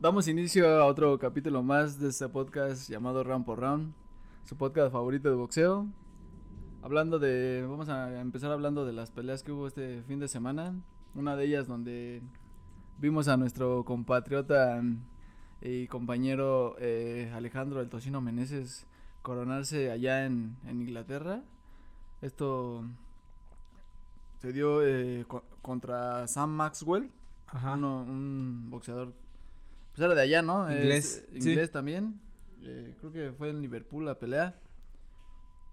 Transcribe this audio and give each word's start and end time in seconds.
Damos 0.00 0.28
inicio 0.28 0.68
a 0.68 0.84
otro 0.86 1.18
capítulo 1.18 1.62
más 1.62 1.98
de 1.98 2.08
este 2.08 2.28
podcast 2.28 2.90
llamado 2.90 3.24
Round 3.24 3.44
por 3.46 3.60
Round, 3.60 3.94
su 4.44 4.56
podcast 4.56 4.92
favorito 4.92 5.30
de 5.30 5.36
boxeo. 5.36 5.86
Hablando 6.82 7.18
de, 7.18 7.64
vamos 7.66 7.88
a 7.88 8.20
empezar 8.20 8.50
hablando 8.52 8.84
de 8.84 8.92
las 8.92 9.10
peleas 9.10 9.42
que 9.42 9.52
hubo 9.52 9.66
este 9.66 10.02
fin 10.02 10.18
de 10.20 10.28
semana. 10.28 10.74
Una 11.14 11.36
de 11.36 11.46
ellas 11.46 11.66
donde 11.66 12.20
vimos 12.98 13.28
a 13.28 13.36
nuestro 13.38 13.84
compatriota 13.84 14.82
y 15.62 15.86
compañero 15.86 16.76
eh, 16.78 17.32
Alejandro 17.34 17.80
El 17.80 17.88
Tocino 17.88 18.20
Meneses 18.20 18.86
coronarse 19.22 19.90
allá 19.90 20.26
en, 20.26 20.56
en 20.66 20.82
Inglaterra. 20.82 21.42
Esto 22.20 22.84
se 24.40 24.52
dio 24.52 24.82
eh, 24.86 25.24
co- 25.26 25.44
contra 25.62 26.26
Sam 26.28 26.50
Maxwell, 26.50 27.10
Ajá. 27.46 27.72
uno- 27.74 28.02
un 28.02 28.66
boxeador, 28.68 29.14
pues 29.94 30.04
era 30.04 30.14
de 30.14 30.22
allá, 30.22 30.42
¿no? 30.42 30.70
Inglés, 30.70 31.24
sí. 31.32 31.38
inglés 31.50 31.70
también. 31.70 32.20
Eh, 32.62 32.94
creo 32.98 33.12
que 33.12 33.32
fue 33.32 33.50
en 33.50 33.60
Liverpool 33.62 34.04
la 34.04 34.18
pelea. 34.18 34.58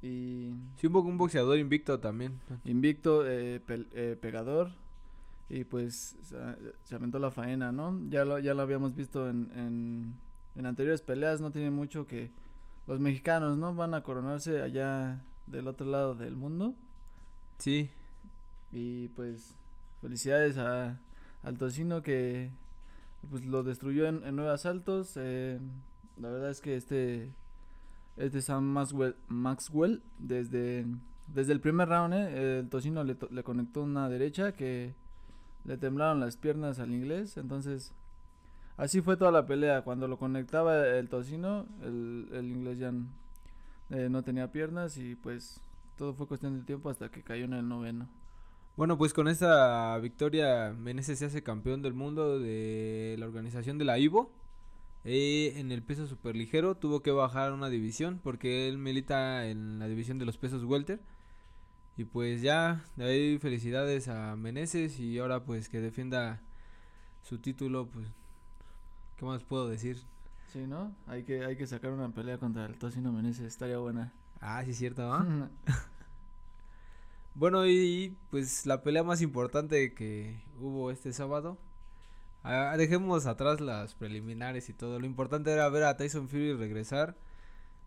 Y 0.01 0.51
Sí, 0.77 0.87
un 0.87 0.93
poco 0.93 1.07
un 1.09 1.17
boxeador 1.17 1.57
invicto 1.57 1.99
también. 1.99 2.39
invicto, 2.65 3.27
eh, 3.27 3.61
eh, 3.67 4.17
pegador. 4.19 4.71
Y 5.49 5.63
pues 5.65 6.15
se, 6.21 6.37
se 6.83 6.95
aventó 6.95 7.19
la 7.19 7.29
faena, 7.31 7.71
¿no? 7.71 7.99
Ya 8.09 8.23
lo, 8.25 8.39
ya 8.39 8.53
lo 8.53 8.61
habíamos 8.61 8.95
visto 8.95 9.29
en, 9.29 9.51
en, 9.55 10.13
en 10.55 10.65
anteriores 10.65 11.01
peleas, 11.01 11.41
no 11.41 11.51
tiene 11.51 11.71
mucho 11.71 12.07
que 12.07 12.31
los 12.87 12.99
mexicanos, 12.99 13.57
¿no? 13.57 13.75
Van 13.75 13.93
a 13.93 14.01
coronarse 14.01 14.61
allá 14.61 15.23
del 15.47 15.67
otro 15.67 15.85
lado 15.87 16.15
del 16.15 16.35
mundo. 16.35 16.73
Sí. 17.57 17.89
Y 18.71 19.09
pues 19.09 19.55
felicidades 19.99 20.57
a, 20.57 20.99
al 21.43 21.57
tocino 21.57 22.01
que 22.01 22.51
pues 23.29 23.45
lo 23.45 23.63
destruyó 23.63 24.07
en, 24.07 24.23
en 24.25 24.35
nueve 24.35 24.51
asaltos. 24.51 25.13
eh, 25.15 25.59
la 26.19 26.29
verdad 26.29 26.49
es 26.49 26.61
que 26.61 26.75
este 26.75 27.29
este 28.17 28.41
Sam 28.41 28.63
Maxwell, 28.65 29.15
Maxwell 29.27 30.01
desde 30.19 30.85
desde 31.33 31.53
el 31.53 31.61
primer 31.61 31.87
round 31.87 32.13
eh, 32.13 32.59
el 32.59 32.69
tocino 32.69 33.03
le, 33.03 33.15
le 33.29 33.43
conectó 33.43 33.83
una 33.83 34.09
derecha 34.09 34.51
que 34.51 34.93
le 35.63 35.77
temblaron 35.77 36.19
las 36.19 36.37
piernas 36.37 36.79
al 36.79 36.91
inglés. 36.93 37.37
Entonces 37.37 37.93
así 38.77 39.01
fue 39.01 39.15
toda 39.17 39.31
la 39.31 39.45
pelea. 39.45 39.83
Cuando 39.83 40.07
lo 40.07 40.17
conectaba 40.17 40.87
el 40.87 41.07
tocino 41.07 41.65
el, 41.83 42.27
el 42.33 42.45
inglés 42.51 42.79
ya 42.79 42.91
eh, 43.91 44.09
no 44.09 44.23
tenía 44.23 44.51
piernas 44.51 44.97
y 44.97 45.15
pues 45.15 45.61
todo 45.97 46.13
fue 46.13 46.27
cuestión 46.27 46.57
de 46.59 46.65
tiempo 46.65 46.89
hasta 46.89 47.09
que 47.09 47.21
cayó 47.23 47.45
en 47.45 47.53
el 47.53 47.67
noveno. 47.67 48.07
Bueno, 48.81 48.97
pues 48.97 49.13
con 49.13 49.27
esta 49.27 49.95
victoria 49.99 50.73
Meneses 50.75 51.19
se 51.19 51.25
hace 51.25 51.43
campeón 51.43 51.83
del 51.83 51.93
mundo 51.93 52.39
de 52.39 53.15
la 53.19 53.27
organización 53.27 53.77
de 53.77 53.85
la 53.85 53.99
IVO. 53.99 54.31
Eh, 55.03 55.53
en 55.57 55.71
el 55.71 55.83
peso 55.83 56.07
superligero 56.07 56.73
tuvo 56.73 57.03
que 57.03 57.11
bajar 57.11 57.53
una 57.53 57.69
división 57.69 58.19
porque 58.23 58.67
él 58.67 58.79
milita 58.79 59.45
en 59.45 59.77
la 59.77 59.87
división 59.87 60.17
de 60.17 60.25
los 60.25 60.39
pesos 60.39 60.63
welter. 60.63 60.99
Y 61.95 62.05
pues 62.05 62.41
ya, 62.41 62.83
de 62.95 63.05
ahí 63.05 63.37
felicidades 63.37 64.07
a 64.07 64.35
Meneses 64.35 64.99
y 64.99 65.19
ahora 65.19 65.43
pues 65.43 65.69
que 65.69 65.79
defienda 65.79 66.41
su 67.21 67.37
título, 67.37 67.85
pues 67.85 68.07
¿qué 69.15 69.25
más 69.25 69.43
puedo 69.43 69.69
decir? 69.69 70.01
Sí, 70.51 70.65
¿no? 70.65 70.91
Hay 71.05 71.21
que, 71.21 71.45
hay 71.45 71.55
que 71.55 71.67
sacar 71.67 71.91
una 71.91 72.09
pelea 72.09 72.39
contra 72.39 72.65
el 72.65 72.79
Tocino 72.79 73.11
Meneses, 73.11 73.45
estaría 73.45 73.77
buena. 73.77 74.11
Ah, 74.39 74.63
sí 74.65 74.71
es 74.71 74.77
cierto, 74.79 75.03
¿no? 75.03 75.49
Bueno, 77.35 77.65
y 77.65 78.15
pues 78.29 78.65
la 78.65 78.83
pelea 78.83 79.03
más 79.03 79.21
importante 79.21 79.93
que 79.93 80.41
hubo 80.59 80.91
este 80.91 81.13
sábado. 81.13 81.57
ah, 82.43 82.75
dejemos 82.77 83.25
atrás 83.25 83.61
las 83.61 83.95
preliminares 83.95 84.69
y 84.69 84.73
todo. 84.73 84.99
Lo 84.99 85.05
importante 85.05 85.51
era 85.51 85.69
ver 85.69 85.83
a 85.83 85.97
Tyson 85.97 86.27
Fury 86.27 86.53
regresar 86.53 87.15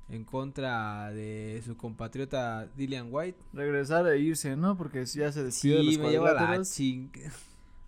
en 0.09 0.25
contra 0.25 1.11
de 1.13 1.63
su 1.65 1.77
compatriota 1.77 2.67
Dillian 2.77 3.09
White. 3.11 3.39
Regresar 3.53 4.07
e 4.09 4.19
irse, 4.19 4.57
¿no? 4.57 4.77
Porque 4.77 5.07
si 5.07 5.19
ya 5.21 5.33
se 5.33 5.45
despidió 5.45 5.77
de 5.79 5.83
Sí, 5.83 5.87
los 5.87 5.99
me 5.99 6.11
lleva 6.11 6.33
la 6.33 6.47
cuadriláteros. 6.47 6.71
ching. 6.71 7.11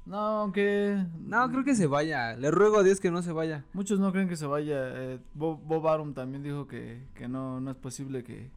No, 0.07 0.19
aunque... 0.43 1.05
No, 1.21 1.51
creo 1.51 1.65
que 1.65 1.75
se 1.75 1.87
vaya. 1.89 2.37
Le 2.37 2.51
ruego 2.53 2.79
a 2.79 2.83
Dios 2.85 3.01
que 3.01 3.11
no 3.11 3.23
se 3.23 3.33
vaya. 3.33 3.65
Muchos 3.73 3.99
no 3.99 4.13
creen 4.13 4.29
que 4.29 4.37
se 4.37 4.47
vaya. 4.47 4.77
eh, 4.95 5.19
Bob, 5.35 5.61
Bob 5.65 5.89
Arum 5.89 6.15
también 6.15 6.43
dijo 6.45 6.69
que, 6.69 7.03
que 7.15 7.27
no, 7.29 7.61
no 7.61 7.71
es 7.73 7.77
posible 7.77 8.23
que, 8.23 8.49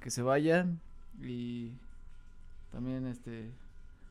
que 0.00 0.10
se 0.10 0.22
vaya. 0.22 0.66
Y 1.20 1.72
también 2.72 3.06
este 3.06 3.52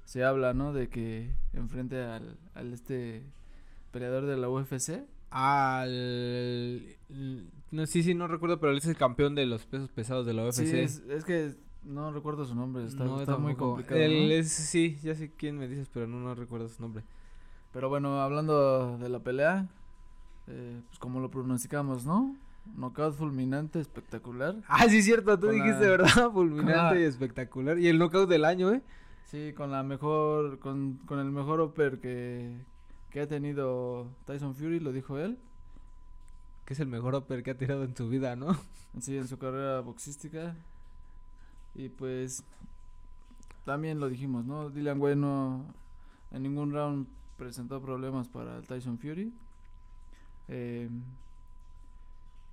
se 0.05 0.23
habla, 0.23 0.53
¿no? 0.53 0.73
De 0.73 0.88
que 0.89 1.31
enfrente 1.53 2.01
al, 2.01 2.38
al 2.53 2.73
este 2.73 3.23
peleador 3.91 4.25
de 4.25 4.38
la 4.38 4.49
UFC. 4.49 5.03
Al. 5.29 6.97
No, 7.72 7.85
sí, 7.85 8.03
sí, 8.03 8.13
no 8.13 8.27
recuerdo, 8.27 8.59
pero 8.59 8.72
él 8.72 8.77
es 8.77 8.85
el 8.85 8.97
campeón 8.97 9.35
de 9.35 9.45
los 9.45 9.66
pesos 9.66 9.89
pesados 9.91 10.25
de 10.25 10.33
la 10.33 10.45
UFC. 10.45 10.66
Sí, 10.66 10.77
es, 10.77 11.03
es 11.09 11.23
que 11.23 11.55
no 11.83 12.11
recuerdo 12.11 12.45
su 12.45 12.55
nombre, 12.55 12.85
está, 12.85 13.05
No, 13.05 13.19
está 13.19 13.38
muy 13.38 13.55
complicado. 13.55 13.99
Él 13.99 14.27
¿no? 14.27 14.33
es, 14.33 14.51
sí, 14.51 14.99
ya 15.01 15.16
sé 15.16 15.31
quién 15.35 15.57
me 15.57 15.67
dices, 15.67 15.89
pero 15.93 16.07
no, 16.07 16.19
no 16.19 16.35
recuerdo 16.35 16.67
su 16.69 16.81
nombre. 16.81 17.03
Pero 17.72 17.89
bueno, 17.89 18.22
hablando 18.22 18.97
de 18.97 19.09
la 19.09 19.19
pelea, 19.19 19.69
eh, 20.47 20.81
pues 20.88 20.99
como 20.99 21.19
lo 21.22 21.31
pronosticamos, 21.31 22.05
¿no? 22.05 22.35
Knockout 22.66 23.16
fulminante, 23.16 23.79
espectacular. 23.79 24.55
Ah, 24.67 24.88
sí, 24.88 25.01
cierto, 25.01 25.38
tú 25.39 25.47
Con 25.47 25.55
dijiste, 25.55 25.83
la- 25.85 25.89
¿verdad? 25.89 26.31
Fulminante 26.31 26.95
la- 26.95 26.99
y 27.01 27.03
espectacular. 27.03 27.79
Y 27.79 27.88
el 27.88 27.97
knockout 27.99 28.29
del 28.29 28.45
año, 28.45 28.72
¿eh? 28.72 28.81
Sí, 29.25 29.53
con 29.55 29.72
la 29.72 29.83
mejor, 29.83 30.59
con, 30.59 30.97
con 31.05 31.19
el 31.19 31.31
mejor 31.31 31.61
upper 31.61 31.99
que, 31.99 32.55
que 33.09 33.22
ha 33.22 33.27
tenido 33.27 34.07
Tyson 34.25 34.53
Fury, 34.55 34.79
lo 34.79 34.91
dijo 34.91 35.17
él, 35.17 35.38
Que 36.66 36.73
es 36.73 36.79
el 36.79 36.88
mejor 36.88 37.16
upper 37.16 37.41
que 37.44 37.51
ha 37.51 37.57
tirado 37.57 37.83
en 37.83 37.95
su 37.95 38.07
vida, 38.09 38.35
¿no? 38.35 38.55
sí, 38.99 39.17
en 39.17 39.28
su 39.28 39.38
carrera 39.38 39.79
boxística. 39.81 40.55
Y 41.75 41.89
pues, 41.89 42.43
también 43.66 43.99
lo 43.99 44.09
dijimos, 44.09 44.45
¿no? 44.45 44.69
Dylan 44.69 44.99
Way 45.01 45.16
no, 45.16 45.66
en 46.31 46.43
ningún 46.43 46.72
round 46.73 47.07
presentó 47.38 47.81
problemas 47.81 48.28
para 48.28 48.57
el 48.57 48.67
Tyson 48.67 48.97
Fury. 48.99 49.33
Eh, 50.47 50.89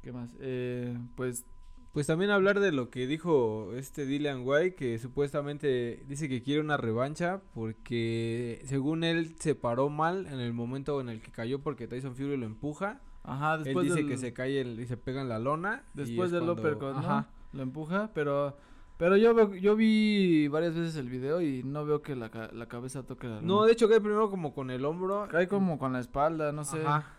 ¿Qué 0.03 0.13
más? 0.13 0.35
Eh, 0.41 0.97
pues 1.17 1.45
Pues 1.93 2.07
también 2.07 2.31
hablar 2.31 2.61
de 2.61 2.71
lo 2.71 2.91
que 2.91 3.07
dijo 3.07 3.73
este 3.75 4.07
Dylan 4.07 4.43
White, 4.45 4.75
que 4.77 4.99
supuestamente 4.99 6.05
dice 6.07 6.29
que 6.29 6.43
quiere 6.43 6.61
una 6.61 6.77
revancha 6.77 7.41
porque 7.55 8.63
según 8.67 9.03
él 9.05 9.35
se 9.39 9.55
paró 9.55 9.89
mal 9.89 10.27
en 10.27 10.39
el 10.39 10.53
momento 10.53 11.01
en 11.01 11.09
el 11.09 11.21
que 11.21 11.31
cayó 11.33 11.61
porque 11.61 11.89
Tyson 11.89 12.15
Fury 12.15 12.37
lo 12.37 12.47
empuja. 12.47 13.01
Ajá, 13.25 13.55
él 13.57 13.65
después 13.65 13.85
dice 13.87 13.97
del, 14.01 14.09
que 14.09 14.17
se 14.17 14.33
cae 14.33 14.61
el- 14.61 14.79
y 14.81 14.87
se 14.87 14.97
pega 14.97 15.21
en 15.23 15.29
la 15.29 15.39
lona. 15.39 15.83
después 15.95 16.27
es 16.27 16.33
del 16.33 16.45
cuando- 16.45 16.61
uppercut, 16.63 16.93
¿no? 16.93 16.99
Ajá. 16.99 17.29
Lo 17.53 17.63
empuja, 17.63 18.11
pero 18.15 18.57
pero 18.99 19.17
yo 19.17 19.33
veo- 19.35 19.55
yo 19.55 19.75
vi 19.77 20.49
varias 20.49 20.75
veces 20.75 20.97
el 20.97 21.09
video 21.09 21.41
y 21.41 21.63
no 21.63 21.85
veo 21.85 22.03
que 22.03 22.17
la, 22.17 22.31
la 22.53 22.67
cabeza 22.67 23.03
toque 23.05 23.29
la 23.29 23.41
No, 23.41 23.55
lona. 23.57 23.67
de 23.67 23.73
hecho 23.73 23.89
cae 23.89 24.01
primero 24.01 24.29
como 24.31 24.55
con 24.55 24.71
el 24.71 24.85
hombro. 24.85 25.27
cae 25.31 25.47
como 25.49 25.79
con 25.79 25.93
la 25.93 26.01
espalda, 26.01 26.53
no 26.53 26.65
sé. 26.65 26.81
Ajá. 26.85 27.15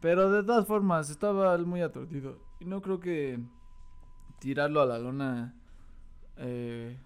Pero 0.00 0.30
de 0.30 0.42
todas 0.42 0.66
formas 0.66 1.08
estaba 1.10 1.56
muy 1.58 1.80
aturdido 1.80 2.38
y 2.60 2.64
no 2.66 2.82
creo 2.82 3.00
que 3.00 3.40
tirarlo 4.38 4.80
a 4.82 4.86
la 4.86 4.98
lona 4.98 5.54
eh, 6.36 6.98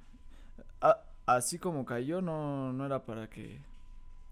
a- 0.81 1.03
así 1.27 1.59
como 1.59 1.85
cayó 1.85 2.21
no 2.23 2.73
no 2.73 2.87
era 2.87 3.05
para 3.05 3.29
que 3.29 3.61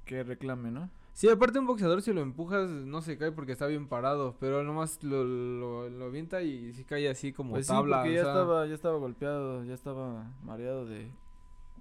que 0.04 0.22
reclame, 0.24 0.70
¿no? 0.70 0.88
Sí, 1.12 1.28
aparte 1.28 1.58
un 1.58 1.66
boxeador 1.66 2.02
si 2.02 2.12
lo 2.12 2.20
empujas 2.20 2.68
no 2.68 3.00
se 3.00 3.16
cae 3.18 3.32
porque 3.32 3.52
está 3.52 3.66
bien 3.66 3.88
parado, 3.88 4.36
pero 4.38 4.62
nomás 4.62 5.02
lo, 5.02 5.24
lo, 5.24 5.88
lo 5.88 6.04
avienta 6.06 6.42
y 6.42 6.72
si 6.74 6.84
cae 6.84 7.08
así 7.08 7.32
como 7.32 7.52
Pues 7.52 7.66
sí, 7.66 7.72
tabla. 7.72 7.98
porque 8.02 8.10
o 8.10 8.14
ya 8.14 8.22
sea, 8.22 8.32
estaba 8.32 8.66
ya 8.66 8.74
estaba 8.74 8.98
golpeado, 8.98 9.64
ya 9.64 9.74
estaba 9.74 10.30
mareado 10.42 10.84
de 10.86 11.10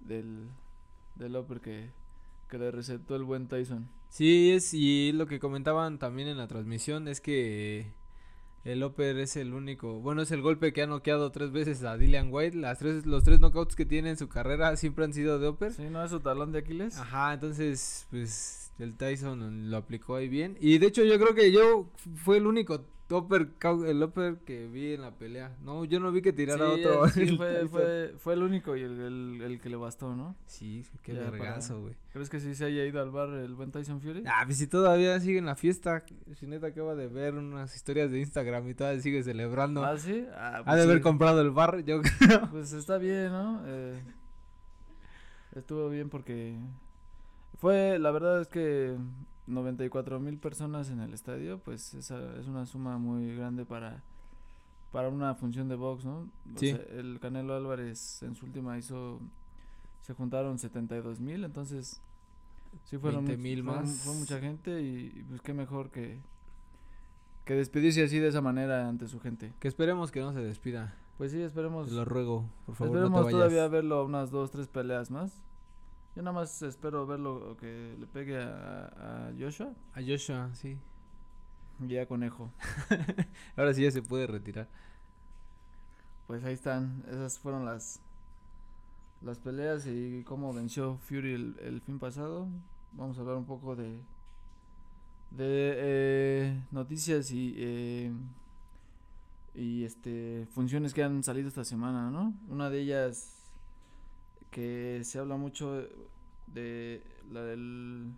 del 0.02 0.50
del 1.16 1.36
upper 1.38 1.60
que 1.62 1.92
que 2.50 2.58
le 2.58 2.72
recetó 2.72 3.16
el 3.16 3.24
buen 3.24 3.48
Tyson. 3.48 3.90
Sí, 4.10 4.52
es 4.52 4.74
y 4.74 5.12
lo 5.12 5.28
que 5.28 5.40
comentaban 5.40 6.00
también 6.00 6.28
en 6.28 6.38
la 6.38 6.48
transmisión 6.48 7.08
es 7.08 7.22
que 7.22 7.94
el 8.66 8.84
upper 8.84 9.18
es 9.20 9.36
el 9.36 9.54
único, 9.54 10.00
bueno, 10.00 10.24
es 10.24 10.32
el 10.32 10.42
golpe 10.42 10.74
que 10.74 10.82
ha 10.82 10.88
noqueado 10.88 11.32
tres 11.32 11.52
veces 11.52 11.84
a 11.84 11.98
Dillian 11.98 12.30
White, 12.32 12.58
las 12.58 12.80
tres, 12.80 13.06
los 13.06 13.24
tres 13.24 13.40
knockouts 13.40 13.76
que 13.76 13.86
tiene 13.86 14.10
en 14.10 14.18
su 14.18 14.28
carrera 14.28 14.76
siempre 14.76 15.06
han 15.06 15.14
sido 15.14 15.38
de 15.38 15.50
upper. 15.50 15.72
Sí, 15.74 15.84
no 15.92 16.04
es 16.04 16.10
su 16.10 16.20
talón 16.20 16.52
de 16.52 16.60
Aquiles. 16.60 16.98
Ajá, 16.98 17.34
entonces, 17.36 18.08
pues, 18.10 18.74
el 18.80 18.98
Tyson 18.98 19.70
lo 19.70 19.78
aplicó 19.78 20.16
ahí 20.16 20.28
bien. 20.28 20.58
Y 20.60 20.80
de 20.80 20.88
hecho, 20.88 21.04
yo 21.04 21.20
creo 21.20 21.36
que 21.36 21.52
yo 21.52 21.92
fue 22.16 22.38
el 22.38 22.48
único 22.48 22.86
upper, 23.10 23.50
el 23.88 24.02
upper 24.04 24.38
que 24.38 24.68
vi 24.68 24.94
en 24.94 25.02
la 25.02 25.12
pelea. 25.12 25.56
No, 25.62 25.86
yo 25.86 26.00
no 26.00 26.12
vi 26.12 26.22
que 26.22 26.34
tirara 26.34 26.74
Sí, 26.76 26.84
otro. 26.86 27.08
sí 27.10 27.28
fue, 27.38 27.68
fue, 27.68 28.14
fue 28.18 28.34
el 28.34 28.44
único 28.44 28.76
y 28.76 28.82
el, 28.82 29.00
el, 29.00 29.42
el 29.44 29.60
que 29.62 29.70
le 29.70 29.76
bastó, 29.76 30.16
¿no? 30.16 30.36
Sí, 30.48 30.84
qué 31.04 31.14
Ya, 31.14 31.30
vergazo, 31.30 31.82
güey. 31.82 31.96
¿Crees 32.14 32.30
que 32.30 32.40
sí 32.40 32.56
se 32.56 32.66
haya 32.66 32.84
ido 32.86 33.02
al 33.02 33.12
bar 33.12 33.30
el 33.30 33.54
buen 33.54 33.72
Tyson 33.72 34.02
Fury? 34.02 34.24
Ah, 34.26 34.44
pues 34.46 34.58
si 34.58 34.68
todavía 34.68 35.20
sigue 35.20 35.38
en 35.38 35.46
la 35.46 35.56
fiesta. 35.56 36.04
Shineta 36.40 36.68
acaba 36.68 36.96
de 36.96 37.08
ver 37.08 37.36
unas 37.36 37.76
historias 37.76 38.10
de 38.10 38.20
Instagram 38.20 38.68
y 38.70 38.74
todavía 38.74 39.02
sigue 39.02 39.22
celebrando. 39.24 39.84
¿Ah, 39.86 39.98
sí? 39.98 40.26
Ah, 40.36 40.58
ha 40.60 40.64
pues 40.64 40.78
de 40.78 40.84
haber 40.84 41.02
comprado 41.02 41.42
el 41.42 41.52
bar, 41.52 41.84
yo 41.84 42.02
creo. 42.20 42.50
Pues 42.50 42.74
está 42.74 42.98
bien, 42.98 43.30
¿no? 43.32 43.62
Eh, 43.68 44.02
estuvo 45.56 45.90
bien 45.90 46.10
porque 46.10 46.58
fue, 47.60 48.00
la 48.00 48.12
verdad 48.12 48.42
es 48.42 48.48
que 48.48 48.96
94 49.48 50.20
mil 50.20 50.38
personas 50.38 50.90
en 50.90 51.00
el 51.00 51.14
estadio, 51.14 51.60
pues 51.60 51.94
esa 51.94 52.36
es 52.40 52.48
una 52.48 52.66
suma 52.66 52.98
muy 52.98 53.36
grande 53.36 53.66
para 53.66 54.02
para 54.92 55.10
una 55.10 55.36
función 55.36 55.68
de 55.68 55.76
box, 55.76 56.06
¿no? 56.06 56.20
O 56.20 56.58
Sí. 56.60 56.70
sea, 56.72 56.80
el 56.98 57.20
Canelo 57.20 57.54
Álvarez 57.54 58.24
en 58.24 58.34
su 58.36 58.46
última 58.46 58.78
hizo 58.78 59.20
se 60.04 60.14
juntaron 60.14 60.58
72 60.58 61.20
mil, 61.20 61.44
entonces 61.44 62.00
sí 62.86 62.98
fueron 62.98 63.26
20 63.26 63.38
much- 63.42 63.44
mil 63.44 63.64
más. 63.64 64.02
fue 64.06 64.14
mucha 64.16 64.40
gente 64.40 64.82
y, 64.82 65.12
y, 65.16 65.24
pues 65.28 65.42
qué 65.42 65.54
mejor 65.54 65.90
que 65.90 66.18
que 67.44 67.54
despedirse 67.56 68.04
así 68.04 68.18
de 68.20 68.30
esa 68.30 68.42
manera 68.42 68.88
ante 68.90 69.08
su 69.08 69.20
gente. 69.20 69.54
Que 69.60 69.68
esperemos 69.68 70.12
que 70.12 70.20
no 70.22 70.34
se 70.34 70.40
despida. 70.42 70.96
Pues 71.18 71.32
sí, 71.32 71.42
esperemos 71.42 71.88
Te 71.90 71.94
lo 71.94 72.04
ruego, 72.06 72.46
por 72.66 72.76
favor, 72.76 72.96
esperemos 72.98 73.20
no 73.22 73.26
te 73.28 73.32
todavía 73.34 73.68
verlo 73.68 74.04
unas 74.06 74.32
dos, 74.32 74.50
tres 74.50 74.68
peleas 74.68 75.12
más. 75.12 75.34
Yo 76.16 76.22
nada 76.22 76.34
más 76.34 76.62
espero 76.62 77.06
verlo 77.06 77.58
que 77.60 77.96
le 78.00 78.08
pegue 78.08 78.38
a, 78.42 79.28
a 79.28 79.34
Joshua 79.38 79.74
A 79.94 80.02
Joshua, 80.02 80.50
sí. 80.54 80.78
y 81.86 81.98
a 81.98 82.08
Conejo. 82.08 82.52
Ahora 83.58 83.74
sí 83.74 83.84
ya 83.84 83.92
se 83.92 84.02
puede 84.02 84.28
retirar. 84.28 84.68
Pues 86.28 86.44
ahí 86.44 86.54
están, 86.54 87.04
esas 87.08 87.38
fueron 87.40 87.66
las 87.66 88.02
las 89.22 89.40
peleas 89.40 89.88
y 89.88 90.24
cómo 90.24 90.54
venció 90.54 90.98
Fury 90.98 91.34
el, 91.34 91.56
el 91.62 91.82
fin 91.82 92.00
pasado. 92.00 92.48
Vamos 92.94 93.18
a 93.18 93.22
hablar 93.22 93.38
un 93.38 93.46
poco 93.46 93.76
de 93.76 94.02
de 95.32 95.74
eh, 95.78 96.64
noticias 96.72 97.32
y 97.32 97.54
eh, 97.58 98.12
y 99.54 99.84
este 99.84 100.48
funciones 100.54 100.94
que 100.94 101.04
han 101.04 101.24
salido 101.24 101.48
esta 101.48 101.64
semana, 101.66 102.10
¿no? 102.12 102.34
Una 102.50 102.70
de 102.70 102.82
ellas 102.82 103.45
que 104.56 105.02
se 105.04 105.20
habla 105.20 105.36
mucho 105.36 105.86
de 106.48 107.02
la 107.30 107.44
del 107.44 108.14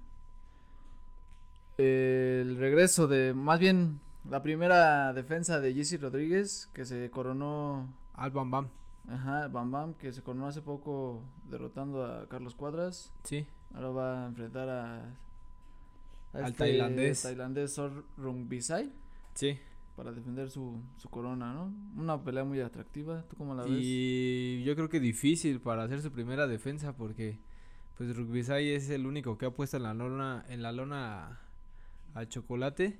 el 1.79 2.57
regreso 2.59 3.07
de 3.07 3.33
más 3.33 3.59
bien 3.59 3.99
la 4.29 4.43
primera 4.43 5.13
defensa 5.13 5.59
de 5.59 5.73
Jesse 5.73 5.99
Rodríguez 5.99 6.69
que 6.73 6.85
se 6.85 7.09
coronó 7.09 7.87
Al 8.13 8.29
Bam 8.31 8.51
Bam. 8.51 8.67
Ajá, 9.09 9.47
Bam 9.47 9.71
Bam, 9.71 9.93
que 9.95 10.11
se 10.11 10.21
coronó 10.21 10.47
hace 10.47 10.61
poco 10.61 11.21
derrotando 11.49 12.05
a 12.05 12.27
Carlos 12.27 12.53
Cuadras. 12.55 13.11
Sí. 13.23 13.47
Ahora 13.73 13.89
va 13.89 14.23
a 14.25 14.27
enfrentar 14.27 14.69
a, 14.69 14.95
a 16.33 16.45
Al 16.45 16.53
tailandés. 16.53 17.21
tailandés 17.23 17.73
Sor 17.73 18.03
Rungbisai 18.17 18.91
Sí. 19.33 19.57
Para 19.97 20.11
defender 20.11 20.51
su, 20.51 20.79
su 20.97 21.09
corona, 21.09 21.53
¿no? 21.53 21.73
Una 21.99 22.23
pelea 22.23 22.43
muy 22.43 22.61
atractiva. 22.61 23.23
¿Tú 23.23 23.35
cómo 23.35 23.55
la 23.55 23.63
ves? 23.63 23.73
Y 23.73 24.63
yo 24.63 24.75
creo 24.75 24.89
que 24.89 24.99
difícil 24.99 25.59
para 25.59 25.83
hacer 25.83 26.03
su 26.03 26.11
primera 26.11 26.45
defensa 26.45 26.95
porque 26.95 27.39
pues 27.97 28.15
Rugbisai 28.15 28.69
es 28.69 28.91
el 28.91 29.07
único 29.07 29.39
que 29.39 29.47
ha 29.47 29.51
puesto 29.51 29.75
en 29.75 29.83
la 29.83 29.95
lona 29.95 30.45
en 30.49 30.61
la 30.61 30.71
lona 30.71 31.39
al 32.13 32.29
chocolate 32.29 32.99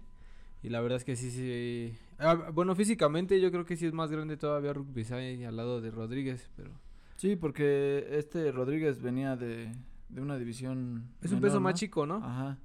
y 0.64 0.70
la 0.70 0.82
verdad 0.82 0.98
es 0.98 1.04
que 1.04 1.16
sí 1.16 1.30
sí 1.30 1.96
ah, 2.18 2.50
bueno 2.52 2.76
físicamente 2.76 3.40
yo 3.40 3.52
creo 3.52 3.64
que 3.64 3.78
sí 3.78 3.86
es 3.86 3.94
más 3.94 4.10
grande 4.10 4.36
todavía 4.38 4.74
Rugbisai 4.74 5.46
al 5.46 5.56
lado 5.56 5.82
de 5.82 5.92
Rodríguez 5.92 6.50
pero 6.56 6.72
Sí, 7.18 7.36
porque 7.36 8.08
este 8.12 8.52
Rodríguez 8.52 9.02
venía 9.02 9.36
de, 9.36 9.72
de 10.10 10.22
una 10.22 10.38
división. 10.38 11.10
es 11.22 11.32
un 11.32 11.42
peso 11.42 11.60
más 11.60 11.74
chico 11.74 12.06
no 12.06 12.18
Ajá. 12.18 12.58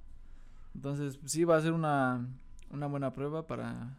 Entonces, 0.75 1.19
sí 1.25 1.43
va 1.43 1.57
a 1.57 1.61
ser 1.61 1.71
una, 1.71 2.27
una 2.71 2.87
buena 2.87 3.13
prueba 3.13 3.45
para, 3.45 3.95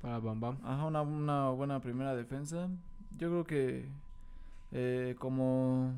para 0.00 0.18
Bam 0.18 0.40
Bam 0.40 0.58
Ajá, 0.62 0.84
una, 0.86 1.02
una 1.02 1.50
buena 1.50 1.80
primera 1.80 2.14
defensa. 2.14 2.68
Yo 3.18 3.28
creo 3.28 3.44
que 3.44 3.88
eh, 4.72 5.16
como 5.18 5.92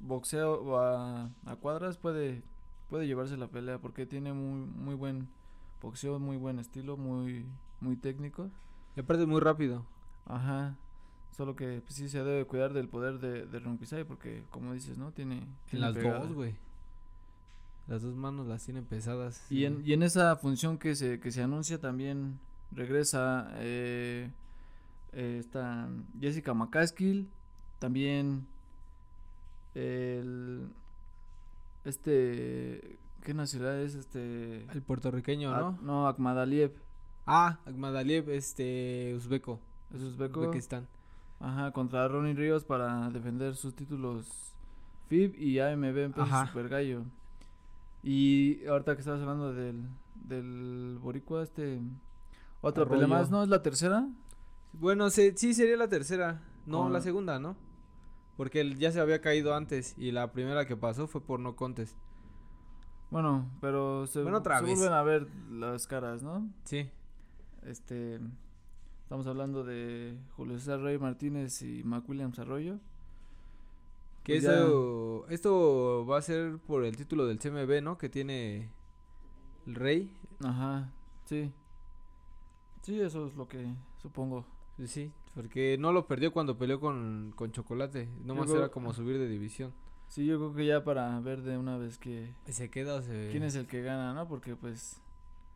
boxeo 0.00 0.78
a, 0.78 1.30
a 1.46 1.56
cuadras 1.56 1.96
puede, 1.96 2.42
puede 2.90 3.06
llevarse 3.06 3.36
la 3.36 3.48
pelea 3.48 3.78
porque 3.78 4.06
tiene 4.06 4.32
muy, 4.32 4.66
muy 4.66 4.94
buen 4.94 5.28
boxeo, 5.80 6.18
muy 6.18 6.36
buen 6.36 6.58
estilo, 6.58 6.96
muy, 6.96 7.44
muy 7.80 7.96
técnico. 7.96 8.48
y 8.96 9.00
aparte 9.00 9.26
muy 9.26 9.40
rápido 9.40 9.84
Ajá. 10.26 10.76
Solo 11.36 11.56
que 11.56 11.80
pues, 11.80 11.94
sí 11.94 12.08
se 12.08 12.22
debe 12.22 12.44
cuidar 12.44 12.74
del 12.74 12.88
poder 12.88 13.18
de, 13.18 13.46
de 13.46 14.04
porque 14.04 14.44
como 14.50 14.74
dices, 14.74 14.98
¿no? 14.98 15.12
Tiene, 15.12 15.38
en 15.38 15.48
tiene 15.70 15.86
las 15.86 15.94
pegada. 15.96 16.20
dos 16.20 16.32
güey 16.34 16.54
las 17.88 18.02
dos 18.02 18.14
manos 18.14 18.46
las 18.46 18.64
tienen 18.64 18.84
pesadas 18.84 19.44
Y 19.50 19.64
en, 19.64 19.82
y 19.84 19.92
en 19.92 20.02
esa 20.02 20.36
función 20.36 20.78
que 20.78 20.94
se, 20.94 21.18
que 21.18 21.32
se 21.32 21.42
anuncia 21.42 21.80
también 21.80 22.38
regresa 22.74 23.50
eh, 23.56 24.30
eh, 25.12 25.36
esta 25.38 25.88
Jessica 26.20 26.54
McCaskill, 26.54 27.28
también 27.78 28.46
el 29.74 30.68
este 31.84 32.98
¿qué 33.24 33.34
nacionalidad 33.34 33.80
es 33.82 33.94
este? 33.94 34.64
el 34.70 34.82
puertorriqueño 34.82 35.50
no 35.50 35.78
no, 35.82 36.06
Akmadaliev, 36.08 36.72
ah 37.26 37.58
Agmadaliev 37.66 38.30
este 38.30 39.14
uzbeco 39.16 39.58
es 39.94 40.02
uzbeco. 40.02 40.40
Uzbekistán 40.40 40.86
Ajá, 41.40 41.72
contra 41.72 42.06
Ronnie 42.06 42.34
Ríos 42.34 42.64
para 42.64 43.10
defender 43.10 43.56
sus 43.56 43.74
títulos 43.74 44.54
FIB 45.08 45.34
y 45.36 45.58
AMB 45.58 45.98
en 45.98 46.12
peso 46.12 46.46
super 46.46 46.68
gallo. 46.68 47.02
Y 48.04 48.64
ahorita 48.66 48.94
que 48.94 49.00
estabas 49.00 49.20
hablando 49.20 49.52
del 49.52 49.82
del 50.14 50.98
boricua 51.00 51.42
este 51.42 51.80
otra 52.62 52.86
pelea 52.88 53.06
más, 53.06 53.30
¿no? 53.30 53.42
¿Es 53.42 53.48
la 53.48 53.62
tercera? 53.62 54.08
Bueno, 54.72 55.10
se, 55.10 55.36
sí 55.36 55.52
sería 55.54 55.76
la 55.76 55.88
tercera. 55.88 56.42
No, 56.66 56.84
Con- 56.84 56.92
la 56.92 57.00
segunda, 57.00 57.38
¿no? 57.38 57.56
Porque 58.36 58.60
él 58.60 58.78
ya 58.78 58.90
se 58.92 59.00
había 59.00 59.20
caído 59.20 59.54
antes 59.54 59.94
y 59.98 60.10
la 60.12 60.32
primera 60.32 60.64
que 60.66 60.76
pasó 60.76 61.06
fue 61.06 61.20
por 61.20 61.38
no 61.40 61.54
contest. 61.56 61.96
Bueno, 63.10 63.50
pero 63.60 64.06
se, 64.06 64.22
Bueno, 64.22 64.38
otra 64.38 64.58
se 64.60 64.64
vez. 64.64 64.78
vuelven 64.78 64.94
a 64.96 65.02
ver 65.02 65.28
las 65.50 65.86
caras, 65.86 66.22
¿no? 66.22 66.48
Sí. 66.64 66.88
Este, 67.66 68.18
estamos 69.02 69.26
hablando 69.26 69.64
de 69.64 70.18
Julio 70.36 70.58
César 70.58 70.80
Rey 70.80 70.98
Martínez 70.98 71.60
y 71.62 71.84
Mac 71.84 72.08
Williams 72.08 72.38
Arroyo. 72.38 72.78
Que 74.24 74.34
Pues 74.34 74.44
ya- 74.44 74.54
eso, 74.54 75.26
esto 75.28 76.06
va 76.06 76.18
a 76.18 76.22
ser 76.22 76.58
por 76.58 76.84
el 76.84 76.96
título 76.96 77.26
del 77.26 77.38
CMB, 77.38 77.82
¿no? 77.82 77.98
Que 77.98 78.08
tiene 78.08 78.70
el 79.66 79.74
rey. 79.74 80.16
Ajá, 80.42 80.90
sí. 81.24 81.52
Sí, 82.82 83.00
eso 83.00 83.26
es 83.26 83.34
lo 83.34 83.48
que 83.48 83.66
supongo. 84.00 84.44
Sí, 84.86 85.12
porque 85.34 85.76
no 85.78 85.92
lo 85.92 86.06
perdió 86.06 86.32
cuando 86.32 86.58
peleó 86.58 86.80
con, 86.80 87.32
con 87.36 87.52
Chocolate. 87.52 88.08
Nomás 88.24 88.46
creo- 88.46 88.58
era 88.58 88.68
como 88.70 88.92
subir 88.92 89.18
de 89.18 89.28
división. 89.28 89.72
Sí, 90.08 90.26
yo 90.26 90.38
creo 90.38 90.54
que 90.54 90.66
ya 90.66 90.84
para 90.84 91.18
ver 91.20 91.42
de 91.42 91.56
una 91.56 91.78
vez 91.78 91.96
que 91.98 92.34
¿Se 92.46 92.68
queda 92.70 92.96
o 92.96 93.02
se...? 93.02 93.28
quién 93.30 93.44
es 93.44 93.54
el 93.54 93.66
que 93.66 93.80
gana, 93.82 94.12
¿no? 94.12 94.28
Porque 94.28 94.56
pues 94.56 95.00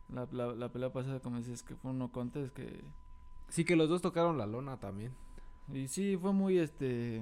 la, 0.09 0.27
la, 0.31 0.47
la 0.55 0.69
pelea 0.71 0.91
pasada, 0.91 1.19
como 1.19 1.37
dices, 1.37 1.61
que 1.61 1.75
fue 1.75 1.91
un 1.91 1.99
no 1.99 2.11
contest 2.11 2.53
que... 2.55 2.83
Sí, 3.49 3.65
que 3.65 3.75
los 3.75 3.87
dos 3.89 4.01
tocaron 4.01 4.37
la 4.37 4.47
lona 4.47 4.77
también. 4.79 5.13
Y 5.71 5.87
sí, 5.89 6.17
fue 6.17 6.31
muy 6.33 6.57
este... 6.57 7.21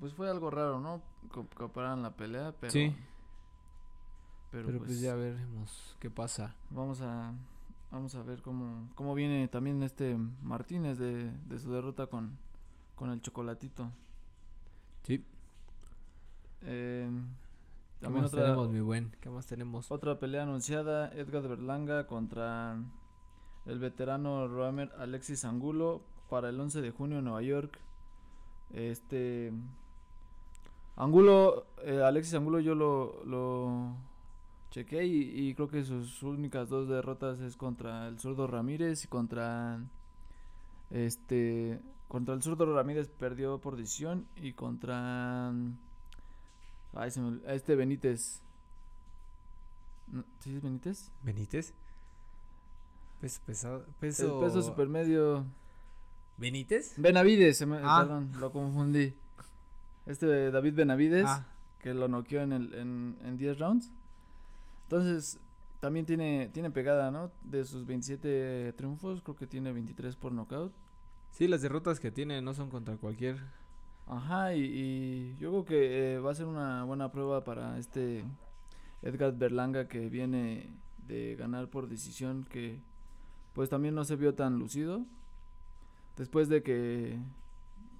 Pues 0.00 0.14
fue 0.14 0.30
algo 0.30 0.50
raro, 0.50 0.80
¿no? 0.80 1.02
Co- 1.30 1.46
Comparan 1.54 2.02
la 2.02 2.12
pelea, 2.16 2.54
pero... 2.60 2.72
Sí. 2.72 2.94
Pero, 4.50 4.66
Pero 4.66 4.78
pues, 4.78 4.88
pues 4.90 5.00
ya 5.00 5.14
veremos 5.14 5.96
qué 6.00 6.08
pasa. 6.10 6.54
vamos 6.70 7.00
a... 7.02 7.34
Vamos 7.90 8.14
a 8.14 8.22
ver 8.22 8.42
cómo, 8.42 8.90
cómo 8.94 9.14
viene 9.14 9.48
también 9.48 9.82
este 9.82 10.16
Martínez 10.42 10.98
de, 10.98 11.30
de 11.30 11.58
su 11.58 11.72
derrota 11.72 12.06
con, 12.06 12.38
con 12.94 13.10
el 13.10 13.22
chocolatito. 13.22 13.90
Sí. 15.04 15.24
Eh, 16.62 17.08
¿Qué 17.98 18.04
también 18.04 18.24
más 18.24 18.32
otra, 18.32 18.44
tenemos, 18.44 18.68
mi 18.68 18.80
buen? 18.80 19.10
¿Qué 19.20 19.30
más 19.30 19.46
tenemos? 19.46 19.90
Otra 19.90 20.18
pelea 20.18 20.42
anunciada, 20.42 21.08
Edgar 21.12 21.48
Berlanga 21.48 22.06
contra 22.06 22.76
el 23.66 23.78
veterano 23.78 24.48
Roamer 24.48 24.92
Alexis 24.98 25.44
Angulo 25.44 26.02
para 26.28 26.50
el 26.50 26.60
11 26.60 26.82
de 26.82 26.90
junio 26.90 27.18
en 27.18 27.24
Nueva 27.24 27.42
York. 27.42 27.78
Este 28.70 29.52
Angulo, 30.96 31.66
eh, 31.84 32.02
Alexis 32.02 32.34
Angulo 32.34 32.60
yo 32.60 32.74
lo, 32.74 33.24
lo 33.24 33.96
chequé 34.70 35.04
y, 35.06 35.48
y 35.48 35.54
creo 35.54 35.68
que 35.68 35.84
sus 35.84 36.22
únicas 36.22 36.68
dos 36.68 36.88
derrotas 36.88 37.40
es 37.40 37.56
contra 37.56 38.06
el 38.08 38.18
zurdo 38.18 38.46
Ramírez 38.46 39.04
y 39.04 39.08
contra 39.08 39.80
este 40.90 41.80
contra 42.08 42.34
el 42.34 42.42
zurdo 42.42 42.74
Ramírez 42.74 43.08
perdió 43.08 43.58
por 43.58 43.76
decisión 43.76 44.26
y 44.36 44.52
contra 44.52 45.50
ay, 46.94 47.10
se 47.10 47.20
me 47.20 47.28
ol- 47.28 47.42
este 47.46 47.76
Benítez 47.76 48.40
¿Sí 50.40 50.54
es 50.56 50.62
Benítez? 50.62 51.10
¿Benítez? 51.22 51.74
Peso 53.20 53.40
pesado. 53.44 53.84
Peso... 54.00 54.40
El 54.40 54.46
peso 54.46 54.62
supermedio. 54.62 55.44
¿Benítez? 56.38 56.94
Benavides, 56.96 57.66
me- 57.66 57.78
Ah. 57.82 58.00
perdón, 58.02 58.30
lo 58.40 58.50
confundí. 58.52 59.12
Este 60.06 60.50
David 60.50 60.74
Benavides, 60.74 61.26
Ah, 61.26 61.44
que 61.80 61.92
lo 61.92 62.08
noqueó 62.08 62.40
en, 62.40 62.52
el, 62.52 62.72
en, 62.74 63.18
en 63.22 63.36
10 63.36 63.58
rounds. 63.58 63.90
Entonces, 64.88 65.38
también 65.80 66.06
tiene, 66.06 66.48
tiene 66.52 66.70
pegada, 66.70 67.10
¿no? 67.10 67.30
De 67.42 67.64
sus 67.66 67.84
27 67.84 68.72
triunfos, 68.72 69.20
creo 69.20 69.36
que 69.36 69.46
tiene 69.46 69.70
23 69.70 70.16
por 70.16 70.32
knockout. 70.32 70.72
sí, 71.30 71.46
las 71.46 71.60
derrotas 71.60 72.00
que 72.00 72.10
tiene 72.10 72.40
no 72.40 72.54
son 72.54 72.70
contra 72.70 72.96
cualquier. 72.96 73.38
Ajá, 74.06 74.54
y, 74.54 74.62
y 74.64 75.36
yo 75.38 75.50
creo 75.50 75.64
que 75.66 76.14
eh, 76.14 76.18
va 76.20 76.30
a 76.30 76.34
ser 76.34 76.46
una 76.46 76.84
buena 76.84 77.12
prueba 77.12 77.44
para 77.44 77.78
este 77.78 78.24
Edgar 79.02 79.36
Berlanga 79.36 79.88
que 79.88 80.08
viene 80.08 80.70
de 81.06 81.36
ganar 81.36 81.68
por 81.68 81.88
decisión 81.88 82.46
que 82.48 82.80
pues 83.52 83.68
también 83.68 83.94
no 83.94 84.04
se 84.04 84.16
vio 84.16 84.34
tan 84.34 84.58
lucido 84.58 85.04
después 86.16 86.48
de 86.48 86.62
que 86.62 87.18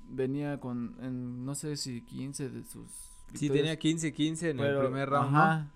venía 0.09 0.59
con 0.61 0.97
en, 1.03 1.45
no 1.45 1.55
sé 1.55 1.77
si 1.77 2.01
15 2.01 2.49
de 2.49 2.65
sus 2.65 2.91
Sí, 3.35 3.51
tenía 3.51 3.79
15-15 3.79 4.51
en 4.51 4.61
el 4.61 4.79
primer 4.79 5.11
round. 5.11 5.37
Ajá, 5.37 5.67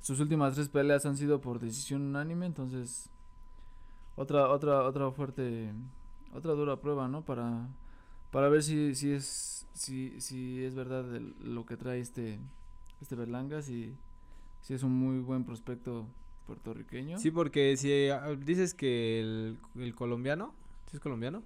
sus 0.00 0.20
últimas 0.20 0.54
tres 0.54 0.68
peleas 0.68 1.06
han 1.06 1.16
sido 1.16 1.40
por 1.40 1.60
decisión 1.60 2.02
unánime, 2.02 2.46
entonces 2.46 3.10
otra 4.16 4.48
otra 4.48 4.82
otra 4.82 5.10
fuerte 5.10 5.72
otra 6.34 6.52
dura 6.52 6.80
prueba, 6.80 7.08
¿no? 7.08 7.24
Para 7.24 7.68
para 8.30 8.48
ver 8.48 8.62
si 8.62 8.94
si 8.94 9.12
es 9.12 9.66
si 9.72 10.20
si 10.20 10.64
es 10.64 10.74
verdad 10.74 11.04
lo 11.40 11.66
que 11.66 11.76
trae 11.76 12.00
este 12.00 12.38
este 13.00 13.16
Berlanga 13.16 13.62
si 13.62 13.94
si 14.62 14.74
es 14.74 14.82
un 14.82 14.92
muy 14.92 15.20
buen 15.20 15.44
prospecto 15.44 16.06
puertorriqueño. 16.46 17.18
Sí, 17.18 17.30
porque 17.30 17.76
si 17.76 18.08
ah, 18.08 18.34
dices 18.36 18.74
que 18.74 19.20
el, 19.20 19.58
el 19.76 19.94
colombiano, 19.94 20.54
¿sí 20.86 20.96
es 20.96 21.00
colombiano? 21.00 21.42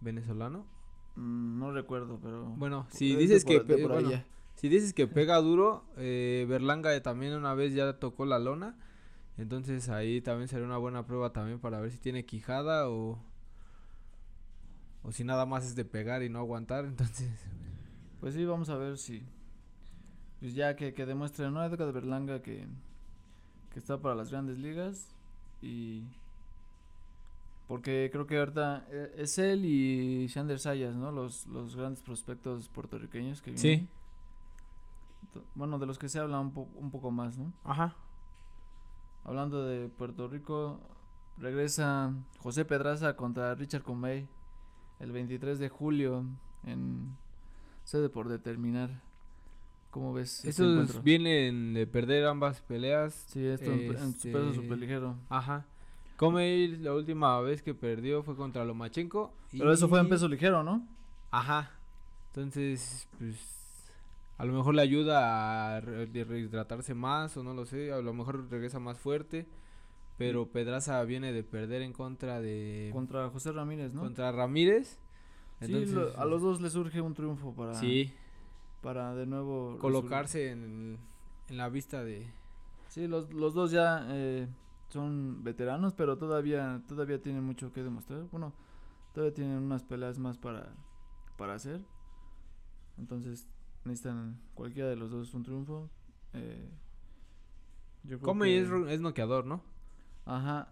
¿Venezolano? 0.00 0.66
Mm, 1.16 1.58
no 1.58 1.72
recuerdo, 1.72 2.18
pero 2.22 2.44
Bueno, 2.44 2.86
si 2.90 3.16
dices 3.16 3.44
que 3.44 3.60
si 4.58 4.68
dices 4.68 4.92
que 4.92 5.06
pega 5.06 5.36
duro, 5.36 5.84
eh, 5.96 6.44
Berlanga 6.48 7.00
también 7.00 7.32
una 7.34 7.54
vez 7.54 7.74
ya 7.74 8.00
tocó 8.00 8.26
la 8.26 8.40
lona. 8.40 8.76
Entonces 9.36 9.88
ahí 9.88 10.20
también 10.20 10.48
sería 10.48 10.66
una 10.66 10.78
buena 10.78 11.06
prueba 11.06 11.32
también 11.32 11.60
para 11.60 11.78
ver 11.78 11.92
si 11.92 11.98
tiene 11.98 12.26
quijada 12.26 12.88
o 12.88 13.22
o 15.04 15.12
si 15.12 15.22
nada 15.22 15.46
más 15.46 15.64
es 15.64 15.76
de 15.76 15.84
pegar 15.84 16.24
y 16.24 16.28
no 16.28 16.40
aguantar, 16.40 16.84
entonces 16.86 17.30
pues 18.18 18.34
sí, 18.34 18.44
vamos 18.44 18.68
a 18.68 18.76
ver 18.76 18.98
si 18.98 19.22
pues 20.40 20.54
ya 20.54 20.74
que, 20.74 20.92
que 20.92 21.06
demuestre 21.06 21.48
no 21.52 21.64
Edgar 21.64 21.92
Berlanga 21.92 22.42
que 22.42 22.66
que 23.70 23.78
está 23.78 24.00
para 24.00 24.16
las 24.16 24.32
grandes 24.32 24.58
ligas 24.58 25.14
y 25.62 26.02
porque 27.68 28.08
creo 28.10 28.26
que 28.26 28.38
ahorita 28.38 28.88
eh, 28.90 29.14
es 29.18 29.38
él 29.38 29.64
y 29.64 30.26
Shander 30.26 30.58
Sayas, 30.58 30.96
¿no? 30.96 31.12
Los, 31.12 31.46
los 31.46 31.76
grandes 31.76 32.02
prospectos 32.02 32.68
puertorriqueños 32.70 33.40
que 33.40 33.52
vienen. 33.52 33.86
Sí 33.86 33.88
bueno, 35.54 35.78
de 35.78 35.86
los 35.86 35.98
que 35.98 36.08
se 36.08 36.18
habla 36.18 36.40
un, 36.40 36.52
un 36.74 36.90
poco 36.90 37.10
más, 37.10 37.38
¿no? 37.38 37.52
Ajá. 37.64 37.94
Hablando 39.24 39.64
de 39.64 39.88
Puerto 39.88 40.28
Rico, 40.28 40.80
regresa 41.36 42.14
José 42.38 42.64
Pedraza 42.64 43.16
contra 43.16 43.54
Richard 43.54 43.82
Comey 43.82 44.28
el 45.00 45.12
23 45.12 45.58
de 45.58 45.68
julio 45.68 46.24
en 46.64 47.16
sede 47.84 48.08
por 48.08 48.28
determinar. 48.28 49.02
¿Cómo 49.90 50.12
ves? 50.12 50.44
Este 50.44 50.50
Estos 50.50 51.02
vienen 51.02 51.72
de 51.72 51.86
perder 51.86 52.26
ambas 52.26 52.60
peleas. 52.60 53.14
Sí, 53.28 53.44
esto 53.44 53.72
en, 53.72 53.90
este, 53.94 54.32
peso 54.32 54.54
superligero. 54.54 55.16
Ajá. 55.28 55.64
Comey 56.16 56.76
la 56.76 56.92
última 56.94 57.40
vez 57.40 57.62
que 57.62 57.74
perdió 57.74 58.22
fue 58.22 58.36
contra 58.36 58.64
Lomachenko. 58.64 59.32
Pero 59.50 59.72
eso 59.72 59.88
fue 59.88 60.00
en 60.00 60.08
peso 60.08 60.28
ligero, 60.28 60.62
¿no? 60.62 60.86
Ajá. 61.30 61.70
Entonces, 62.28 63.08
pues 63.18 63.57
a 64.38 64.44
lo 64.44 64.52
mejor 64.52 64.76
le 64.76 64.82
ayuda 64.82 65.76
a 65.76 65.80
rehidratarse 65.80 66.94
más 66.94 67.36
o 67.36 67.42
no 67.42 67.54
lo 67.54 67.66
sé, 67.66 67.92
a 67.92 68.00
lo 68.00 68.14
mejor 68.14 68.48
regresa 68.48 68.78
más 68.78 68.98
fuerte. 68.98 69.48
Pero 70.16 70.46
mm. 70.46 70.48
Pedraza 70.48 71.02
viene 71.04 71.32
de 71.32 71.42
perder 71.42 71.82
en 71.82 71.92
contra 71.92 72.40
de... 72.40 72.90
Contra 72.92 73.28
José 73.30 73.52
Ramírez, 73.52 73.94
¿no? 73.94 74.02
Contra 74.02 74.30
Ramírez. 74.32 74.98
sí, 75.60 75.94
a 76.16 76.24
los 76.24 76.42
dos 76.42 76.60
les 76.60 76.72
surge 76.72 77.00
un 77.00 77.14
triunfo 77.14 77.52
para... 77.54 77.74
Sí. 77.74 78.12
Para 78.80 79.14
de 79.14 79.26
nuevo... 79.26 79.76
Colocarse 79.78 80.50
en, 80.50 80.98
en, 81.48 81.56
la 81.56 81.68
vista 81.68 82.04
de... 82.04 82.32
Sí, 82.88 83.08
los, 83.08 83.32
los 83.32 83.54
dos 83.54 83.72
ya 83.72 84.06
eh, 84.08 84.48
son 84.88 85.42
veteranos, 85.42 85.94
pero 85.94 86.16
todavía, 86.16 86.82
todavía 86.86 87.20
tienen 87.20 87.42
mucho 87.42 87.72
que 87.72 87.82
demostrar. 87.82 88.22
Bueno, 88.30 88.52
todavía 89.14 89.34
tienen 89.34 89.58
unas 89.58 89.82
peleas 89.82 90.18
más 90.18 90.38
para, 90.38 90.74
para 91.36 91.54
hacer. 91.54 91.84
Entonces, 92.98 93.48
necesitan 93.84 94.40
cualquiera 94.54 94.88
de 94.88 94.96
los 94.96 95.10
dos 95.10 95.32
un 95.34 95.42
triunfo. 95.42 95.90
Eh, 96.34 96.70
es, 98.10 98.70
es 98.88 99.00
noqueador, 99.00 99.46
¿no? 99.46 99.62
Ajá. 100.24 100.68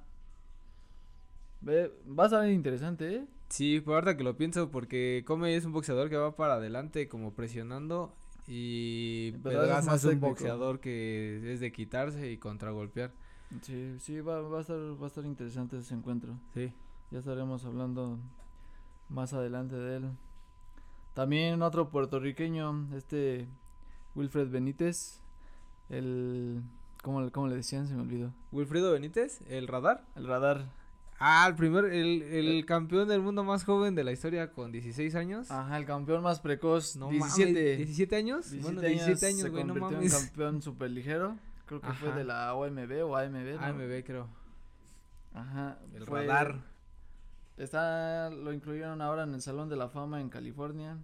va 1.66 2.24
a 2.24 2.28
ser 2.28 2.50
interesante, 2.50 3.16
¿eh? 3.16 3.26
Sí, 3.48 3.80
por 3.80 3.94
ahorita 3.94 4.16
que 4.16 4.24
lo 4.24 4.36
pienso, 4.36 4.70
porque 4.70 5.24
Come 5.26 5.54
es 5.54 5.64
un 5.64 5.72
boxeador 5.72 6.10
que 6.10 6.16
va 6.16 6.34
para 6.34 6.54
adelante 6.54 7.08
como 7.08 7.34
presionando 7.34 8.14
y 8.48 9.32
Pedraza 9.42 9.94
es, 9.94 10.04
un 10.04 10.20
boxeador 10.20 10.80
que 10.80 11.52
es 11.52 11.60
de 11.60 11.72
quitarse 11.72 12.30
y 12.30 12.38
contragolpear. 12.38 13.12
Sí, 13.62 13.96
sí, 13.98 14.20
va, 14.20 14.40
va, 14.42 14.58
a 14.58 14.60
estar, 14.60 14.76
va 14.76 15.04
a 15.04 15.08
estar 15.08 15.24
interesante 15.24 15.78
ese 15.78 15.94
encuentro. 15.94 16.38
Sí. 16.54 16.72
Ya 17.10 17.20
estaremos 17.20 17.64
hablando 17.64 18.18
más 19.08 19.32
adelante 19.32 19.76
de 19.76 19.96
él. 19.96 20.10
También 21.16 21.62
otro 21.62 21.88
puertorriqueño, 21.88 22.94
este 22.94 23.48
Wilfred 24.14 24.50
Benítez, 24.50 25.22
el... 25.88 26.62
¿Cómo, 27.02 27.32
¿Cómo, 27.32 27.48
le 27.48 27.56
decían? 27.56 27.88
Se 27.88 27.94
me 27.94 28.02
olvidó. 28.02 28.34
Wilfredo 28.52 28.92
Benítez, 28.92 29.40
el 29.48 29.66
radar. 29.66 30.04
El 30.14 30.26
radar. 30.26 30.66
Ah, 31.18 31.46
el 31.48 31.54
primer, 31.54 31.86
el, 31.86 32.20
el, 32.20 32.66
campeón 32.66 33.08
del 33.08 33.22
mundo 33.22 33.44
más 33.44 33.64
joven 33.64 33.94
de 33.94 34.04
la 34.04 34.12
historia 34.12 34.52
con 34.52 34.72
16 34.72 35.14
años. 35.14 35.50
Ajá, 35.50 35.78
el 35.78 35.86
campeón 35.86 36.22
más 36.22 36.40
precoz. 36.40 36.96
No 36.96 37.08
17. 37.08 37.78
17 37.78 38.14
años. 38.14 38.50
17 38.50 38.62
bueno, 38.62 38.86
17 38.86 39.26
años, 39.26 39.50
güey, 39.50 39.64
no 39.64 39.74
mames. 39.74 40.12
En 40.12 40.20
campeón 40.20 40.60
superligero. 40.60 41.38
Creo 41.64 41.80
que 41.80 41.94
fue 41.94 42.12
de 42.12 42.24
la 42.24 42.52
OMB 42.52 42.92
o 43.06 43.16
AMB. 43.16 43.54
¿no? 43.54 43.60
AMB, 43.64 44.04
creo. 44.04 44.28
Ajá. 45.32 45.78
El 45.94 46.06
radar. 46.06 46.75
Está, 47.56 48.28
lo 48.30 48.52
incluyeron 48.52 49.00
ahora 49.00 49.22
en 49.22 49.34
el 49.34 49.40
Salón 49.40 49.68
de 49.68 49.76
la 49.76 49.88
Fama 49.88 50.20
en 50.20 50.28
California. 50.28 50.98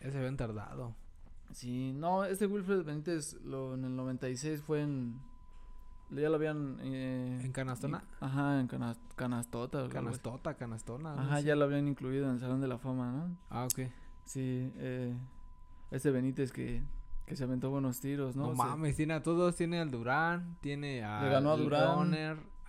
Ese 0.00 0.18
habían 0.18 0.36
tardado. 0.36 0.94
Sí, 1.52 1.92
no, 1.92 2.24
este 2.24 2.46
Wilfred 2.46 2.84
Benítez 2.84 3.34
lo, 3.42 3.74
en 3.74 3.84
el 3.84 3.96
96 3.96 4.62
fue 4.62 4.82
en... 4.82 5.20
Ya 6.10 6.28
lo 6.28 6.36
habían... 6.36 6.78
Eh, 6.80 7.40
¿En 7.42 7.52
Canastona? 7.52 8.04
ajá, 8.20 8.60
en 8.60 8.68
Canastota. 8.68 9.88
Canastota, 9.88 10.54
Canastona. 10.54 11.20
Ajá, 11.20 11.40
ya 11.40 11.56
lo 11.56 11.64
habían 11.64 11.88
incluido 11.88 12.26
en 12.26 12.34
el 12.34 12.40
Salón 12.40 12.60
de 12.60 12.68
la 12.68 12.78
Fama, 12.78 13.10
¿no? 13.10 13.36
Ah, 13.50 13.64
ok. 13.64 13.90
Sí, 14.24 14.72
eh, 14.76 15.16
este 15.90 16.12
Benítez 16.12 16.52
que, 16.52 16.82
que 17.26 17.34
se 17.34 17.42
aventó 17.42 17.70
buenos 17.70 18.00
tiros, 18.00 18.36
¿no? 18.36 18.48
No 18.48 18.54
mames, 18.54 18.94
tiene 18.94 19.14
a 19.14 19.22
todos, 19.22 19.56
tiene 19.56 19.80
al 19.80 19.90
Durán, 19.90 20.56
tiene 20.60 21.02
a... 21.02 21.22
Le 21.22 21.30
ganó 21.30 21.50
a 21.50 21.56
Durán 21.56 22.14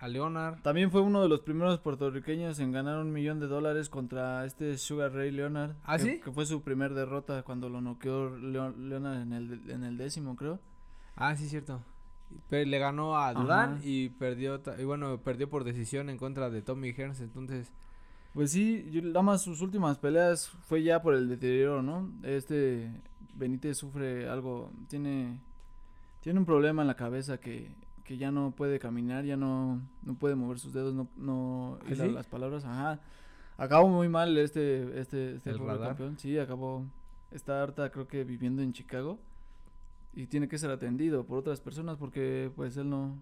a 0.00 0.08
Leonard. 0.08 0.60
También 0.62 0.90
fue 0.90 1.00
uno 1.00 1.22
de 1.22 1.28
los 1.28 1.40
primeros 1.40 1.80
puertorriqueños 1.80 2.58
en 2.60 2.72
ganar 2.72 2.98
un 2.98 3.12
millón 3.12 3.40
de 3.40 3.48
dólares 3.48 3.88
contra 3.88 4.44
este 4.44 4.78
Sugar 4.78 5.12
Ray 5.12 5.30
Leonard. 5.30 5.72
¿Ah, 5.84 5.96
que, 5.96 6.02
sí? 6.02 6.20
Que 6.20 6.30
fue 6.30 6.46
su 6.46 6.62
primer 6.62 6.94
derrota 6.94 7.42
cuando 7.42 7.68
lo 7.68 7.80
noqueó 7.80 8.30
Leonard 8.36 9.22
en 9.22 9.32
el, 9.32 9.70
en 9.70 9.84
el 9.84 9.96
décimo, 9.96 10.36
creo. 10.36 10.60
Ah, 11.16 11.34
sí, 11.36 11.48
cierto. 11.48 11.80
le 12.50 12.78
ganó 12.78 13.18
a 13.18 13.34
Durán 13.34 13.80
y 13.82 14.10
perdió, 14.10 14.62
y 14.78 14.84
bueno, 14.84 15.18
perdió 15.18 15.50
por 15.50 15.64
decisión 15.64 16.10
en 16.10 16.16
contra 16.16 16.50
de 16.50 16.62
Tommy 16.62 16.90
Hearns, 16.90 17.20
entonces... 17.20 17.72
Pues 18.34 18.52
sí, 18.52 18.86
yo, 18.92 19.00
nada 19.02 19.22
más 19.22 19.42
sus 19.42 19.62
últimas 19.62 19.98
peleas 19.98 20.48
fue 20.68 20.82
ya 20.82 21.02
por 21.02 21.14
el 21.14 21.28
deterioro, 21.28 21.82
¿no? 21.82 22.12
Este 22.22 22.88
Benítez 23.34 23.78
sufre 23.78 24.28
algo, 24.28 24.70
tiene, 24.86 25.40
tiene 26.20 26.38
un 26.38 26.44
problema 26.44 26.82
en 26.82 26.88
la 26.88 26.94
cabeza 26.94 27.38
que 27.38 27.74
que 28.08 28.16
ya 28.16 28.30
no 28.30 28.52
puede 28.52 28.78
caminar, 28.78 29.26
ya 29.26 29.36
no, 29.36 29.82
no 30.02 30.14
puede 30.14 30.34
mover 30.34 30.58
sus 30.58 30.72
dedos, 30.72 30.94
no, 30.94 31.08
no 31.18 31.78
¿Ah, 31.86 32.06
las 32.06 32.26
palabras, 32.26 32.64
ajá. 32.64 33.00
Acabó 33.58 33.86
muy 33.86 34.08
mal 34.08 34.38
este, 34.38 34.98
este, 34.98 35.34
este 35.34 35.52
campeón, 35.52 36.16
sí, 36.18 36.38
acabó, 36.38 36.86
está 37.32 37.62
harta 37.62 37.90
creo 37.90 38.08
que 38.08 38.24
viviendo 38.24 38.62
en 38.62 38.72
Chicago 38.72 39.18
y 40.14 40.26
tiene 40.26 40.48
que 40.48 40.56
ser 40.56 40.70
atendido 40.70 41.26
por 41.26 41.36
otras 41.36 41.60
personas 41.60 41.98
porque 41.98 42.50
pues 42.56 42.78
él 42.78 42.88
no. 42.88 43.18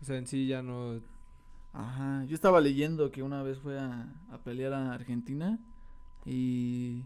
O 0.00 0.04
sea, 0.04 0.16
en 0.16 0.26
sí 0.26 0.46
ya 0.46 0.62
no. 0.62 1.02
Ajá, 1.74 2.24
yo 2.24 2.34
estaba 2.34 2.62
leyendo 2.62 3.10
que 3.10 3.22
una 3.22 3.42
vez 3.42 3.58
fue 3.58 3.78
a, 3.78 4.08
a 4.30 4.38
pelear 4.38 4.72
a 4.72 4.94
Argentina 4.94 5.58
y 6.24 7.02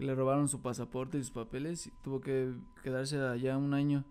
le 0.00 0.12
robaron 0.12 0.48
su 0.48 0.60
pasaporte 0.60 1.18
y 1.18 1.22
sus 1.22 1.30
papeles 1.30 1.86
y 1.86 1.92
tuvo 2.02 2.20
que 2.20 2.52
quedarse 2.82 3.20
allá 3.20 3.56
un 3.56 3.74
año. 3.74 4.02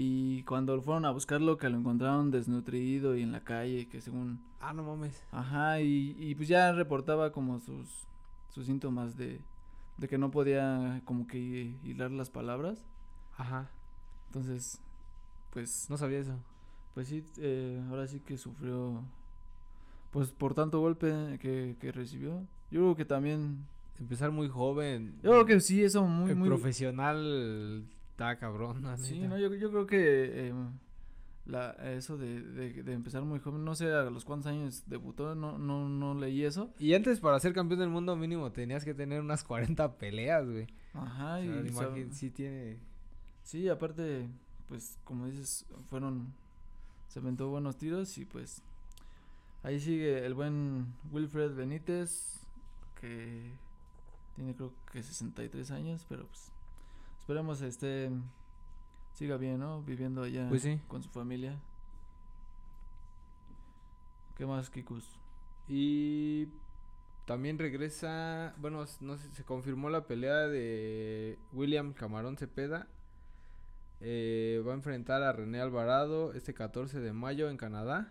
Y 0.00 0.44
cuando 0.44 0.80
fueron 0.80 1.06
a 1.06 1.10
buscarlo, 1.10 1.58
que 1.58 1.68
lo 1.68 1.76
encontraron 1.76 2.30
desnutrido 2.30 3.16
y 3.16 3.22
en 3.22 3.32
la 3.32 3.40
calle, 3.40 3.88
que 3.88 4.00
según... 4.00 4.40
Ah, 4.60 4.72
no 4.72 4.84
mames. 4.84 5.24
Ajá, 5.32 5.80
y, 5.80 6.14
y 6.20 6.36
pues 6.36 6.46
ya 6.46 6.70
reportaba 6.70 7.32
como 7.32 7.58
sus, 7.58 8.06
sus 8.48 8.66
síntomas 8.66 9.16
de, 9.16 9.40
de 9.96 10.06
que 10.06 10.16
no 10.16 10.30
podía 10.30 11.02
como 11.04 11.26
que 11.26 11.74
hilar 11.82 12.12
las 12.12 12.30
palabras. 12.30 12.84
Ajá. 13.36 13.70
Entonces, 14.26 14.80
pues... 15.52 15.90
No 15.90 15.96
sabía 15.96 16.20
eso. 16.20 16.38
Pues 16.94 17.08
sí, 17.08 17.24
eh, 17.38 17.82
ahora 17.90 18.06
sí 18.06 18.20
que 18.20 18.38
sufrió, 18.38 19.02
pues 20.12 20.30
por 20.30 20.54
tanto 20.54 20.78
golpe 20.78 21.40
que, 21.40 21.74
que 21.80 21.90
recibió. 21.90 22.46
Yo 22.70 22.82
creo 22.82 22.94
que 22.94 23.04
también... 23.04 23.66
Empezar 23.98 24.30
muy 24.30 24.48
joven. 24.48 25.18
Yo 25.24 25.30
creo 25.32 25.44
que 25.44 25.58
sí, 25.58 25.82
eso 25.82 26.04
muy, 26.04 26.32
muy... 26.36 26.48
Profesional 26.48 27.84
Está 28.18 28.36
cabrón, 28.36 28.82
la 28.82 28.96
Sí, 28.96 29.20
no, 29.20 29.38
yo, 29.38 29.54
yo 29.54 29.70
creo 29.70 29.86
que 29.86 30.48
eh, 30.48 30.54
la, 31.46 31.70
eso 31.92 32.18
de, 32.18 32.42
de, 32.42 32.82
de 32.82 32.92
empezar 32.92 33.22
muy 33.22 33.38
joven, 33.38 33.64
no 33.64 33.76
sé 33.76 33.92
a 33.92 34.02
los 34.10 34.24
cuántos 34.24 34.48
años 34.50 34.82
debutó, 34.88 35.36
no, 35.36 35.56
no, 35.56 35.88
no 35.88 36.14
leí 36.16 36.42
eso. 36.42 36.74
Y 36.80 36.94
antes 36.94 37.20
para 37.20 37.38
ser 37.38 37.52
campeón 37.52 37.78
del 37.78 37.90
mundo 37.90 38.16
mínimo 38.16 38.50
tenías 38.50 38.84
que 38.84 38.92
tener 38.92 39.20
unas 39.20 39.44
40 39.44 39.98
peleas, 39.98 40.44
güey. 40.50 40.66
Ajá, 40.94 41.34
O 41.36 41.42
sea, 41.44 41.44
y 41.44 41.68
imagín- 41.68 42.10
sí 42.10 42.30
tiene... 42.30 42.78
sí, 43.44 43.68
aparte, 43.68 44.28
pues 44.68 44.98
como 45.04 45.26
dices, 45.26 45.64
fueron, 45.88 46.34
se 47.06 47.20
aventó 47.20 47.48
buenos 47.50 47.76
tiros 47.78 48.18
y 48.18 48.24
pues 48.24 48.62
ahí 49.62 49.78
sigue 49.78 50.26
el 50.26 50.34
buen 50.34 50.92
Wilfred 51.12 51.54
Benítez, 51.54 52.44
que 53.00 53.52
tiene 54.34 54.56
creo 54.56 54.74
que 54.90 55.04
63 55.04 55.70
años, 55.70 56.04
pero 56.08 56.26
pues 56.26 56.50
esperemos 57.28 57.60
este 57.60 58.10
siga 59.12 59.36
bien, 59.36 59.58
¿no? 59.60 59.82
Viviendo 59.82 60.22
allá 60.22 60.48
Pues 60.48 60.62
sí. 60.62 60.80
con 60.88 61.02
su 61.02 61.10
familia. 61.10 61.58
¿Qué 64.38 64.46
más, 64.46 64.70
Kikus? 64.70 65.04
Y 65.68 66.48
también 67.26 67.58
regresa, 67.58 68.54
bueno, 68.56 68.82
no 69.02 69.18
sé, 69.18 69.28
se 69.34 69.44
confirmó 69.44 69.90
la 69.90 70.06
pelea 70.06 70.46
de 70.48 71.38
William 71.52 71.92
Camarón 71.92 72.38
Cepeda. 72.38 72.86
Eh, 74.00 74.62
va 74.66 74.70
a 74.72 74.76
enfrentar 74.76 75.22
a 75.22 75.30
René 75.32 75.60
Alvarado 75.60 76.32
este 76.32 76.54
14 76.54 76.98
de 77.00 77.12
mayo 77.12 77.50
en 77.50 77.56
Canadá 77.58 78.10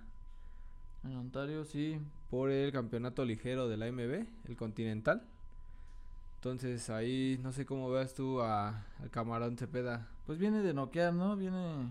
En 1.05 1.15
Ontario, 1.15 1.63
sí. 1.63 1.97
por 2.29 2.51
el 2.51 2.71
campeonato 2.71 3.25
ligero 3.25 3.67
de 3.67 3.77
la 3.77 3.87
AMB, 3.87 4.27
el 4.47 4.55
Continental. 4.57 5.25
Entonces 6.51 6.89
ahí 6.89 7.39
no 7.43 7.51
sé 7.51 7.65
cómo 7.65 7.89
veas 7.89 8.13
tú 8.13 8.41
a, 8.41 8.85
al 9.01 9.09
Camarón 9.11 9.57
Cepeda. 9.57 10.07
Pues 10.25 10.37
viene 10.39 10.61
de 10.61 10.73
noquear, 10.73 11.13
¿no? 11.13 11.35
Viene. 11.35 11.87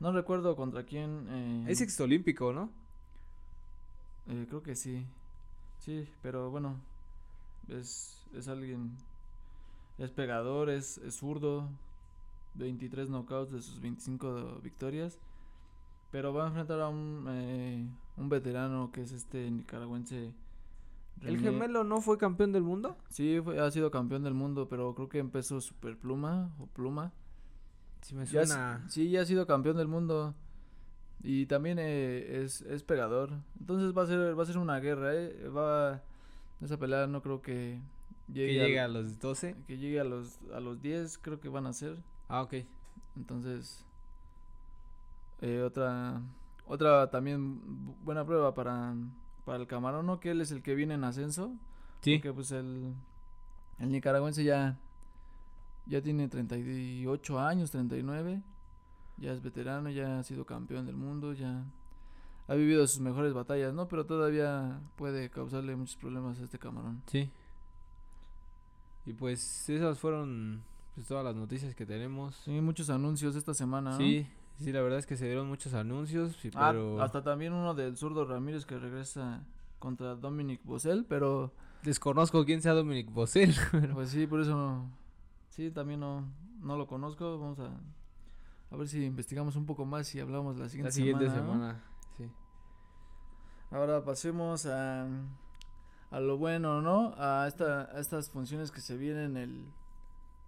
No 0.00 0.12
recuerdo 0.12 0.56
contra 0.56 0.84
quién. 0.84 1.26
Eh, 1.28 1.64
Es 1.68 1.80
exolímpico, 1.80 2.52
¿no? 2.52 2.70
eh, 4.28 4.46
creo 4.48 4.62
que 4.62 4.74
sí. 4.74 5.04
Sí, 5.78 6.08
pero 6.22 6.50
bueno. 6.50 6.76
Es, 7.68 8.24
es 8.34 8.48
alguien. 8.48 8.92
Es 9.98 10.10
pegador, 10.10 10.70
es, 10.70 10.98
es 10.98 11.16
zurdo. 11.16 11.68
23 12.54 13.08
knockouts 13.08 13.52
de 13.52 13.62
sus 13.62 13.80
25 13.80 14.60
victorias. 14.62 15.18
Pero 16.10 16.32
va 16.32 16.44
a 16.44 16.48
enfrentar 16.48 16.80
a 16.80 16.88
un, 16.88 17.24
eh, 17.28 17.86
un 18.16 18.28
veterano 18.28 18.90
que 18.92 19.02
es 19.02 19.12
este 19.12 19.50
nicaragüense. 19.50 20.32
¿El 21.22 21.38
gemelo 21.40 21.84
no 21.84 22.00
fue 22.00 22.18
campeón 22.18 22.52
del 22.52 22.62
mundo? 22.62 22.96
Sí, 23.08 23.40
fue- 23.42 23.58
ha 23.60 23.70
sido 23.70 23.90
campeón 23.90 24.24
del 24.24 24.34
mundo, 24.34 24.68
pero 24.68 24.94
creo 24.94 25.08
que 25.08 25.18
empezó 25.18 25.60
super 25.60 25.96
pluma 25.98 26.52
o 26.58 26.66
pluma. 26.66 27.12
Sí 28.02 28.14
me 28.14 28.26
Ya 28.26 28.44
suena. 28.46 28.84
sí, 28.88 29.08
ya 29.10 29.22
ha 29.22 29.24
sido 29.24 29.46
campeón 29.46 29.76
del 29.78 29.88
mundo. 29.88 30.34
Y 31.22 31.46
también 31.46 31.78
eh, 31.78 32.42
es, 32.42 32.60
es 32.62 32.82
pegador. 32.82 33.30
Entonces 33.58 33.96
va 33.96 34.02
a 34.02 34.06
ser 34.06 34.38
va 34.38 34.42
a 34.42 34.46
ser 34.46 34.58
una 34.58 34.78
guerra, 34.80 35.14
¿eh? 35.14 35.48
Va 35.48 36.02
esa 36.60 36.76
pelea 36.78 37.06
no 37.06 37.22
creo 37.22 37.40
que 37.40 37.80
Que 38.26 38.32
llegue, 38.34 38.52
llegue 38.54 38.80
a, 38.80 38.84
a 38.84 38.88
los 38.88 39.18
12. 39.18 39.56
que 39.66 39.78
llegue 39.78 40.00
a 40.00 40.04
los 40.04 40.38
a 40.52 40.60
los 40.60 40.82
10, 40.82 41.16
creo 41.18 41.40
que 41.40 41.48
van 41.48 41.66
a 41.66 41.72
ser. 41.72 41.96
Ah, 42.28 42.42
ok. 42.42 42.54
Entonces 43.16 43.86
eh, 45.40 45.62
otra 45.62 46.20
otra 46.66 47.10
también 47.10 47.60
bu- 47.62 47.96
buena 48.02 48.24
prueba 48.26 48.54
para 48.54 48.94
para 49.44 49.58
el 49.58 49.66
Camarón, 49.66 50.06
¿no? 50.06 50.20
Que 50.20 50.30
él 50.30 50.40
es 50.40 50.50
el 50.50 50.62
que 50.62 50.74
viene 50.74 50.94
en 50.94 51.04
ascenso. 51.04 51.54
Sí. 52.00 52.16
Porque 52.16 52.32
pues 52.32 52.50
el, 52.52 52.94
el 53.78 53.90
nicaragüense 53.90 54.44
ya, 54.44 54.78
ya 55.86 56.02
tiene 56.02 56.28
38 56.28 57.40
años, 57.40 57.70
39. 57.70 58.42
Ya 59.16 59.32
es 59.32 59.42
veterano, 59.42 59.90
ya 59.90 60.18
ha 60.18 60.22
sido 60.24 60.44
campeón 60.44 60.86
del 60.86 60.96
mundo, 60.96 61.34
ya 61.34 61.64
ha 62.48 62.54
vivido 62.54 62.86
sus 62.86 63.00
mejores 63.00 63.32
batallas, 63.32 63.72
¿no? 63.72 63.86
Pero 63.88 64.04
todavía 64.06 64.80
puede 64.96 65.30
causarle 65.30 65.76
muchos 65.76 65.96
problemas 65.96 66.40
a 66.40 66.44
este 66.44 66.58
camarón. 66.58 67.02
Sí. 67.06 67.30
Y 69.06 69.12
pues 69.12 69.68
esas 69.68 69.98
fueron 69.98 70.62
pues, 70.94 71.06
todas 71.06 71.24
las 71.24 71.36
noticias 71.36 71.74
que 71.74 71.86
tenemos. 71.86 72.34
Sí, 72.44 72.60
muchos 72.60 72.90
anuncios 72.90 73.36
esta 73.36 73.54
semana, 73.54 73.92
¿no? 73.92 73.98
Sí, 74.58 74.72
la 74.72 74.82
verdad 74.82 74.98
es 74.98 75.06
que 75.06 75.16
se 75.16 75.26
dieron 75.26 75.48
muchos 75.48 75.74
anuncios, 75.74 76.36
sí, 76.36 76.50
Ah, 76.54 76.70
pero 76.70 77.02
hasta 77.02 77.22
también 77.22 77.52
uno 77.52 77.74
del 77.74 77.96
zurdo 77.96 78.24
Ramírez 78.24 78.64
que 78.66 78.78
regresa 78.78 79.44
contra 79.78 80.14
Dominic 80.14 80.60
Bosel, 80.64 81.04
pero 81.08 81.52
desconozco 81.82 82.44
quién 82.44 82.62
sea 82.62 82.72
Dominic 82.72 83.10
Bosel. 83.12 83.54
pues 83.92 84.10
sí, 84.10 84.26
por 84.26 84.40
eso 84.40 84.56
no, 84.56 84.90
sí, 85.50 85.70
también 85.70 86.00
no, 86.00 86.24
no 86.60 86.76
lo 86.76 86.86
conozco. 86.86 87.38
Vamos 87.38 87.58
a, 87.58 87.70
a 88.70 88.76
ver 88.76 88.88
si 88.88 89.04
investigamos 89.04 89.56
un 89.56 89.66
poco 89.66 89.84
más 89.84 90.14
y 90.14 90.20
hablamos 90.20 90.56
la 90.56 90.68
siguiente, 90.68 90.88
La 90.88 90.92
siguiente 90.92 91.24
semana. 91.26 91.44
¿no? 91.46 91.52
semana, 91.52 91.84
sí. 92.16 92.30
Ahora 93.70 94.04
pasemos 94.04 94.66
a, 94.66 95.06
a 96.10 96.20
lo 96.20 96.38
bueno, 96.38 96.80
¿no? 96.80 97.12
A, 97.18 97.46
esta, 97.48 97.82
a 97.90 97.98
estas 97.98 98.30
funciones 98.30 98.70
que 98.70 98.80
se 98.80 98.96
vienen 98.96 99.36
el, 99.36 99.64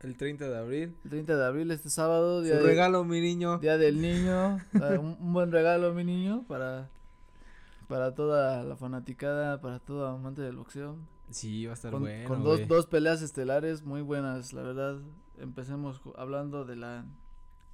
El 0.03 0.17
30 0.17 0.49
de 0.49 0.59
abril. 0.59 0.97
el 1.05 1.11
30 1.11 1.37
de 1.37 1.45
abril, 1.45 1.71
este 1.71 1.89
sábado, 1.91 2.43
día, 2.43 2.55
Su 2.57 2.63
de- 2.63 2.67
regalo, 2.67 3.05
mi 3.05 3.21
niño. 3.21 3.59
día 3.59 3.79
del 3.79 4.01
niño. 4.03 4.59
ah, 4.75 4.99
un, 5.01 5.17
un 5.21 5.33
buen 5.33 5.51
regalo, 5.51 5.93
mi 5.95 6.05
niño, 6.05 6.45
para, 6.47 6.89
para 7.89 8.15
toda 8.15 8.63
la 8.63 8.77
fanaticada, 8.77 9.61
para 9.61 9.79
todo 9.79 10.07
amante 10.07 10.43
del 10.43 10.57
boxeo. 10.57 10.97
Sí, 11.31 11.67
va 11.67 11.73
a 11.73 11.75
estar 11.75 11.91
Con, 11.91 12.03
bueno. 12.03 12.29
con 12.29 12.45
dos, 12.45 12.69
dos 12.69 12.87
peleas 12.87 13.21
estelares 13.23 13.83
muy 13.83 14.03
buenas, 14.03 14.53
la 14.53 14.63
verdad. 14.63 14.99
Empecemos 15.39 16.01
hablando 16.17 16.65
de 16.65 16.77
la 16.77 17.05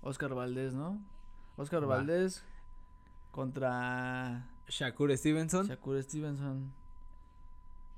Oscar 0.01 0.35
Valdés, 0.35 0.73
¿no? 0.75 0.99
Oscar 1.57 1.83
Va. 1.83 1.97
Valdés 1.97 2.45
contra 3.31 4.47
Shakur 4.69 5.15
Stevenson. 5.17 5.67
Shakur 5.67 6.03
Stevenson. 6.03 6.73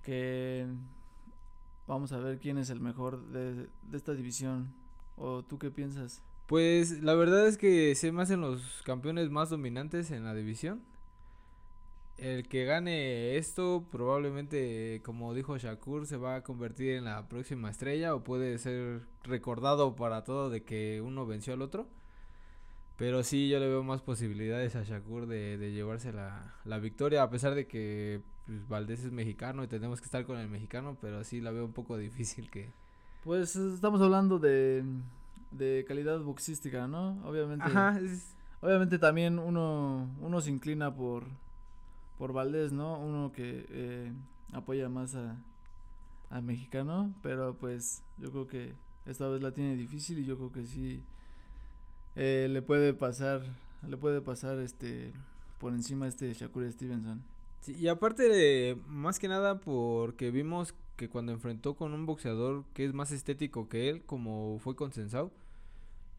Que 0.02 0.66
vamos 1.86 2.12
a 2.12 2.18
ver 2.18 2.38
quién 2.38 2.58
es 2.58 2.70
el 2.70 2.80
mejor 2.80 3.26
de, 3.28 3.68
esta 3.92 4.14
división. 4.14 4.72
¿O 5.16 5.42
tú 5.42 5.58
qué 5.58 5.70
piensas? 5.70 6.22
Pues 6.46 7.02
la 7.02 7.14
verdad 7.14 7.46
es 7.46 7.56
que 7.56 7.94
se 7.94 8.12
me 8.12 8.22
hacen 8.22 8.40
los 8.40 8.82
campeones 8.84 9.30
más 9.30 9.50
dominantes 9.50 10.10
en 10.10 10.24
la 10.24 10.34
división. 10.34 10.82
El 12.18 12.48
que 12.48 12.64
gane 12.64 13.36
esto 13.36 13.84
probablemente, 13.90 15.02
como 15.04 15.34
dijo 15.34 15.56
Shakur, 15.58 16.06
se 16.06 16.16
va 16.16 16.36
a 16.36 16.42
convertir 16.42 16.92
en 16.92 17.04
la 17.04 17.28
próxima 17.28 17.70
estrella 17.70 18.14
o 18.14 18.22
puede 18.22 18.58
ser 18.58 19.02
recordado 19.24 19.96
para 19.96 20.22
todo 20.22 20.48
de 20.48 20.62
que 20.62 21.00
uno 21.00 21.26
venció 21.26 21.54
al 21.54 21.62
otro. 21.62 21.88
Pero 22.96 23.24
sí, 23.24 23.48
yo 23.48 23.58
le 23.58 23.66
veo 23.66 23.82
más 23.82 24.02
posibilidades 24.02 24.76
a 24.76 24.84
Shakur 24.84 25.26
de, 25.26 25.58
de 25.58 25.72
llevarse 25.72 26.12
la, 26.12 26.54
la 26.64 26.78
victoria, 26.78 27.24
a 27.24 27.30
pesar 27.30 27.54
de 27.56 27.66
que 27.66 28.22
pues, 28.46 28.68
Valdés 28.68 29.04
es 29.04 29.12
mexicano 29.12 29.64
y 29.64 29.68
tenemos 29.68 30.00
que 30.00 30.06
estar 30.06 30.24
con 30.24 30.38
el 30.38 30.48
mexicano, 30.48 30.96
pero 31.00 31.24
sí 31.24 31.40
la 31.40 31.50
veo 31.50 31.64
un 31.64 31.72
poco 31.72 31.96
difícil 31.96 32.50
que... 32.50 32.70
Pues 33.22 33.56
estamos 33.56 34.00
hablando 34.02 34.38
de, 34.38 34.84
de 35.50 35.84
calidad 35.88 36.20
boxística, 36.20 36.86
¿no? 36.86 37.18
Obviamente. 37.24 37.64
Ajá, 37.64 37.98
es- 38.00 38.30
Obviamente 38.60 38.98
también 38.98 39.38
uno, 39.38 40.08
uno 40.22 40.40
se 40.40 40.50
inclina 40.50 40.94
por, 40.94 41.24
por 42.16 42.32
Valdés, 42.32 42.72
¿no? 42.72 42.98
Uno 42.98 43.30
que 43.30 43.66
eh, 43.68 44.10
apoya 44.54 44.88
más 44.88 45.14
a, 45.14 45.36
al 46.30 46.42
mexicano, 46.44 47.12
pero 47.22 47.54
pues 47.58 48.02
yo 48.16 48.30
creo 48.30 48.46
que 48.46 48.72
esta 49.04 49.28
vez 49.28 49.42
la 49.42 49.52
tiene 49.52 49.76
difícil 49.76 50.18
y 50.18 50.24
yo 50.24 50.36
creo 50.38 50.50
que 50.50 50.64
sí 50.64 51.02
eh, 52.16 52.48
le 52.50 52.62
puede 52.62 52.94
pasar, 52.94 53.42
le 53.86 53.96
puede 53.98 54.20
pasar 54.22 54.58
este 54.60 55.12
por 55.58 55.72
encima 55.74 56.06
este 56.06 56.32
Shakur 56.32 56.70
Stevenson. 56.72 57.22
Sí, 57.64 57.74
y 57.80 57.88
aparte 57.88 58.28
de, 58.28 58.76
más 58.88 59.18
que 59.18 59.26
nada 59.26 59.58
porque 59.58 60.30
vimos 60.30 60.74
que 60.96 61.08
cuando 61.08 61.32
enfrentó 61.32 61.74
con 61.76 61.94
un 61.94 62.04
boxeador 62.04 62.66
que 62.74 62.84
es 62.84 62.92
más 62.92 63.10
estético 63.10 63.70
que 63.70 63.88
él, 63.88 64.02
como 64.04 64.58
fue 64.58 64.76
con 64.76 64.92
Sensao, 64.92 65.32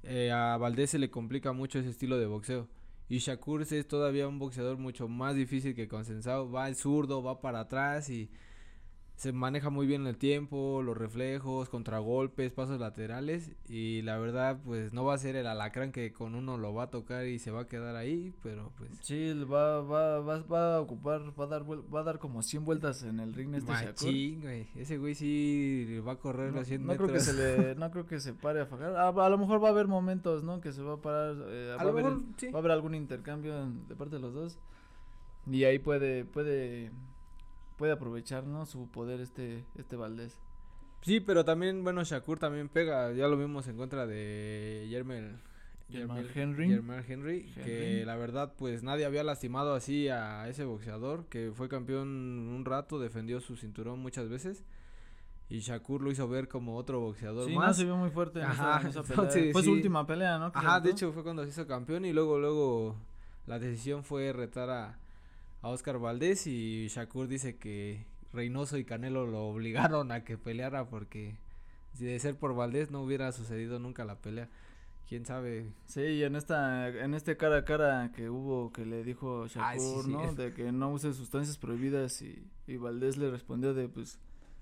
eh, 0.02 0.32
a 0.32 0.58
Valdés 0.58 0.90
se 0.90 0.98
le 0.98 1.12
complica 1.12 1.54
mucho 1.54 1.78
ese 1.78 1.92
estilo 1.92 2.18
de 2.18 2.26
boxeo. 2.26 2.68
Y 3.10 3.20
Shakur 3.20 3.62
es 3.62 3.88
todavía 3.88 4.28
un 4.28 4.40
boxeador 4.40 4.80
mucho 4.80 5.08
más 5.08 5.36
difícil 5.36 5.76
que 5.76 5.88
con 5.88 6.04
Sensao. 6.04 6.50
Va 6.52 6.66
al 6.66 6.76
zurdo, 6.76 7.22
va 7.22 7.42
para 7.42 7.60
atrás 7.60 8.10
y 8.10 8.32
se 9.16 9.32
maneja 9.32 9.70
muy 9.70 9.88
bien 9.88 10.06
el 10.08 10.18
tiempo, 10.18 10.82
los 10.84 10.98
reflejos, 10.98 11.70
contragolpes, 11.70 12.52
pasos 12.52 12.82
laterales. 12.82 13.52
Y 13.70 14.02
la 14.02 14.18
verdad, 14.18 14.60
pues 14.66 14.92
no 14.92 15.06
va 15.06 15.14
a 15.14 15.18
ser 15.18 15.38
el 15.38 15.48
alacrán 15.48 15.94
que 15.94 16.12
con 16.12 16.36
uno 16.36 16.58
lo 16.58 16.74
va 16.74 16.84
a 16.84 16.90
tocar 16.90 17.26
y 17.26 17.40
se 17.40 17.50
va 17.50 17.62
a 17.62 17.68
quedar 17.68 17.96
ahí, 17.96 18.34
pero 18.44 18.74
pues 18.78 18.90
Sí, 19.02 19.34
va, 19.46 19.82
va, 19.82 20.20
va, 20.20 20.40
va 20.44 20.76
a 20.76 20.82
ocupar, 20.82 21.22
va 21.40 21.46
a 21.46 21.48
dar, 21.48 21.64
va 21.64 22.00
a 22.02 22.04
dar 22.04 22.20
como 22.20 22.44
100 22.44 22.66
vueltas 22.66 23.04
en 23.04 23.22
el 23.22 23.34
ring 23.34 23.54
este. 23.56 23.72
Machín, 23.72 24.42
güey. 24.42 24.68
Ese 24.76 24.98
güey 24.98 25.16
sí 25.16 26.00
va 26.06 26.12
a 26.14 26.18
correr 26.18 26.52
No, 26.52 26.58
los 26.60 26.68
100 26.68 26.86
no 26.86 26.98
creo 26.98 27.08
que 27.14 27.22
se 27.22 27.34
le, 27.34 27.76
no 27.76 27.90
creo 27.92 28.06
que 28.06 28.20
se 28.20 28.34
pare 28.34 28.60
a 28.60 28.66
fajar. 28.66 28.98
A, 28.98 29.08
a 29.08 29.30
lo 29.30 29.38
mejor 29.38 29.64
va 29.64 29.70
a 29.70 29.72
haber 29.72 29.88
momentos, 29.88 30.44
¿no? 30.44 30.60
Que 30.60 30.74
se 30.74 30.82
va 30.82 30.96
a 30.96 30.98
parar, 31.02 31.36
eh, 31.48 31.68
va, 31.70 31.76
A 31.76 31.82
a 31.82 31.84
lo 31.86 31.92
haber, 31.92 32.04
mejor, 32.04 32.22
sí. 32.36 32.50
va 32.52 32.58
a 32.58 32.60
haber 32.60 32.72
algún 32.74 32.96
intercambio 32.96 33.58
en- 33.64 33.88
de 33.88 33.96
parte 33.96 34.16
de 34.18 34.22
los 34.22 34.34
dos. 34.34 34.60
Y 35.50 35.64
ahí 35.64 35.80
puede, 35.80 36.26
puede, 36.26 36.92
puede 37.78 37.92
aprovechar, 37.94 38.46
¿no? 38.46 38.66
Su 38.66 38.90
poder 38.90 39.20
este, 39.22 39.64
este 39.76 39.96
Valdés. 39.96 40.40
Sí, 41.02 41.20
pero 41.20 41.46
también, 41.46 41.84
bueno, 41.84 42.04
Shakur 42.04 42.40
también 42.40 42.68
pega. 42.70 43.12
Ya 43.14 43.28
lo 43.28 43.38
vimos 43.38 43.68
en 43.68 43.78
contra 43.78 44.06
de 44.08 44.88
Yermel. 44.90 45.38
Germán 45.88 46.26
Henry. 46.34 46.68
Germán 46.70 47.06
Henry, 47.08 47.44
que 47.64 48.04
la 48.08 48.16
verdad, 48.16 48.54
pues 48.58 48.82
nadie 48.82 49.06
había 49.06 49.24
lastimado 49.24 49.76
así 49.76 50.10
a 50.10 50.48
ese 50.50 50.66
boxeador, 50.66 51.26
que 51.28 51.52
fue 51.54 51.70
campeón 51.70 52.08
un 52.08 52.66
rato, 52.66 53.00
defendió 53.00 53.40
su 53.40 53.56
cinturón 53.56 54.00
muchas 54.00 54.28
veces. 54.28 54.64
Y 55.48 55.60
Shakur 55.60 56.02
lo 56.02 56.10
hizo 56.10 56.28
ver 56.28 56.48
como 56.48 56.76
otro 56.76 57.00
boxeador 57.02 57.46
Sí, 57.46 57.54
no, 57.54 57.60
más. 57.60 57.78
se 57.78 57.84
vio 57.84 57.96
muy 57.98 58.10
fuerte 58.10 58.40
en 58.40 58.46
Ajá, 58.46 58.80
esa, 58.80 58.82
en 58.82 58.88
esa 58.88 59.02
pelea. 59.04 59.16
entonces, 59.26 59.54
Fue 59.54 59.62
su 59.62 59.72
última 59.74 60.08
pelea, 60.08 60.40
¿no? 60.40 60.52
Ajá, 60.56 60.80
de 60.80 60.90
hecho 60.90 61.12
fue 61.14 61.22
cuando 61.22 61.44
se 61.44 61.50
hizo 61.50 61.68
campeón 61.68 62.04
y 62.06 62.14
luego, 62.14 62.40
luego 62.40 62.96
la 63.46 63.60
decisión 63.60 64.04
fue 64.04 64.34
retar 64.34 64.72
a, 64.72 64.98
a 65.66 65.70
Oscar 65.70 65.98
Valdés 65.98 66.46
y 66.46 66.88
Shakur 66.90 67.28
dice 67.28 67.58
que 67.58 68.06
Reynoso 68.32 68.78
y 68.78 68.86
Canelo 68.86 69.26
lo 69.26 69.48
obligaron 69.48 70.12
a 70.12 70.24
que 70.24 70.38
peleara 70.38 70.86
porque 70.86 71.38
si 71.94 72.06
de 72.06 72.20
ser 72.20 72.36
por 72.36 72.54
Valdés 72.54 72.92
no 72.92 73.02
hubiera 73.02 73.32
sucedido 73.32 73.80
nunca 73.80 74.06
la 74.06 74.16
pelea. 74.16 74.48
Quién 75.10 75.26
sabe. 75.26 75.72
Sí, 75.86 76.02
y 76.02 76.24
en 76.24 76.36
esta, 76.36 76.90
en 76.90 77.16
este 77.16 77.36
cara 77.36 77.58
a 77.58 77.66
cara 77.66 78.12
que 78.16 78.30
hubo 78.30 78.72
que 78.72 78.86
le 78.86 79.04
dijo 79.04 79.48
Shakur, 79.48 79.64
Ay, 79.64 79.80
sí, 79.80 80.02
sí. 80.04 80.12
¿no? 80.12 80.34
De 80.36 80.54
que 80.54 80.72
no 80.72 80.92
use 80.92 81.14
sustancias 81.14 81.58
prohibidas 81.58 82.22
y, 82.22 82.48
y 82.68 82.78
Valdés 82.78 83.18
le 83.18 83.32
respondió 83.32 83.74
de 83.74 83.90
pues 83.90 84.20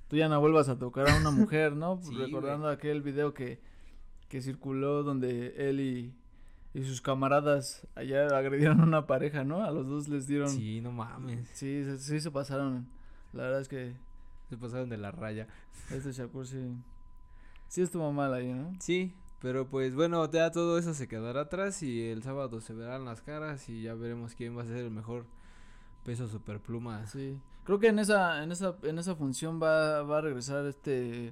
tú 0.08 0.16
ya 0.16 0.30
no 0.30 0.39
vuelvas 0.39 0.70
a 0.70 0.80
tocar 0.80 1.10
a 1.10 1.18
una 1.18 1.32
mujer, 1.32 1.76
¿no? 1.76 2.00
Sí, 2.04 2.16
Recordando 2.16 2.70
aquel 2.70 3.02
video 3.02 3.34
que, 3.34 3.60
que 4.30 4.42
circuló 4.42 5.04
donde 5.04 5.70
él 5.70 5.82
y, 5.82 6.13
y 6.73 6.83
sus 6.83 7.01
camaradas 7.01 7.88
allá 7.95 8.27
agredieron 8.36 8.81
a 8.81 8.83
una 8.83 9.07
pareja, 9.07 9.43
¿no? 9.43 9.63
A 9.63 9.71
los 9.71 9.88
dos 9.88 10.07
les 10.07 10.25
dieron... 10.27 10.49
Sí, 10.49 10.81
no 10.81 10.91
mames. 10.91 11.47
Sí, 11.53 11.83
se- 11.83 11.99
sí 11.99 12.19
se 12.19 12.31
pasaron. 12.31 12.88
La 13.31 13.43
verdad 13.43 13.62
es 13.62 13.67
que 13.67 13.93
Se 14.49 14.57
pasaron 14.57 14.89
de 14.89 14.97
la 14.97 15.12
raya. 15.12 15.47
este 15.91 16.12
Shakur 16.12 16.47
sí... 16.47 16.75
Sí 17.67 17.81
estuvo 17.81 18.12
mal 18.12 18.33
ahí, 18.33 18.53
¿no? 18.53 18.71
Sí, 18.79 19.13
pero 19.41 19.67
pues 19.67 19.95
bueno, 19.95 20.29
ya 20.31 20.51
todo 20.51 20.77
eso 20.77 20.93
se 20.93 21.07
quedará 21.07 21.41
atrás 21.41 21.81
y 21.83 22.07
el 22.09 22.21
sábado 22.23 22.62
se 22.62 22.73
verán 22.73 23.03
las 23.05 23.21
caras 23.21 23.67
y 23.69 23.81
ya 23.83 23.93
veremos 23.95 24.36
quién 24.36 24.55
va 24.57 24.62
a 24.62 24.65
ser 24.65 24.77
el 24.77 24.91
mejor 24.91 25.25
peso 26.05 26.27
superpluma. 26.27 27.05
Sí. 27.07 27.38
Creo 27.65 27.79
que 27.79 27.88
en 27.88 27.97
esa, 27.99 28.43
en 28.43 28.51
esa, 28.51 28.75
en 28.83 28.99
esa 28.99 29.15
función 29.15 29.59
va, 29.62 30.03
va 30.03 30.17
a 30.19 30.21
regresar 30.21 30.65
este 30.65 31.31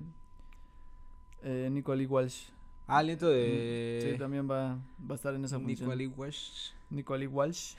eh, 1.43 1.69
Nico 1.71 1.91
Ali 1.91 2.05
Walsh. 2.05 2.49
Ah, 2.91 2.97
aliento 2.99 3.29
de 3.29 4.09
Sí, 4.11 4.17
también 4.17 4.49
va, 4.49 4.75
va 4.75 5.11
a 5.11 5.15
estar 5.15 5.33
en 5.33 5.45
esa 5.45 5.57
función. 5.59 5.79
Nico 5.89 5.91
Ali 5.91 6.07
Walsh. 6.07 6.71
Nico 6.89 7.13
Ali 7.13 7.27
Walsh. 7.27 7.75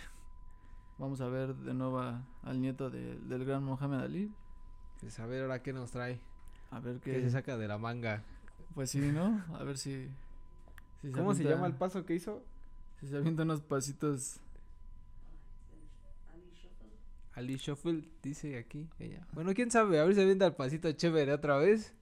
Vamos 0.99 1.21
a 1.21 1.29
ver 1.29 1.55
de 1.55 1.75
nuevo 1.75 1.99
a- 2.01 2.23
al 2.43 2.61
nieto 2.61 2.89
de- 2.91 3.19
del 3.19 3.45
gran 3.45 3.63
Mohamed 3.65 3.99
Ali. 4.01 4.33
Pues 5.01 5.19
a 5.19 5.27
ver 5.27 5.43
ahora 5.43 5.63
qué 5.63 5.73
nos 5.73 5.91
trae. 5.91 6.21
A 6.71 6.81
ver 6.81 6.99
¿Qué 7.01 7.13
qué. 7.13 7.21
se 7.23 7.31
saca 7.31 7.57
de 7.59 7.69
la 7.69 7.77
manga? 7.79 8.23
Pues 8.75 8.91
sí, 8.91 9.01
¿no? 9.01 9.45
A 9.55 9.65
ver 9.65 9.77
si. 9.77 10.09
si 11.03 11.11
¿Cómo 11.11 11.35
se 11.35 11.45
llama 11.45 11.67
el 11.67 11.75
paso 11.75 12.07
que 12.07 12.15
hizo? 12.15 12.43
Si 13.01 13.09
se 13.09 13.17
avienta 13.17 13.43
unos 13.43 13.61
pasitos. 13.61 14.39
Ali 17.35 17.57
Shuffle, 17.57 18.05
dice 18.23 18.59
aquí 18.59 18.89
ella. 18.99 19.27
Bueno, 19.33 19.55
quién 19.55 19.71
sabe, 19.71 19.99
a 19.99 20.05
ver 20.05 20.15
si 20.15 20.21
avienta 20.21 20.47
el 20.47 20.55
pasito 20.55 20.93
chévere 20.93 21.33
otra 21.33 21.57
vez. 21.57 21.95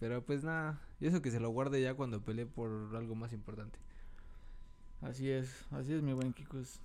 Pero 0.00 0.22
pues 0.24 0.44
nada, 0.44 0.80
y 1.00 1.06
eso 1.06 1.22
que 1.22 1.30
se 1.30 1.40
lo 1.40 1.50
guarde 1.50 1.80
ya 1.80 1.94
cuando 1.94 2.20
pelee 2.22 2.46
por 2.46 2.70
algo 2.96 3.14
más 3.14 3.32
importante. 3.32 3.78
Así 5.00 5.30
es, 5.30 5.66
así 5.70 5.92
es 5.92 6.02
mi 6.02 6.12
buen 6.12 6.32
Kikus. 6.32 6.80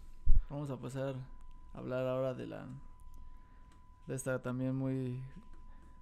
Vamos 0.50 0.70
a 0.70 0.78
pasar 0.78 1.16
a 1.74 1.78
hablar 1.78 2.06
ahora 2.08 2.34
de 2.34 2.48
la 2.48 2.68
de 4.08 4.16
esta 4.16 4.42
también 4.42 4.76
muy 4.76 5.22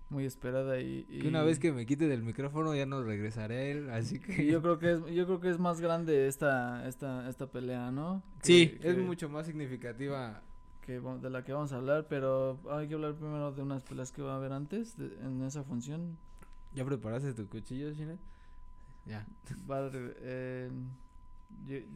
muy 0.09 0.23
esperada 0.25 0.79
y, 0.79 1.03
Que 1.03 1.27
una 1.27 1.43
vez 1.43 1.59
que 1.59 1.73
me 1.73 1.85
quite 1.85 2.07
del 2.07 2.23
micrófono 2.23 2.73
ya 2.73 2.85
no 2.85 3.03
regresaré 3.03 3.57
a 3.57 3.63
él, 3.63 3.89
así 3.89 4.19
que... 4.21 4.45
yo 4.45 4.61
creo 4.61 4.79
que 4.79 4.93
es 4.93 4.99
yo 5.13 5.25
creo 5.25 5.41
que 5.41 5.49
es 5.49 5.59
más 5.59 5.81
grande 5.81 6.27
esta 6.27 6.87
esta 6.87 7.27
esta 7.29 7.47
pelea, 7.51 7.91
¿no? 7.91 8.23
sí, 8.41 8.69
Que- 8.79 8.89
es 8.89 8.95
que- 8.95 9.01
mucho 9.01 9.27
más 9.29 9.45
significativa. 9.47 10.41
que 10.85 11.01
de 11.01 11.29
la 11.29 11.43
que 11.43 11.51
vamos 11.51 11.73
a 11.73 11.77
hablar, 11.77 12.07
pero 12.09 12.57
hay 12.71 12.87
que 12.87 12.93
hablar 12.93 13.15
primero 13.15 13.51
de 13.51 13.61
unas 13.61 13.83
peleas 13.83 14.13
que 14.13 14.21
va 14.21 14.33
a 14.33 14.37
haber 14.37 14.53
antes 14.53 14.95
de- 14.97 15.13
en 15.25 15.43
esa 15.43 15.63
función. 15.63 16.17
¿Ya 16.73 16.85
preparaste 16.85 17.33
tu 17.33 17.47
cuchillo, 17.47 17.91
Shinet? 17.91 18.19
Ya. 19.05 19.25
Va 19.69 19.89
eh, 19.93 20.69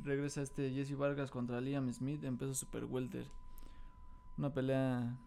regresa 0.03 0.41
este 0.41 0.71
Jesse 0.71 0.95
Vargas 0.97 1.29
contra 1.29 1.61
Liam 1.61 1.91
Smith 1.91 2.23
en 2.23 2.37
peso 2.37 2.53
super 2.53 2.85
welter. 2.85 3.27
Una 4.37 4.53
pelea 4.53 5.17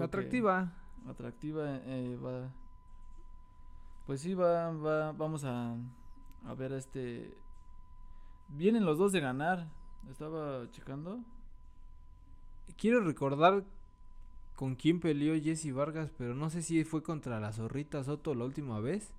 Atractiva. 0.00 0.72
atractiva 1.08 1.76
eh, 1.84 2.16
va 2.16 2.50
pues 4.06 4.20
sí 4.20 4.34
va, 4.34 4.70
va 4.72 5.12
vamos 5.12 5.44
a 5.44 5.74
a 6.44 6.54
ver 6.54 6.72
a 6.72 6.78
este 6.78 7.36
vienen 8.48 8.84
los 8.84 8.98
dos 8.98 9.12
de 9.12 9.20
ganar 9.20 9.68
estaba 10.10 10.70
checando 10.70 11.20
Quiero 12.78 13.00
recordar 13.00 13.64
con 14.56 14.74
quién 14.76 15.00
peleó 15.00 15.34
Jesse 15.40 15.72
Vargas, 15.72 16.10
pero 16.16 16.34
no 16.34 16.50
sé 16.50 16.62
si 16.62 16.84
fue 16.84 17.02
contra 17.02 17.40
la 17.40 17.52
zorrita 17.52 18.04
Soto 18.04 18.34
la 18.34 18.44
última 18.44 18.80
vez 18.80 19.12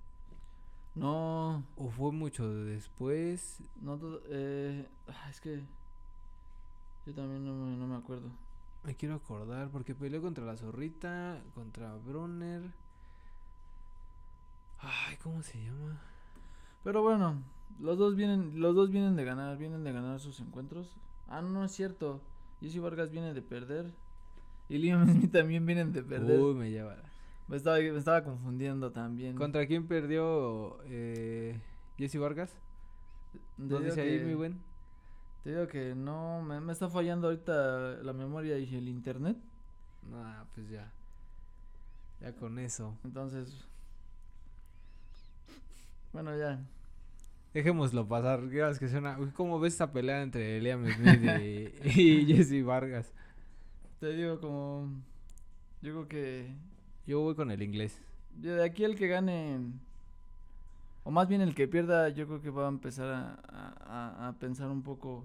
no 0.94 1.64
o 1.76 1.90
fue 1.90 2.12
mucho 2.12 2.48
después. 2.64 3.58
no 3.80 3.98
eh, 4.28 4.86
ah, 5.08 5.28
es 5.28 5.40
que 5.40 5.62
yo 7.06 7.14
también 7.14 7.44
no 7.44 7.52
me, 7.52 7.76
no 7.76 7.86
me 7.86 7.96
acuerdo 7.96 8.30
Me 8.84 8.94
quiero 8.94 9.16
acordar 9.16 9.70
porque 9.70 9.94
peleó 9.94 10.22
contra 10.22 10.44
la 10.44 10.56
zorrita, 10.56 11.42
contra 11.54 11.94
Bronner. 11.96 12.62
Ay, 14.78 15.16
¿cómo 15.22 15.42
se 15.42 15.62
llama? 15.62 16.00
pero 16.84 17.02
bueno 17.02 17.42
los 17.80 17.98
dos 17.98 18.14
vienen 18.14 18.60
los 18.60 18.76
dos 18.76 18.90
vienen 18.90 19.16
de 19.16 19.24
ganar 19.24 19.56
vienen 19.56 19.82
de 19.82 19.92
ganar 19.92 20.20
sus 20.20 20.38
encuentros 20.40 20.94
ah 21.28 21.40
no, 21.40 21.48
no 21.48 21.64
es 21.64 21.72
cierto 21.72 22.20
Jesse 22.60 22.78
Vargas 22.78 23.10
viene 23.10 23.32
de 23.32 23.40
perder 23.40 23.90
y 24.68 24.78
Liam 24.78 25.06
Smith 25.08 25.32
también 25.32 25.64
vienen 25.66 25.92
de 25.92 26.02
perder 26.02 26.40
Uy, 26.40 26.54
me 26.54 26.70
lleva. 26.70 26.96
me 27.48 27.56
estaba 27.56 27.78
me 27.78 27.98
estaba 27.98 28.24
confundiendo 28.24 28.92
también 28.92 29.36
¿Contra 29.36 29.66
quién 29.66 29.86
perdió 29.86 30.78
eh, 30.84 31.60
Jesse 31.98 32.18
Vargas? 32.18 32.56
¿No 33.56 33.80
dice 33.80 34.00
ahí, 34.00 34.20
mi 34.20 34.34
buen? 34.34 34.60
Te 35.42 35.50
digo 35.50 35.66
que 35.68 35.94
no, 35.94 36.42
me, 36.42 36.60
me 36.60 36.72
está 36.72 36.88
fallando 36.88 37.28
ahorita 37.28 38.02
la 38.02 38.12
memoria 38.12 38.58
y 38.58 38.74
el 38.74 38.88
internet. 38.88 39.36
Nah, 40.10 40.44
pues 40.54 40.70
ya. 40.70 40.90
Ya 42.20 42.32
con 42.34 42.58
eso. 42.58 42.96
Entonces, 43.04 43.68
bueno, 46.12 46.36
ya. 46.36 46.64
Dejémoslo 47.52 48.06
pasar. 48.08 48.48
Que 48.78 48.88
suena. 48.88 49.18
Uy, 49.18 49.30
¿Cómo 49.32 49.60
ves 49.60 49.74
esta 49.74 49.92
pelea 49.92 50.22
entre 50.22 50.60
Liam 50.60 50.86
Smith 50.86 51.20
y, 51.42 52.00
y 52.00 52.26
Jesse 52.26 52.64
Vargas? 52.64 53.12
Te 54.04 54.12
digo 54.12 54.38
como, 54.38 54.90
yo 55.80 55.92
creo 55.92 56.08
que 56.08 56.54
Yo 57.06 57.20
voy 57.22 57.34
con 57.34 57.50
el 57.50 57.62
inglés. 57.62 58.02
yo 58.38 58.54
de 58.54 58.62
aquí 58.62 58.84
el 58.84 58.96
que 58.96 59.08
gane, 59.08 59.60
o 61.04 61.10
más 61.10 61.26
bien 61.26 61.40
el 61.40 61.54
que 61.54 61.66
pierda, 61.68 62.10
yo 62.10 62.26
creo 62.26 62.42
que 62.42 62.50
va 62.50 62.66
a 62.66 62.68
empezar 62.68 63.08
a, 63.08 63.32
a- 63.48 63.74
a- 63.86 64.28
a 64.28 64.32
pensar 64.34 64.68
un 64.70 64.82
poco 64.82 65.24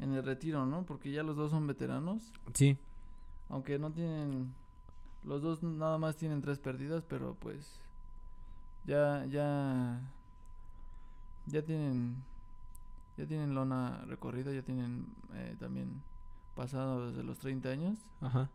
en 0.00 0.12
el 0.12 0.24
retiro, 0.24 0.66
¿no? 0.66 0.84
Porque 0.86 1.12
ya 1.12 1.22
los 1.22 1.36
dos 1.36 1.52
son 1.52 1.68
veteranos, 1.68 2.32
Sí. 2.52 2.76
aunque 3.48 3.78
no 3.78 3.92
tienen, 3.92 4.52
los 5.22 5.40
dos 5.40 5.62
nada 5.62 5.96
más 5.96 6.16
tienen 6.16 6.40
tres 6.42 6.58
perdidas, 6.58 7.04
pero 7.04 7.36
pues 7.38 7.80
ya, 8.86 9.24
ya, 9.26 10.00
ya 11.46 11.62
tienen, 11.62 12.16
ya 13.16 13.24
tienen 13.24 13.54
lona 13.54 14.04
recorrida, 14.08 14.52
ya 14.52 14.62
tienen 14.62 15.06
eh, 15.32 15.54
también 15.60 16.02
pasado 16.60 17.08
desde 17.08 17.22
los 17.22 17.38
30 17.38 17.70
años, 17.70 17.98
Ajá. 18.20 18.50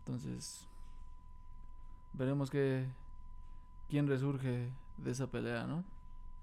entonces 0.00 0.66
veremos 2.14 2.50
que 2.50 2.86
quién 3.88 4.06
resurge 4.08 4.70
de 4.96 5.10
esa 5.10 5.30
pelea, 5.30 5.66
¿no? 5.66 5.84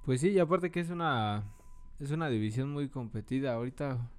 Pues 0.05 0.21
sí, 0.21 0.29
y 0.29 0.39
aparte 0.39 0.71
que 0.71 0.79
es 0.79 0.89
una 0.89 1.43
es 1.99 2.11
una 2.11 2.29
división 2.29 2.71
muy 2.71 2.89
competida 2.89 3.53
ahorita 3.53 4.09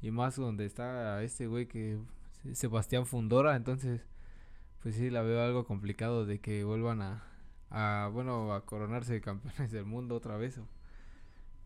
y 0.00 0.10
más 0.10 0.36
donde 0.36 0.64
está 0.66 1.22
este 1.22 1.46
güey 1.46 1.66
que 1.66 1.98
Se- 2.42 2.54
Sebastián 2.54 3.06
Fundora, 3.06 3.56
entonces 3.56 4.06
pues 4.82 4.94
sí 4.96 5.10
la 5.10 5.22
veo 5.22 5.42
algo 5.42 5.64
complicado 5.64 6.24
de 6.26 6.40
que 6.40 6.64
vuelvan 6.64 7.02
a 7.02 7.24
a 7.70 8.10
bueno, 8.12 8.52
a 8.52 8.64
coronarse 8.66 9.20
campeones 9.20 9.72
del 9.72 9.86
mundo 9.86 10.14
otra 10.16 10.36
vez. 10.36 10.60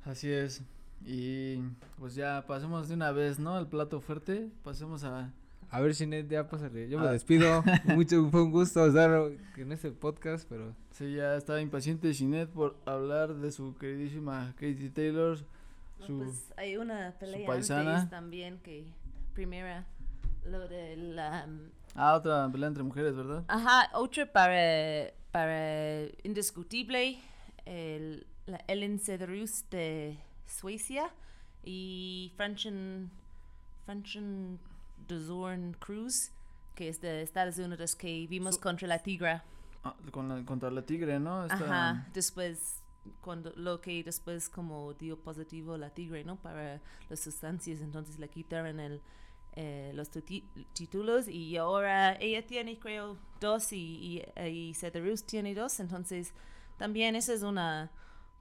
Así 0.05 0.31
es. 0.31 0.63
Y 1.05 1.59
pues 1.99 2.15
ya 2.15 2.45
pasemos 2.47 2.89
de 2.89 2.95
una 2.95 3.13
vez, 3.13 3.39
¿no? 3.39 3.55
Al 3.55 3.69
plato 3.69 4.01
fuerte, 4.01 4.51
pasemos 4.65 5.05
a 5.05 5.33
A 5.71 5.81
ver, 5.81 5.93
Shinet, 5.95 6.29
ya 6.29 6.49
pásale. 6.49 6.89
Yo 6.89 6.99
me 6.99 7.07
Ah. 7.09 7.13
despido. 7.13 7.63
Mucho 7.97 8.29
fue 8.31 8.43
un 8.43 8.51
gusto 8.53 8.87
estar 8.87 9.31
en 9.57 9.73
este 9.73 9.91
podcast, 9.93 10.49
pero 10.49 10.75
Sí, 10.91 11.15
ya 11.15 11.37
está 11.37 11.61
impaciente 11.61 12.13
Shinet 12.13 12.49
por 12.51 12.77
hablar 12.87 13.35
de 13.35 13.53
su 13.53 13.77
queridísima 13.77 14.53
Katie 14.55 14.91
Taylor. 14.91 15.39
No, 16.01 16.07
Su, 16.07 16.19
pues 16.19 16.53
hay 16.57 16.77
una 16.77 17.15
pelea 17.19 17.47
paisana. 17.47 17.97
antes 17.97 18.11
también 18.11 18.59
que 18.63 18.87
primera 19.35 19.87
lo 20.45 20.69
de 20.69 20.97
la 20.97 21.49
ah, 21.95 22.15
otra 22.15 22.49
pelea 22.53 22.69
entre 22.69 22.83
mujeres, 22.83 23.15
¿verdad? 23.17 23.45
ajá 23.49 23.91
otra 23.95 24.31
para 24.33 25.11
para 25.33 26.05
indiscutible, 26.23 27.19
el, 27.65 28.27
la 28.47 28.63
Ellen 28.69 28.99
Cederus 29.01 29.69
de 29.71 30.19
Suecia 30.47 31.11
y 31.65 32.33
Franchen, 32.37 33.11
Franchen 33.85 34.59
de 35.09 35.21
Zorn 35.21 35.75
Cruz, 35.75 36.31
que 36.75 36.89
es 36.89 37.01
de 37.01 37.23
Estados 37.23 37.59
Unidos, 37.59 37.95
que 37.97 38.27
vimos 38.29 38.57
Su- 38.57 38.61
contra 38.61 38.89
la 38.89 38.99
Tigra. 38.99 39.45
Ah, 39.85 39.95
con 40.11 40.29
la- 40.29 40.45
contra 40.45 40.71
la 40.71 40.83
tigre, 40.83 41.21
¿no? 41.21 41.45
Esta- 41.45 41.55
Ajá, 41.65 42.07
después, 42.13 42.83
cuando 43.21 43.53
lo 43.55 43.81
que 43.81 44.03
después 44.03 44.49
como 44.49 44.95
dio 44.95 45.17
positivo 45.19 45.77
la 45.77 45.91
tigre, 45.91 46.25
¿no? 46.25 46.37
Para 46.37 46.81
las 47.09 47.21
sustancias, 47.21 47.81
entonces 47.81 48.19
le 48.19 48.29
quitaron 48.29 48.81
el, 48.81 49.01
eh, 49.55 49.93
los 49.95 50.11
títulos 50.11 51.29
y 51.29 51.57
ahora 51.57 52.17
ella 52.21 52.45
tiene, 52.47 52.79
creo, 52.79 53.17
dos 53.41 53.73
y, 53.73 54.23
y, 54.37 54.73
y 54.73 54.75
tiene 55.25 55.55
dos, 55.55 55.79
entonces 55.79 56.33
también 56.79 57.15
esa 57.15 57.33
es 57.33 57.43
una, 57.43 57.91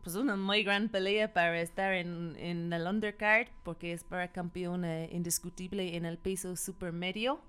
pues 0.06 0.16
una 0.18 0.36
muy 0.36 0.64
gran 0.64 0.90
pelea 0.90 1.34
para 1.34 1.60
estar 1.60 1.92
en, 1.96 2.36
en 2.38 2.72
el 2.72 2.86
undercard, 2.86 3.48
porque 3.64 3.92
es 3.92 4.04
para 4.04 4.32
campeona 4.32 5.06
indiscutible 5.06 5.96
en 5.96 6.06
el 6.06 6.20
peso 6.20 6.56
supermedio. 6.56 7.42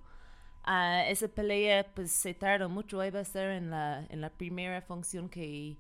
Ah, 0.65 1.05
esa 1.07 1.29
pelea 1.29 1.87
pues 1.95 2.11
se 2.13 2.33
tardó 2.33 2.71
mucho, 2.71 3.05
iba 3.05 3.21
a 3.21 3.25
ser 3.25 3.51
en 3.51 3.71
la, 3.71 4.07
en 4.09 4.23
la 4.23 4.31
primera 4.31 4.81
función 4.81 5.29
que 5.29 5.77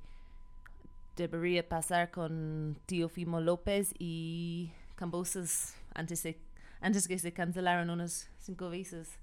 debería 1.17 1.67
pasar 1.67 2.11
con 2.11 2.77
Teofimo 2.85 3.41
López 3.41 3.95
y 3.99 4.71
Cambosos 4.97 5.73
antes, 5.95 6.23
de, 6.25 6.39
antes 6.83 7.09
que 7.09 7.19
se 7.19 7.33
cancelaron 7.33 7.89
unas 7.89 8.31
cinco 8.39 8.69
veces. 8.69 9.19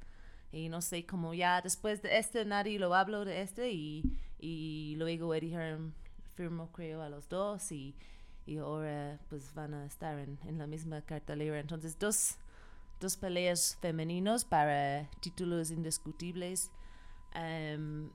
Y 0.51 0.69
no 0.69 0.81
sé, 0.81 1.05
como 1.05 1.35
ya 1.35 1.61
después 1.61 2.01
de 2.01 2.17
este 2.17 2.45
nadie 2.45 2.79
lo 2.79 2.95
habló 2.95 3.25
de 3.25 3.43
este 3.43 3.71
y, 3.71 4.03
y 4.39 4.95
luego 4.97 5.35
Eddie 5.35 5.51
Hearn 5.51 5.93
firmó 6.35 6.71
creo 6.71 7.01
a 7.01 7.09
los 7.09 7.29
dos 7.29 7.71
y, 7.71 7.95
y 8.45 8.57
ahora 8.57 9.19
pues 9.29 9.53
van 9.53 9.73
a 9.73 9.85
estar 9.85 10.19
en, 10.19 10.39
en 10.45 10.57
la 10.57 10.67
misma 10.67 11.01
cartelera. 11.01 11.59
Entonces 11.59 11.97
dos, 11.97 12.35
dos 12.99 13.17
peleas 13.17 13.77
femeninos 13.81 14.45
para 14.45 15.09
títulos 15.19 15.71
indiscutibles. 15.71 16.71
Em, 17.33 18.09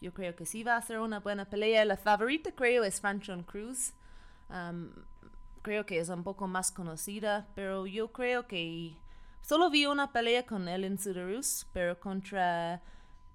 yo 0.00 0.12
creo 0.14 0.34
que 0.34 0.46
sí 0.46 0.62
va 0.62 0.76
a 0.76 0.82
ser 0.82 0.98
una 1.00 1.20
buena 1.20 1.44
pelea. 1.44 1.84
La 1.84 1.96
favorita 1.96 2.52
creo 2.52 2.84
es 2.84 3.00
Franchon 3.00 3.42
Cruz. 3.42 3.92
Am, 4.48 4.92
creo 5.62 5.84
que 5.86 5.98
es 5.98 6.08
un 6.08 6.24
poco 6.24 6.46
más 6.46 6.72
conocida, 6.72 7.46
pero 7.54 7.86
yo 7.86 8.12
creo 8.12 8.46
que 8.46 8.94
solo 9.42 9.70
vi 9.70 9.86
una 9.86 10.12
pelea 10.12 10.46
con 10.46 10.68
Ellen 10.68 10.98
Sudarus, 10.98 11.66
pero 11.72 12.00
contra 12.00 12.82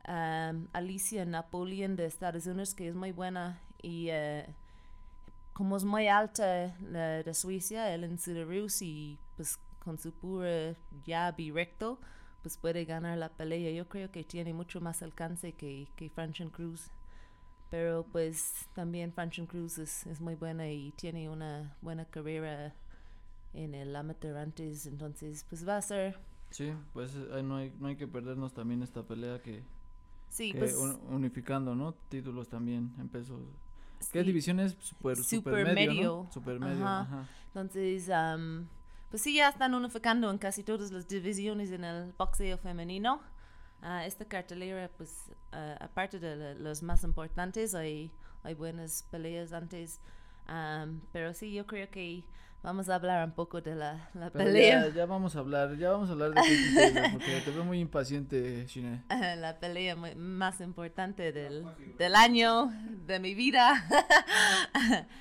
am, 0.06 0.68
Alicia 0.74 1.26
Napoleon 1.26 1.96
de 1.96 2.06
Estados 2.06 2.48
Unidos, 2.48 2.74
que 2.74 2.88
es 2.88 2.96
muy 2.96 3.12
buena 3.12 3.62
y 3.86 4.10
eh, 4.10 4.46
como 5.54 5.78
es 5.78 5.86
muy 5.86 6.08
alta 6.08 6.76
la 6.82 7.24
de 7.24 7.34
Suecia, 7.34 7.94
Ellen 7.94 8.18
Sudarus 8.20 8.82
y 8.82 9.18
pues 9.38 9.58
con 9.84 9.98
su 10.00 10.12
pura 10.12 10.76
jab 11.06 11.40
y 11.40 11.52
recto, 11.52 12.00
pues 12.42 12.58
puede 12.58 12.86
ganar 12.86 13.18
la 13.18 13.30
pelea. 13.30 13.72
Yo 13.72 13.88
creo 13.88 14.12
que 14.12 14.24
tiene 14.24 14.54
mucho 14.54 14.82
más 14.82 15.02
alcance 15.02 15.54
que, 15.54 15.88
que 15.96 16.10
Franchon 16.10 16.50
Cruz. 16.50 16.92
Pero 17.72 18.06
pues 18.12 18.68
también 18.74 19.14
Franchon 19.14 19.48
Cruz 19.48 19.78
es, 19.80 20.06
es 20.08 20.22
muy 20.22 20.36
buena 20.36 20.70
y 20.70 20.92
tiene 20.94 21.30
una 21.30 21.76
buena 21.82 22.06
carrera 22.06 22.74
en 23.54 23.76
el 23.76 23.96
amateur 23.96 24.38
antes. 24.38 24.86
Entonces 24.88 25.46
pues 25.50 25.68
va 25.68 25.78
a 25.78 25.82
ser... 25.82 26.18
Sí, 26.50 26.72
pues 26.94 27.16
eh, 27.16 27.44
no 27.44 27.58
hay, 27.58 27.74
no 27.80 27.88
hay 27.88 27.96
que 27.98 28.08
perdernos 28.08 28.54
también 28.54 28.82
esta 28.82 29.04
pelea 29.04 29.42
que, 29.42 29.64
Sí, 30.30 30.52
que 30.52 30.60
pues... 30.60 30.76
un- 30.76 31.00
unificando, 31.10 31.76
¿no? 31.76 31.94
Títulos 32.10 32.50
también 32.50 32.94
en 33.00 33.10
pesos. 33.10 33.42
¿Qué 34.16 34.22
sí. 34.22 34.28
división 34.28 34.60
es? 34.60 34.74
Super, 34.80 35.16
super 35.18 35.26
Super 35.26 35.74
medio, 35.76 35.92
medio. 35.94 36.24
¿no? 36.26 36.32
Super 36.32 36.60
medio, 36.60 36.86
Ajá. 36.86 37.02
ajá. 37.02 37.28
Entonces, 37.48 38.10
am, 38.10 38.68
pues 39.10 39.22
sí, 39.22 39.36
ya 39.36 39.50
están 39.50 39.74
unificando 39.76 40.30
en 40.32 40.38
casi 40.38 40.64
todas 40.64 40.92
las 40.92 41.08
divisiones 41.08 41.72
en 41.72 41.84
el 41.84 42.14
boxeo 42.18 42.58
femenino. 42.58 43.22
Ah, 43.82 44.06
esta 44.06 44.26
cartelera, 44.26 44.90
pues, 44.98 45.32
ah, 45.52 45.78
aparte 45.80 46.20
de 46.20 46.36
la- 46.36 46.54
los 46.56 46.82
más 46.84 47.04
importantes, 47.04 47.76
hay, 47.76 48.12
hay 48.44 48.54
buenas 48.56 49.04
peleas 49.12 49.54
antes. 49.54 50.00
Am, 50.48 51.02
pero 51.12 51.34
sí, 51.34 51.54
yo 51.54 51.66
creo 51.66 51.90
que 51.90 52.24
vamos 52.66 52.90
a 52.90 52.96
hablar 52.96 53.24
un 53.26 53.34
poco 53.34 53.62
de 53.62 53.76
la, 53.76 54.10
la 54.14 54.30
pelea. 54.32 54.88
ya, 54.90 54.94
ya 54.94 55.06
vamos 55.06 55.36
a 55.36 55.40
hablar, 55.40 55.78
ya 55.78 55.92
vamos 55.92 56.10
a 56.10 56.14
hablar 56.14 56.30
de 56.32 56.36
Katie 56.36 56.74
Taylor, 56.76 57.12
porque 57.14 57.42
te 57.46 57.52
veo 57.52 57.64
muy 57.64 57.80
impaciente, 57.80 58.66
Shine. 58.68 59.04
la 59.38 59.58
pelea 59.60 59.96
mu- 59.96 60.16
más 60.18 60.60
importante 60.62 61.32
del, 61.32 61.66
del 61.98 62.16
año, 62.16 62.72
de 63.06 63.20
mi 63.20 63.36
vida. 63.36 63.86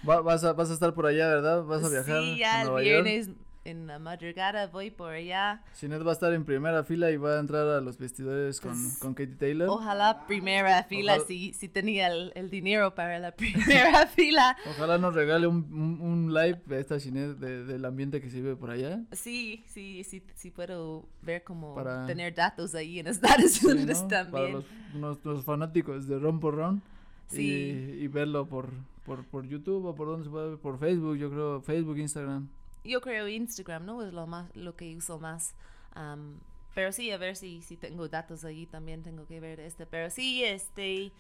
Va- 0.08 0.20
vas, 0.22 0.42
a, 0.44 0.52
vas 0.52 0.70
a 0.70 0.74
estar 0.74 0.94
por 0.94 1.06
allá, 1.06 1.28
¿verdad? 1.28 1.62
Vas 1.64 1.84
a 1.84 1.88
viajar 1.88 2.20
sí, 2.22 2.38
ya 2.38 2.58
a 2.58 2.60
el 2.62 2.66
Nueva 2.68 2.82
York. 2.82 3.36
En 3.64 3.86
la 3.86 3.98
madrugada 3.98 4.66
voy 4.66 4.90
por 4.90 5.12
allá. 5.12 5.62
Sinet 5.72 6.04
va 6.06 6.10
a 6.10 6.12
estar 6.12 6.32
en 6.32 6.44
primera 6.44 6.84
fila 6.84 7.10
y 7.10 7.16
va 7.16 7.36
a 7.36 7.40
entrar 7.40 7.66
a 7.68 7.80
los 7.80 7.96
vestidores 7.98 8.60
con, 8.60 8.72
Pues, 8.72 8.98
con 8.98 9.14
Katie 9.14 9.36
Taylor. 9.36 9.68
Ojalá 9.70 10.26
primera 10.26 10.82
fila, 10.84 11.12
Ojalá- 11.14 11.26
si, 11.26 11.52
si 11.54 11.68
tenía 11.68 12.08
el, 12.08 12.32
el 12.34 12.50
dinero 12.50 12.94
para 12.94 13.18
la 13.18 13.32
primera 13.36 14.06
fila. 14.14 14.56
Ojalá 14.70 14.98
nos 14.98 15.14
regale 15.14 15.46
un, 15.46 15.64
un, 15.72 16.00
un 16.00 16.34
live 16.34 16.60
de 16.66 16.80
esta 16.80 17.00
Sinet 17.00 17.38
de- 17.38 17.64
del 17.64 17.84
ambiente 17.84 18.20
que 18.20 18.28
se 18.30 18.36
vive 18.36 18.56
por 18.56 18.70
allá. 18.70 19.00
Sí, 19.12 19.64
sí, 19.66 20.04
sí, 20.04 20.22
sí 20.34 20.50
puedo 20.50 21.08
ver 21.22 21.42
como 21.44 21.74
Para- 21.74 22.06
tener 22.06 22.34
datos 22.34 22.74
ahí 22.74 22.98
en 22.98 23.06
Estados 23.06 23.52
Sí, 23.52 23.66
Unidos 23.66 24.02
¿no? 24.02 24.08
Para 24.08 24.24
también. 24.30 24.52
los, 24.52 24.64
nuestros 24.94 25.44
fanáticos 25.44 26.06
de 26.06 26.18
Ron 26.18 26.38
por 26.40 26.54
Ron. 26.56 26.82
Sí. 27.28 27.96
Y, 27.98 28.04
y 28.04 28.08
verlo 28.08 28.46
por, 28.46 28.68
por, 29.06 29.24
por 29.24 29.46
YouTube 29.48 29.86
o 29.86 29.94
por 29.94 30.06
donde 30.08 30.24
se 30.24 30.30
puede 30.30 30.50
ver, 30.50 30.58
por 30.58 30.78
Facebook, 30.78 31.16
yo 31.16 31.30
creo, 31.30 31.60
Facebook, 31.62 31.96
Instagram. 31.98 32.48
Yo 32.84 33.00
creo 33.00 33.28
Instagram, 33.28 33.84
¿no? 33.86 34.02
Es 34.06 34.12
lo 34.12 34.26
más, 34.26 34.54
lo 34.54 34.76
que 34.76 34.94
uso 34.96 35.18
más. 35.18 35.54
Am, 35.92 36.38
pero 36.74 36.92
sí, 36.92 37.10
a 37.10 37.16
ver 37.18 37.36
si, 37.36 37.62
si 37.62 37.76
tengo 37.76 38.08
datos 38.08 38.44
ahí 38.44 38.66
también 38.66 39.02
tengo 39.02 39.26
que 39.26 39.40
ver 39.40 39.60
este. 39.60 39.86
Pero 39.86 40.10
sí, 40.10 40.44
este, 40.44 41.12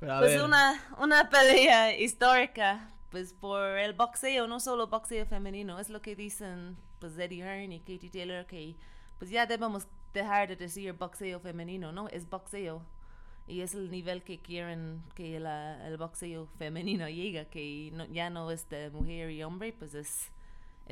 Pero 0.00 0.18
pues 0.18 0.32
ver, 0.32 0.42
una, 0.44 0.80
una 0.98 1.28
pelea 1.28 1.98
histórica, 1.98 2.88
pues 3.10 3.34
por 3.34 3.62
el 3.78 3.92
boxeo, 3.94 4.46
no 4.46 4.58
solo 4.60 4.86
boxeo 4.88 5.26
femenino, 5.26 5.78
es 5.78 5.90
lo 5.90 6.00
que 6.00 6.16
dicen 6.16 6.76
pues 7.00 7.18
Eddie 7.18 7.42
Hearn 7.42 7.72
y 7.72 7.80
Katie 7.80 8.10
Taylor, 8.10 8.46
que 8.46 8.76
pues 9.18 9.30
ya 9.30 9.44
debemos 9.46 9.86
dejar 10.14 10.48
de 10.48 10.56
decir 10.56 10.92
boxeo 10.94 11.40
femenino, 11.40 11.92
¿no? 11.92 12.08
Es 12.08 12.28
boxeo. 12.30 12.82
Y 13.48 13.60
es 13.62 13.74
el 13.74 13.90
nivel 13.90 14.22
que 14.22 14.38
quieren 14.40 15.02
que 15.16 15.40
la- 15.40 15.84
el 15.88 15.96
boxeo 15.96 16.46
femenino 16.58 17.08
llegue, 17.08 17.46
que 17.48 17.90
no- 17.92 18.06
ya 18.06 18.30
no 18.30 18.50
es 18.52 18.68
de 18.68 18.88
mujer 18.90 19.30
y 19.30 19.42
hombre, 19.42 19.72
pues 19.72 19.94
es, 19.94 20.30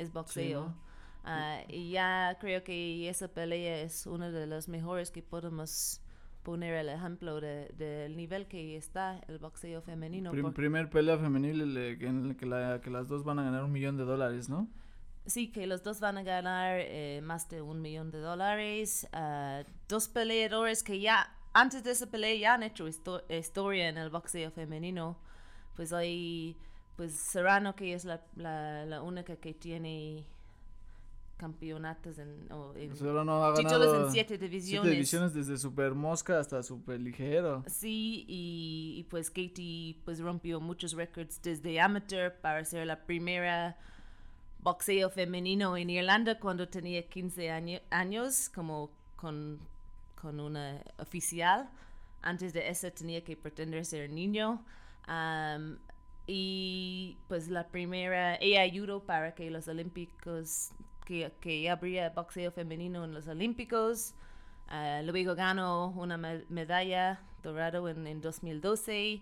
es 0.01 0.11
boxeo. 0.13 0.65
¿no? 0.67 0.75
Ah, 1.23 1.59
y 1.69 1.91
ya 1.91 2.37
creo 2.39 2.63
que 2.63 3.07
esa 3.07 3.27
pelea 3.27 3.81
es 3.81 4.07
una 4.07 4.31
de 4.31 4.47
las 4.47 4.67
mejores 4.67 5.11
que 5.11 5.21
podemos 5.21 6.01
poner 6.43 6.73
el 6.73 6.89
ejemplo 6.89 7.39
de- 7.39 7.67
del 7.77 8.17
nivel 8.17 8.47
que 8.47 8.75
está 8.75 9.21
el 9.27 9.37
boxeo 9.37 9.81
femenino. 9.83 10.31
prim- 10.31 10.53
primer 10.53 10.89
pelea 10.89 11.17
femenil 11.19 11.61
en 11.61 12.27
la 12.27 12.35
que, 12.35 12.45
la- 12.47 12.81
que 12.81 12.89
las 12.89 13.07
dos 13.07 13.23
van 13.23 13.37
a 13.37 13.43
ganar 13.43 13.63
un 13.63 13.71
millón 13.71 13.97
de 13.97 14.03
dólares, 14.05 14.49
¿no? 14.49 14.67
Sí, 15.27 15.51
que 15.51 15.67
los 15.67 15.83
dos 15.83 15.99
van 15.99 16.17
a 16.17 16.23
ganar 16.23 16.79
eh, 16.79 17.21
más 17.23 17.47
de 17.49 17.61
un 17.61 17.79
millón 17.79 18.09
de 18.09 18.17
dólares. 18.17 19.07
Ah, 19.13 19.61
dos 19.87 20.07
peleadores 20.07 20.81
que 20.81 20.99
ya, 20.99 21.37
antes 21.53 21.83
de 21.83 21.91
esa 21.91 22.07
pelea, 22.07 22.33
ya 22.35 22.53
han 22.55 22.63
hecho 22.63 22.87
histo- 22.87 23.23
historia 23.29 23.87
en 23.89 23.99
el 23.99 24.09
boxeo 24.09 24.49
femenino. 24.49 25.19
Pues 25.75 25.93
hay, 25.93 26.57
pues 27.01 27.13
Serrano, 27.15 27.75
que 27.75 27.95
es 27.95 28.05
la, 28.05 28.21
la, 28.35 28.85
la 28.85 29.01
única 29.01 29.35
que 29.35 29.55
tiene 29.55 30.23
campeonatos 31.37 32.19
en, 32.19 32.51
o 32.51 32.75
en 32.75 32.91
ha 33.43 33.55
títulos 33.55 33.87
ganado 33.87 34.05
en 34.05 34.11
siete 34.11 34.27
siete 34.35 34.47
divisiones. 34.47 34.91
divisiones 34.91 35.33
desde 35.33 35.57
super 35.57 35.95
mosca 35.95 36.39
hasta 36.39 36.61
super 36.61 36.99
ligero. 36.99 37.63
Sí, 37.65 38.23
y, 38.27 38.97
y 38.99 39.03
pues 39.09 39.31
Katie 39.31 39.99
pues 40.05 40.19
rompió 40.19 40.59
muchos 40.61 40.93
récords 40.93 41.41
desde 41.41 41.81
amateur 41.81 42.35
para 42.39 42.63
ser 42.65 42.85
la 42.85 43.03
primera 43.03 43.75
boxeo 44.59 45.09
femenino 45.09 45.75
en 45.77 45.89
Irlanda 45.89 46.39
cuando 46.39 46.67
tenía 46.69 47.09
15 47.09 47.49
año- 47.49 47.79
años 47.89 48.47
como 48.49 48.91
con, 49.15 49.57
con 50.21 50.39
una 50.39 50.79
oficial. 50.99 51.67
Antes 52.21 52.53
de 52.53 52.69
eso 52.69 52.91
tenía 52.91 53.23
que 53.23 53.35
pretender 53.35 53.83
ser 53.87 54.11
niño. 54.11 54.63
Y 56.27 57.17
pues 57.27 57.47
la 57.49 57.67
primera, 57.67 58.35
ella 58.37 58.61
ayudó 58.61 59.03
para 59.03 59.33
que 59.35 59.49
los 59.51 59.67
olímpicos, 59.67 60.71
que, 61.05 61.31
que 61.41 61.69
habría 61.69 62.09
boxeo 62.11 62.51
femenino 62.51 63.03
en 63.03 63.13
los 63.13 63.27
olímpicos. 63.27 64.13
Ah, 64.67 65.01
luego 65.03 65.35
ganó 65.35 65.89
una 65.97 66.17
me- 66.17 66.45
medalla 66.49 67.19
dorado 67.43 67.89
en, 67.89 68.07
en 68.07 68.21
2012. 68.21 69.21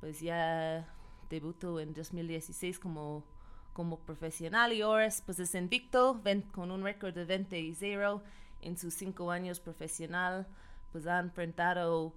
Pues 0.00 0.20
ya 0.20 0.86
debutó 1.30 1.80
en 1.80 1.94
2016 1.94 2.78
como, 2.78 3.24
como 3.72 3.98
profesional 4.00 4.72
y 4.72 4.82
ahora 4.82 5.06
es, 5.06 5.22
pues 5.22 5.38
es 5.40 5.54
invicto 5.54 6.20
con 6.52 6.70
un 6.70 6.84
récord 6.84 7.14
de 7.14 7.24
20 7.24 7.58
y 7.58 7.74
0 7.74 8.22
en 8.62 8.76
sus 8.78 8.94
cinco 8.94 9.30
años 9.30 9.60
profesional. 9.60 10.46
Pues 10.92 11.06
ha 11.06 11.18
enfrentado 11.20 12.12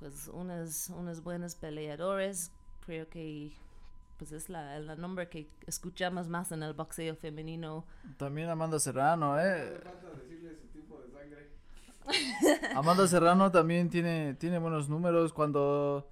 pues 0.00 0.28
unas, 0.28 0.90
unas 0.90 1.22
buenas 1.22 1.54
peleadores. 1.54 2.52
Creo 2.88 3.06
que 3.10 3.52
pues 4.16 4.32
es 4.32 4.48
la, 4.48 4.78
la 4.78 4.96
nombre 4.96 5.28
que 5.28 5.46
escuchamos 5.66 6.26
más 6.26 6.52
en 6.52 6.62
el 6.62 6.72
boxeo 6.72 7.14
femenino. 7.16 7.84
También 8.16 8.48
Amanda 8.48 8.80
Serrano, 8.80 9.38
¿eh? 9.38 9.78
Amanda 12.74 13.06
Serrano 13.06 13.50
también 13.50 13.90
tiene, 13.90 14.32
tiene 14.34 14.58
buenos 14.58 14.88
números. 14.88 15.34
Cuando, 15.34 16.08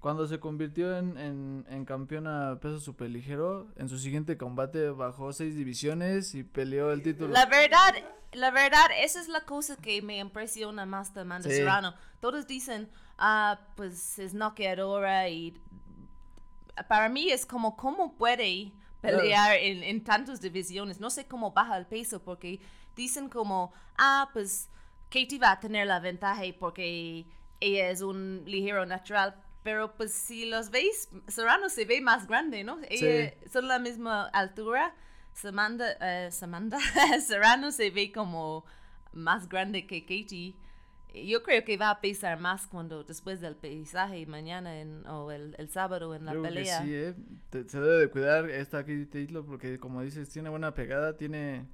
cuando 0.00 0.26
se 0.26 0.40
convirtió 0.40 0.96
en, 0.96 1.18
en, 1.18 1.66
en 1.68 1.84
campeona 1.84 2.58
peso 2.58 2.80
superligero, 2.80 3.66
en 3.76 3.90
su 3.90 3.98
siguiente 3.98 4.38
combate 4.38 4.88
bajó 4.88 5.34
seis 5.34 5.54
divisiones 5.54 6.34
y 6.34 6.42
peleó 6.42 6.90
el 6.90 7.02
título. 7.02 7.34
La 7.34 7.44
verdad, 7.44 7.94
la 8.32 8.50
verdad, 8.50 8.86
esa 8.98 9.20
es 9.20 9.28
la 9.28 9.42
cosa 9.42 9.76
que 9.76 10.00
me 10.00 10.20
impresiona 10.20 10.86
más 10.86 11.12
de 11.12 11.20
Amanda 11.20 11.50
Sí. 11.50 11.56
Serrano. 11.56 11.92
Todos 12.20 12.46
dicen, 12.46 12.88
ah, 13.18 13.60
pues 13.76 14.18
es 14.18 14.32
noqueadora 14.32 15.28
y 15.28 15.52
para 16.88 17.08
mí 17.08 17.30
es 17.30 17.46
como, 17.46 17.76
¿cómo 17.76 18.16
puede 18.16 18.72
pelear 19.00 19.56
en, 19.56 19.82
en 19.82 20.02
tantas 20.02 20.40
divisiones? 20.40 21.00
No 21.00 21.10
sé 21.10 21.26
cómo 21.26 21.52
baja 21.52 21.76
el 21.76 21.86
peso 21.86 22.22
porque 22.22 22.60
dicen 22.96 23.28
como, 23.28 23.72
ah, 23.96 24.30
pues 24.32 24.68
Katie 25.10 25.38
va 25.38 25.52
a 25.52 25.60
tener 25.60 25.86
la 25.86 26.00
ventaja 26.00 26.42
porque 26.58 27.26
ella 27.60 27.90
es 27.90 28.00
un 28.02 28.42
ligero 28.46 28.86
natural. 28.86 29.36
Pero 29.62 29.96
pues 29.96 30.12
si 30.12 30.44
los 30.44 30.70
veis, 30.70 31.08
Serrano 31.26 31.70
se 31.70 31.86
ve 31.86 32.00
más 32.00 32.26
grande, 32.26 32.64
¿no? 32.64 32.78
Ella, 32.88 33.32
son 33.50 33.66
la 33.68 33.78
misma 33.78 34.26
altura. 34.26 34.94
Samantha, 35.32 35.96
eh, 36.00 36.30
Samantha 36.30 36.78
Serrano 37.26 37.72
se 37.72 37.90
ve 37.90 38.12
como 38.12 38.64
más 39.12 39.48
grande 39.48 39.86
que 39.86 40.02
Katie. 40.02 40.56
Yo 41.14 41.42
creo 41.42 41.64
que 41.64 41.76
va 41.76 41.90
a 41.90 42.00
pesar 42.00 42.40
más 42.40 42.66
cuando 42.66 43.04
después 43.04 43.40
del 43.40 43.54
pesaje 43.56 44.26
mañana 44.26 44.80
en, 44.80 45.06
o 45.06 45.30
el, 45.30 45.54
el 45.58 45.68
sábado 45.68 46.14
en 46.14 46.24
la 46.24 46.32
que 46.32 46.38
pelea. 46.40 46.82
sí, 46.82 46.94
¿eh? 46.94 47.14
Te- 47.50 47.68
se 47.68 47.80
debe 47.80 47.98
de 47.98 48.08
cuidar 48.08 48.50
esta 48.50 48.84
Taylor 49.06 49.44
porque 49.46 49.78
como 49.78 50.02
dices, 50.02 50.28
tiene 50.30 50.48
buena 50.50 50.74
pegada, 50.74 51.16
tiene 51.16 51.66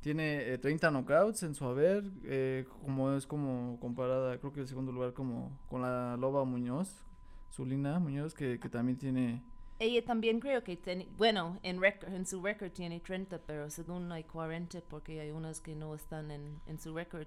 tiene 0.00 0.52
eh, 0.52 0.58
30 0.58 0.90
knockouts 0.90 1.42
en 1.42 1.54
su 1.54 1.64
haber, 1.64 2.04
eh, 2.24 2.64
como 2.84 3.12
es 3.12 3.26
como 3.26 3.78
comparada, 3.80 4.38
creo 4.38 4.52
que 4.52 4.60
el 4.60 4.68
segundo 4.68 4.92
lugar 4.92 5.12
como 5.14 5.50
con 5.68 5.82
la 5.82 6.16
Loba 6.16 6.44
Muñoz, 6.44 7.04
Zulina 7.52 7.98
Muñoz, 7.98 8.34
que, 8.34 8.60
que 8.60 8.68
también 8.68 8.98
tiene... 8.98 9.42
Ella 9.78 10.04
también 10.04 10.40
creo 10.40 10.62
que 10.64 10.76
tiene, 10.76 11.06
bueno, 11.18 11.58
en, 11.62 11.78
récord- 11.80 12.14
en 12.14 12.24
su 12.24 12.40
récord 12.42 12.70
tiene 12.70 13.00
30, 13.00 13.38
pero 13.46 13.68
según 13.68 14.10
hay 14.12 14.24
40 14.24 14.80
porque 14.88 15.20
hay 15.20 15.30
unas 15.32 15.60
que 15.60 15.74
no 15.74 15.94
están 15.94 16.30
en, 16.30 16.60
en 16.66 16.78
su 16.80 16.94
récord. 16.94 17.26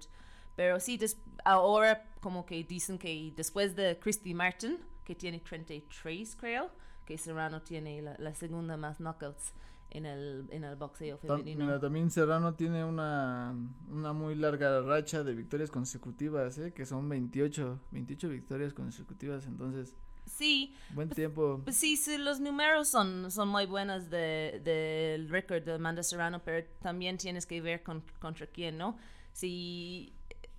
Pero 0.60 0.78
sí, 0.78 0.98
des- 0.98 1.16
ahora 1.42 2.04
como 2.20 2.44
que 2.44 2.62
dicen 2.64 2.98
que 2.98 3.32
después 3.34 3.74
de 3.74 3.98
Christy 3.98 4.34
Martin, 4.34 4.76
que 5.06 5.14
tiene 5.14 5.38
33 5.40 6.36
creo, 6.36 6.70
que 7.06 7.16
Serrano 7.16 7.62
tiene 7.62 8.02
la, 8.02 8.14
la 8.18 8.34
segunda 8.34 8.76
más 8.76 8.98
knockouts 9.00 9.54
en 9.88 10.04
el, 10.04 10.46
en 10.50 10.64
el 10.64 10.76
boxeo 10.76 11.16
femenino. 11.16 11.64
mira, 11.64 11.80
también 11.80 12.10
Serrano 12.10 12.52
tiene 12.56 12.84
una, 12.84 13.54
una 13.88 14.12
muy 14.12 14.34
larga 14.34 14.82
racha 14.82 15.24
de 15.24 15.34
victorias 15.34 15.70
consecutivas, 15.70 16.58
¿eh? 16.58 16.74
que 16.74 16.84
son 16.84 17.08
28, 17.08 17.80
28 17.92 18.28
victorias 18.28 18.74
consecutivas, 18.74 19.46
entonces 19.46 19.96
Sí, 20.26 20.74
buen 20.94 21.08
tiempo. 21.08 21.62
Pues 21.64 21.76
sí, 21.76 21.96
sí, 21.96 22.18
los 22.18 22.38
números 22.38 22.86
son, 22.88 23.30
son 23.30 23.48
muy 23.48 23.64
buenos 23.64 24.10
del 24.10 24.62
de, 24.62 25.26
récord 25.30 25.62
de 25.64 25.72
Amanda 25.72 26.02
Serrano, 26.02 26.42
pero 26.44 26.66
también 26.82 27.16
tienes 27.16 27.46
que 27.46 27.62
ver 27.62 27.82
con- 27.82 28.04
contra 28.20 28.46
quién, 28.46 28.76
¿no? 28.76 28.96
Si, 29.32 30.12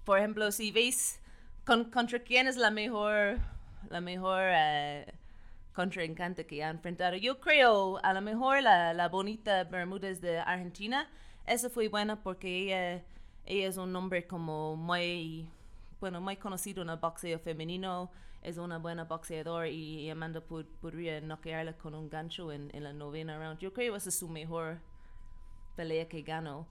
por 0.06 0.18
ejemplo, 0.20 0.52
si 0.52 0.72
veis 0.72 1.20
con- 1.66 1.90
contra 1.92 2.20
quién 2.20 2.48
es 2.48 2.58
la 2.58 2.72
mejor, 2.72 3.38
la 3.90 4.02
mejor 4.02 4.42
eh, 4.44 5.14
contrincante 5.74 6.46
que 6.46 6.64
ha 6.64 6.70
enfrentado. 6.70 7.16
Yo 7.18 7.40
creo, 7.40 8.00
a 8.04 8.14
lo 8.14 8.22
mejor 8.22 8.62
la, 8.64 8.94
la 8.94 9.10
bonita 9.10 9.64
Bermúdez 9.66 10.22
de 10.22 10.40
Argentina, 10.40 11.10
esa 11.46 11.70
fue 11.70 11.88
buena 11.88 12.22
porque 12.24 12.48
ella, 12.64 13.04
ella 13.46 13.68
es 13.68 13.78
un 13.78 13.92
nombre 13.92 14.28
como 14.28 14.76
muy, 14.76 15.48
bueno, 16.00 16.20
muy 16.22 16.38
conocido 16.38 16.82
en 16.84 16.90
el 16.90 16.98
boxeo 16.98 17.40
femenino, 17.40 18.12
es 18.44 18.58
una 18.58 18.80
buena 18.80 19.04
boxeadora 19.04 19.68
y 19.70 20.10
Amanda 20.10 20.42
pod- 20.42 20.66
podría 20.82 21.22
noquearla 21.22 21.74
con 21.78 21.94
un 21.94 22.10
gancho 22.10 22.52
en, 22.52 22.70
en 22.74 22.84
la 22.84 22.92
novena 22.94 23.38
round. 23.38 23.60
Yo 23.60 23.72
creo 23.72 23.94
que 23.94 23.98
esa 23.98 24.10
es 24.10 24.18
su 24.18 24.28
mejor 24.28 24.80
pelea 25.76 26.08
que 26.08 26.22
ganó. 26.24 26.68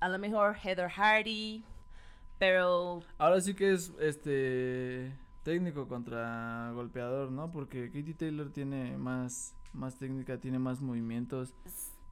A 0.00 0.08
lo 0.08 0.18
mejor 0.18 0.56
Heather 0.56 0.88
Hardy, 0.88 1.62
pero 2.38 3.02
Ahora 3.18 3.40
sí 3.40 3.54
que 3.54 3.72
es 3.72 3.92
este 4.00 5.12
técnico 5.42 5.88
contra 5.88 6.70
golpeador, 6.74 7.30
¿no? 7.30 7.50
Porque 7.50 7.86
Katie 7.86 8.14
Taylor 8.14 8.50
tiene 8.50 8.96
más, 8.96 9.54
más 9.72 9.96
técnica, 9.96 10.38
tiene 10.38 10.58
más 10.58 10.80
movimientos, 10.80 11.54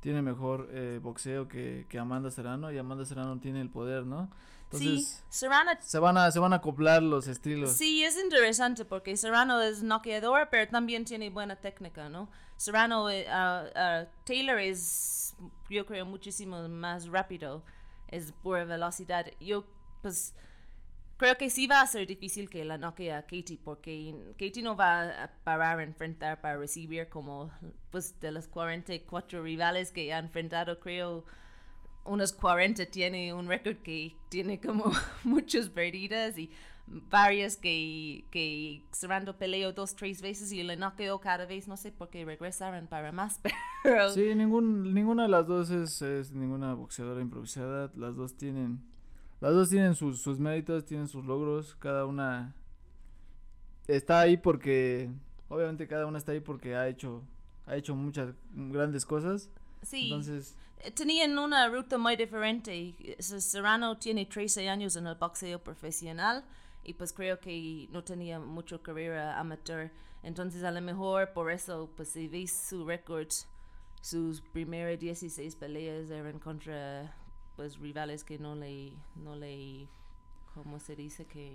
tiene 0.00 0.22
mejor 0.22 0.68
eh, 0.72 1.00
boxeo 1.02 1.48
que, 1.48 1.86
que 1.88 1.98
Amanda 1.98 2.30
Serrano 2.30 2.72
y 2.72 2.78
Amanda 2.78 3.04
Serrano 3.04 3.38
tiene 3.38 3.60
el 3.60 3.70
poder, 3.70 4.06
¿no? 4.06 4.30
sí, 4.72 4.88
Entonces 4.88 5.24
Serrano 5.28 5.70
se 5.80 5.98
van 5.98 6.18
a 6.18 6.30
se 6.30 6.38
van 6.38 6.52
a 6.52 6.56
acoplar 6.56 7.02
los 7.02 7.28
estilos. 7.28 7.72
Sí, 7.72 8.02
es 8.02 8.18
interesante 8.18 8.84
porque 8.84 9.16
Serrano 9.16 9.60
es 9.60 9.82
noqueador, 9.82 10.48
pero 10.50 10.70
también 10.70 11.04
tiene 11.04 11.30
buena 11.30 11.56
técnica, 11.56 12.08
¿no? 12.08 12.28
Serrano, 12.56 13.08
ah, 13.28 13.64
ah, 13.74 14.04
Taylor 14.24 14.58
es, 14.58 15.36
yo 15.68 15.84
creo, 15.84 16.06
muchísimo 16.06 16.68
más 16.68 17.06
rápido, 17.08 17.62
es 18.08 18.32
pura 18.32 18.64
velocidad. 18.64 19.26
Yo, 19.40 19.64
pues, 20.06 20.36
creo 21.16 21.36
que 21.36 21.50
sí 21.50 21.66
va 21.66 21.80
a 21.80 21.86
ser 21.88 22.06
difícil 22.06 22.48
que 22.48 22.64
la 22.64 22.78
noquee 22.78 23.12
a 23.12 23.22
Katie 23.22 23.58
porque 23.64 24.14
Katie 24.38 24.62
no 24.62 24.76
va 24.76 25.24
a 25.24 25.32
parar 25.42 25.80
a 25.80 25.82
enfrentar 25.82 26.40
para 26.40 26.58
recibir 26.58 27.08
como, 27.08 27.50
pues, 27.90 28.20
de 28.20 28.30
los 28.30 28.46
44 28.46 29.42
rivales 29.42 29.90
que 29.90 30.12
ha 30.12 30.18
enfrentado, 30.18 30.78
creo 30.78 31.24
unos 32.04 32.32
40 32.32 32.86
tiene 32.86 33.34
un 33.34 33.48
récord 33.48 33.78
que 33.78 34.14
tiene 34.28 34.60
como 34.60 34.92
muchas 35.24 35.70
perdidas 35.70 36.38
y 36.38 36.52
varias 36.86 37.56
que, 37.56 38.24
que 38.30 38.84
cerrando 38.92 39.36
peleo 39.36 39.72
dos, 39.72 39.96
tres 39.96 40.22
veces 40.22 40.52
y 40.52 40.62
le 40.62 40.76
noqueó 40.76 41.18
cada 41.18 41.46
vez, 41.46 41.66
no 41.66 41.76
sé 41.76 41.90
por 41.90 42.10
qué 42.10 42.24
regresaron 42.24 42.86
para 42.86 43.10
más, 43.10 43.40
pero 43.82 44.10
Sí, 44.10 44.36
ningún, 44.36 44.94
ninguna 44.94 45.24
de 45.24 45.30
las 45.30 45.48
dos 45.48 45.70
es, 45.70 46.00
es 46.00 46.30
ninguna 46.30 46.74
boxeadora 46.74 47.20
improvisada. 47.20 47.90
Las 47.96 48.14
dos 48.14 48.36
tienen, 48.36 48.84
las 49.40 49.52
dos 49.54 49.68
tienen 49.70 49.94
sus, 49.94 50.20
sus 50.22 50.38
méritos, 50.38 50.84
tienen 50.84 51.08
sus 51.08 51.24
logros. 51.24 51.74
Cada 51.76 52.06
una 52.06 52.54
está 53.86 54.20
ahí 54.20 54.36
porque, 54.36 55.10
obviamente 55.48 55.86
cada 55.86 56.06
una 56.06 56.18
está 56.18 56.32
ahí 56.32 56.40
porque 56.40 56.74
ha 56.76 56.88
hecho, 56.88 57.22
ha 57.66 57.76
hecho 57.76 57.94
muchas 57.94 58.34
grandes 58.52 59.04
cosas. 59.06 59.50
sí, 59.82 60.04
Entonces, 60.04 60.56
tenían 60.94 61.38
una 61.38 61.68
ruta 61.68 61.98
muy 61.98 62.16
diferente. 62.16 62.94
S- 63.18 63.40
Serrano 63.40 63.98
tiene 63.98 64.26
13 64.26 64.68
años 64.68 64.96
en 64.96 65.06
el 65.06 65.14
boxeo 65.16 65.62
profesional 65.62 66.44
y 66.84 66.94
pues 66.94 67.12
creo 67.12 67.38
que 67.40 67.88
no 67.90 68.02
tenía 68.04 68.38
mucha 68.38 68.78
carrera 68.78 69.38
amateur. 69.38 69.90
Entonces 70.22 70.64
a 70.64 70.70
lo 70.70 70.80
mejor 70.80 71.32
por 71.32 71.50
eso, 71.52 71.90
pues 71.96 72.08
si 72.08 72.26
ves 72.28 72.50
su 72.68 72.84
récord, 72.84 73.28
sus 74.00 74.40
primeras 74.40 74.98
16 74.98 75.54
peleas 75.56 76.10
eran 76.10 76.38
contra 76.38 77.14
pues 77.56 77.78
rivales 77.78 78.22
que 78.24 78.38
no 78.38 78.54
le, 78.54 78.92
no 79.16 79.34
le, 79.36 79.88
¿cómo 80.54 80.78
se 80.78 80.94
dice? 80.94 81.24
Que 81.24 81.52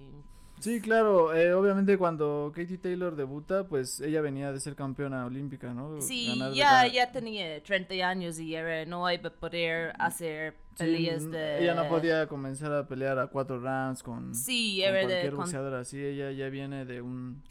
sí, 0.59 0.81
claro, 0.81 1.33
eh, 1.35 1.53
obviamente 1.53 1.97
cuando 1.97 2.51
Katie 2.55 2.77
Taylor 2.77 3.15
debuta, 3.15 3.67
pues 3.67 3.99
ella 4.01 4.21
venía 4.21 4.51
de 4.51 4.59
ser 4.59 4.75
campeona 4.75 5.25
olímpica, 5.25 5.73
¿no? 5.73 6.01
Sí, 6.01 6.27
Ganar 6.27 6.51
de 6.51 6.55
ya, 6.57 6.87
ya 6.87 7.11
tenía 7.11 7.61
30 7.63 7.93
años 8.07 8.39
y 8.39 8.55
era, 8.55 8.85
no 8.85 9.09
iba 9.11 9.29
a 9.29 9.33
poder 9.33 9.93
hacer 9.99 10.55
peleas 10.77 11.29
de... 11.29 11.63
Ella 11.63 11.75
no 11.75 11.87
podía 11.87 12.27
comenzar 12.27 12.73
a 12.73 12.87
pelear 12.87 13.19
a 13.19 13.27
cuatro 13.27 13.59
rounds 13.59 14.01
con, 14.03 14.33
Sí, 14.33 14.79
con 14.83 14.89
era 14.89 14.97
de... 14.99 15.05
cualquier 15.05 15.31
con- 15.31 15.39
boxeadora. 15.41 15.83
Sí, 15.85 16.03
ella 16.03 16.31
ya 16.31 16.49
viene 16.49 16.85
de 16.85 17.01
un 17.01 17.41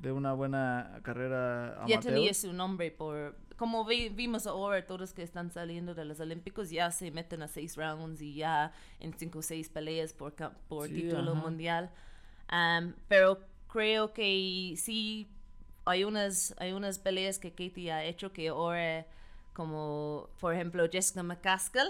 de 0.00 0.12
una 0.12 0.34
buena 0.34 1.00
carrera 1.02 1.82
ya 1.86 1.98
tenía 2.00 2.34
su 2.34 2.52
nombre 2.52 2.90
por 2.90 3.34
como 3.56 3.84
vi- 3.84 4.08
vimos 4.10 4.46
ahora 4.46 4.86
todos 4.86 5.12
que 5.12 5.22
están 5.22 5.50
saliendo 5.50 5.94
de 5.94 6.04
los 6.04 6.20
olímpicos 6.20 6.70
ya 6.70 6.90
se 6.90 7.10
meten 7.10 7.42
a 7.42 7.48
seis 7.48 7.76
rounds 7.76 8.20
y 8.22 8.34
ya 8.34 8.72
en 9.00 9.12
cinco 9.18 9.38
o 9.40 9.42
seis 9.42 9.68
peleas 9.68 10.12
por 10.12 10.34
por 10.68 10.88
Sí, 10.88 10.94
título 10.94 11.32
ajá. 11.32 11.40
mundial 11.40 11.90
pero 13.08 13.40
creo 13.68 14.12
que 14.12 14.74
sí 14.76 15.28
hay 15.84 16.04
unas 16.04 16.54
hay 16.58 16.72
unas 16.72 16.98
peleas 16.98 17.38
que 17.38 17.50
Katie 17.50 17.90
ha 17.92 18.04
hecho 18.04 18.32
que 18.32 18.48
ahora 18.48 19.06
como 19.52 20.28
por 20.40 20.54
ejemplo 20.54 20.86
Jessica 20.90 21.22
McCaskill 21.22 21.88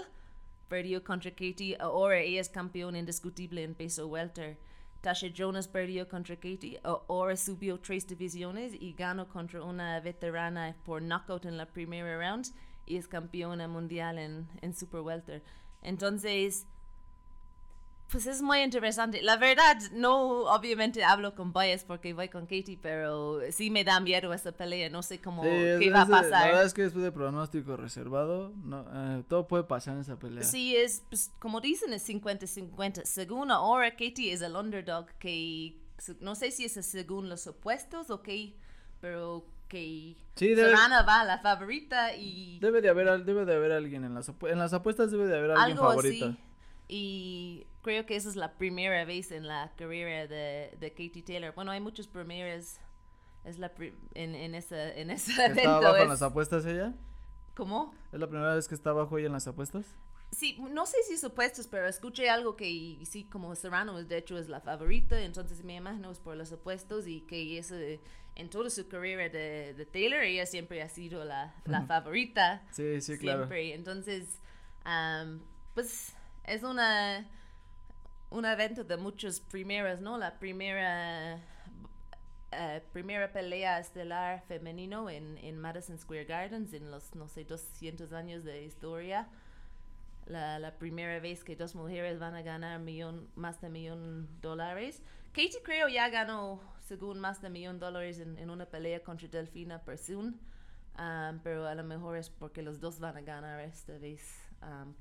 perdió 0.69 1.03
contra 1.03 1.31
Katie 1.31 1.77
ahora 1.79 2.19
ella 2.19 2.41
es 2.41 2.49
campeona 2.49 2.99
indiscutible 2.99 3.63
en 3.63 3.75
peso 3.75 4.07
welter 4.07 4.57
Tasha 5.01 5.27
Jonas 5.27 5.67
perdió 5.67 6.07
contra 6.07 6.35
Katie, 6.35 6.79
ahora 6.83 7.35
subió 7.37 7.79
tres 7.79 8.07
divisiones 8.07 8.73
y 8.73 8.93
ganó 8.93 9.27
contra 9.27 9.63
una 9.63 9.99
veterana 9.99 10.75
por 10.83 11.01
knockout 11.01 11.45
en 11.45 11.57
la 11.57 11.65
primera 11.67 12.17
round 12.17 12.47
y 12.85 12.97
es 12.97 13.07
campeona 13.07 13.67
mundial 13.67 14.17
en, 14.17 14.47
en 14.61 14.73
Super 14.73 15.01
Welter. 15.01 15.43
Entonces, 15.81 16.65
Pues 18.11 18.25
es 18.25 18.41
muy 18.41 18.59
interesante. 18.61 19.21
La 19.21 19.35
verdad, 19.35 19.75
no 19.91 20.43
obviamente 20.45 21.03
hablo 21.03 21.35
con 21.35 21.51
bias 21.51 21.83
porque 21.83 22.13
voy 22.13 22.29
con 22.29 22.43
Katie, 22.45 22.79
pero 22.81 23.41
sí 23.51 23.69
me 23.69 23.83
da 23.83 23.99
miedo 23.99 24.33
esa 24.33 24.53
pelea. 24.53 24.89
No 24.89 25.03
sé 25.03 25.19
cómo 25.19 25.43
Sí, 25.43 25.49
es- 25.49 25.79
qué 25.79 25.89
va 25.89 26.03
a 26.03 26.05
de- 26.05 26.11
La 26.11 26.21
verdad 26.21 26.41
pasar. 26.51 26.65
es 26.65 26.73
que 26.73 26.83
después 26.83 27.03
de 27.03 27.11
pronóstico 27.11 27.75
reservado, 27.75 28.53
no, 28.63 28.85
eh, 28.93 29.23
todo 29.27 29.45
puede 29.47 29.65
pasar 29.65 29.95
en 29.95 30.01
esa 30.01 30.17
pelea. 30.17 30.43
Sí, 30.43 30.73
es 30.75 31.03
pues, 31.09 31.31
como 31.39 31.59
dicen, 31.59 31.91
es 31.91 32.01
50-50. 32.03 33.03
Según 33.05 33.51
ahora, 33.51 33.91
Katie 33.91 34.31
es 34.31 34.41
el 34.41 34.55
underdog 34.55 35.07
que 35.19 35.77
no 36.21 36.35
sé 36.35 36.51
si 36.51 36.63
es 36.63 36.73
según 36.85 37.27
los 37.27 37.45
opuestos 37.47 38.09
o 38.09 38.21
qué, 38.21 38.55
pero 39.01 39.45
que 39.67 40.15
Sí, 40.35 40.55
debe- 40.55 40.71
va 40.71 41.19
a 41.19 41.23
la 41.25 41.39
favorita 41.39 42.15
y 42.15 42.57
Debe 42.59 42.79
de 42.81 42.87
haber, 42.87 43.25
debe 43.25 43.43
de 43.43 43.53
haber 43.55 43.73
alguien 43.73 44.05
en 44.05 44.13
las, 44.13 44.29
apu- 44.29 44.49
en 44.49 44.59
las 44.59 44.71
apuestas, 44.71 45.11
debe 45.11 45.25
de 45.27 45.37
haber 45.37 45.51
alguien 45.51 45.71
algo 45.77 45.89
favorita. 45.89 46.27
así. 46.27 46.37
Y 46.87 47.67
creo 47.81 48.05
que 48.05 48.15
esa 48.15 48.29
es 48.29 48.35
la 48.35 48.53
primera 48.57 49.03
vez 49.05 49.31
en 49.31 49.47
la 49.47 49.71
carrera 49.75 50.27
de, 50.27 50.75
de 50.79 50.89
Katie 50.91 51.21
Taylor. 51.23 51.53
Bueno, 51.53 51.71
hay 51.71 51.81
muchas 51.81 52.07
primeras. 52.07 52.79
Es 53.43 53.59
la 53.59 53.73
pri- 53.73 53.93
en, 54.13 54.35
en, 54.35 54.55
esa, 54.55 54.93
en 54.95 55.09
ese 55.09 55.31
¿Está 55.31 55.45
evento. 55.47 55.69
abajo 55.69 55.95
en 55.97 56.03
es- 56.03 56.09
las 56.09 56.21
apuestas 56.21 56.65
ella? 56.65 56.93
¿Cómo? 57.55 57.93
¿Es 58.11 58.19
la 58.19 58.27
primera 58.27 58.53
vez 58.55 58.67
que 58.67 58.75
está 58.75 58.91
abajo 58.91 59.17
ella 59.17 59.27
en 59.27 59.33
las 59.33 59.47
apuestas? 59.47 59.85
Sí, 60.31 60.57
no 60.71 60.85
sé 60.85 60.97
si 61.07 61.17
supuestos, 61.17 61.67
pero 61.67 61.87
escuché 61.87 62.29
algo 62.29 62.57
que 62.57 62.99
sí, 63.05 63.23
como 63.23 63.55
Serrano 63.55 64.03
de 64.03 64.17
hecho 64.17 64.37
es 64.37 64.49
la 64.49 64.59
favorita, 64.59 65.17
entonces 65.21 65.63
me 65.63 65.75
imagino 65.75 66.11
es 66.11 66.19
por 66.19 66.35
los 66.35 66.51
opuestos 66.51 67.07
y 67.07 67.21
que 67.21 67.57
ese, 67.57 68.01
en 68.35 68.49
toda 68.49 68.69
su 68.69 68.89
carrera 68.89 69.29
de, 69.29 69.73
de 69.73 69.85
Taylor 69.85 70.19
ella 70.21 70.45
siempre 70.45 70.81
ha 70.81 70.89
sido 70.89 71.23
la, 71.23 71.55
la 71.65 71.83
favorita. 71.83 72.61
Sí, 72.71 72.99
sí, 72.99 73.17
claro. 73.17 73.39
siempre. 73.47 73.73
Entonces, 73.73 74.39
am, 74.83 75.39
pues 75.73 76.13
es 76.47 76.63
una 76.63 77.27
un 78.29 78.45
evento 78.45 78.83
de 78.83 78.97
muchas 78.97 79.39
primeras, 79.39 80.01
¿no? 80.01 80.17
La 80.17 80.37
primera 80.39 81.39
eh, 82.51 82.81
primera 82.93 83.31
pelea 83.31 83.79
estelar 83.79 84.41
femenino 84.47 85.09
en, 85.09 85.37
en 85.39 85.59
Madison 85.59 85.97
Square 85.97 86.25
Gardens 86.25 86.73
en 86.73 86.89
los, 86.89 87.13
no 87.13 87.27
sé, 87.27 87.43
200 87.43 88.13
años 88.13 88.43
de 88.43 88.63
historia. 88.63 89.27
La, 90.25 90.73
primera 90.77 91.19
vez 91.21 91.43
que 91.43 91.55
dos 91.55 91.73
mujeres 91.73 92.19
van 92.19 92.35
a 92.35 92.41
ganar 92.41 92.79
millón, 92.79 93.29
más 93.35 93.61
de 93.61 93.69
millón 93.69 94.27
dólares. 94.41 95.01
Katie 95.31 95.61
creo 95.63 95.87
ya 95.87 96.09
ganó, 96.09 96.59
según 96.85 97.19
más 97.19 97.41
de 97.41 97.49
millón 97.49 97.79
dólares 97.79 98.19
en, 98.19 98.37
en 98.37 98.49
una 98.49 98.65
pelea 98.65 99.01
contra 99.01 99.29
Delfina 99.29 99.79
Persoon. 99.83 100.39
Um, 100.99 101.39
pero 101.43 101.65
a 101.67 101.75
lo 101.75 101.83
mejor 101.83 102.17
es 102.17 102.29
porque 102.29 102.61
los 102.61 102.79
dos 102.81 102.99
van 102.99 103.17
a 103.17 103.21
ganar 103.21 103.61
esta 103.61 103.97
vez. 103.99 104.21
um, 104.61 104.93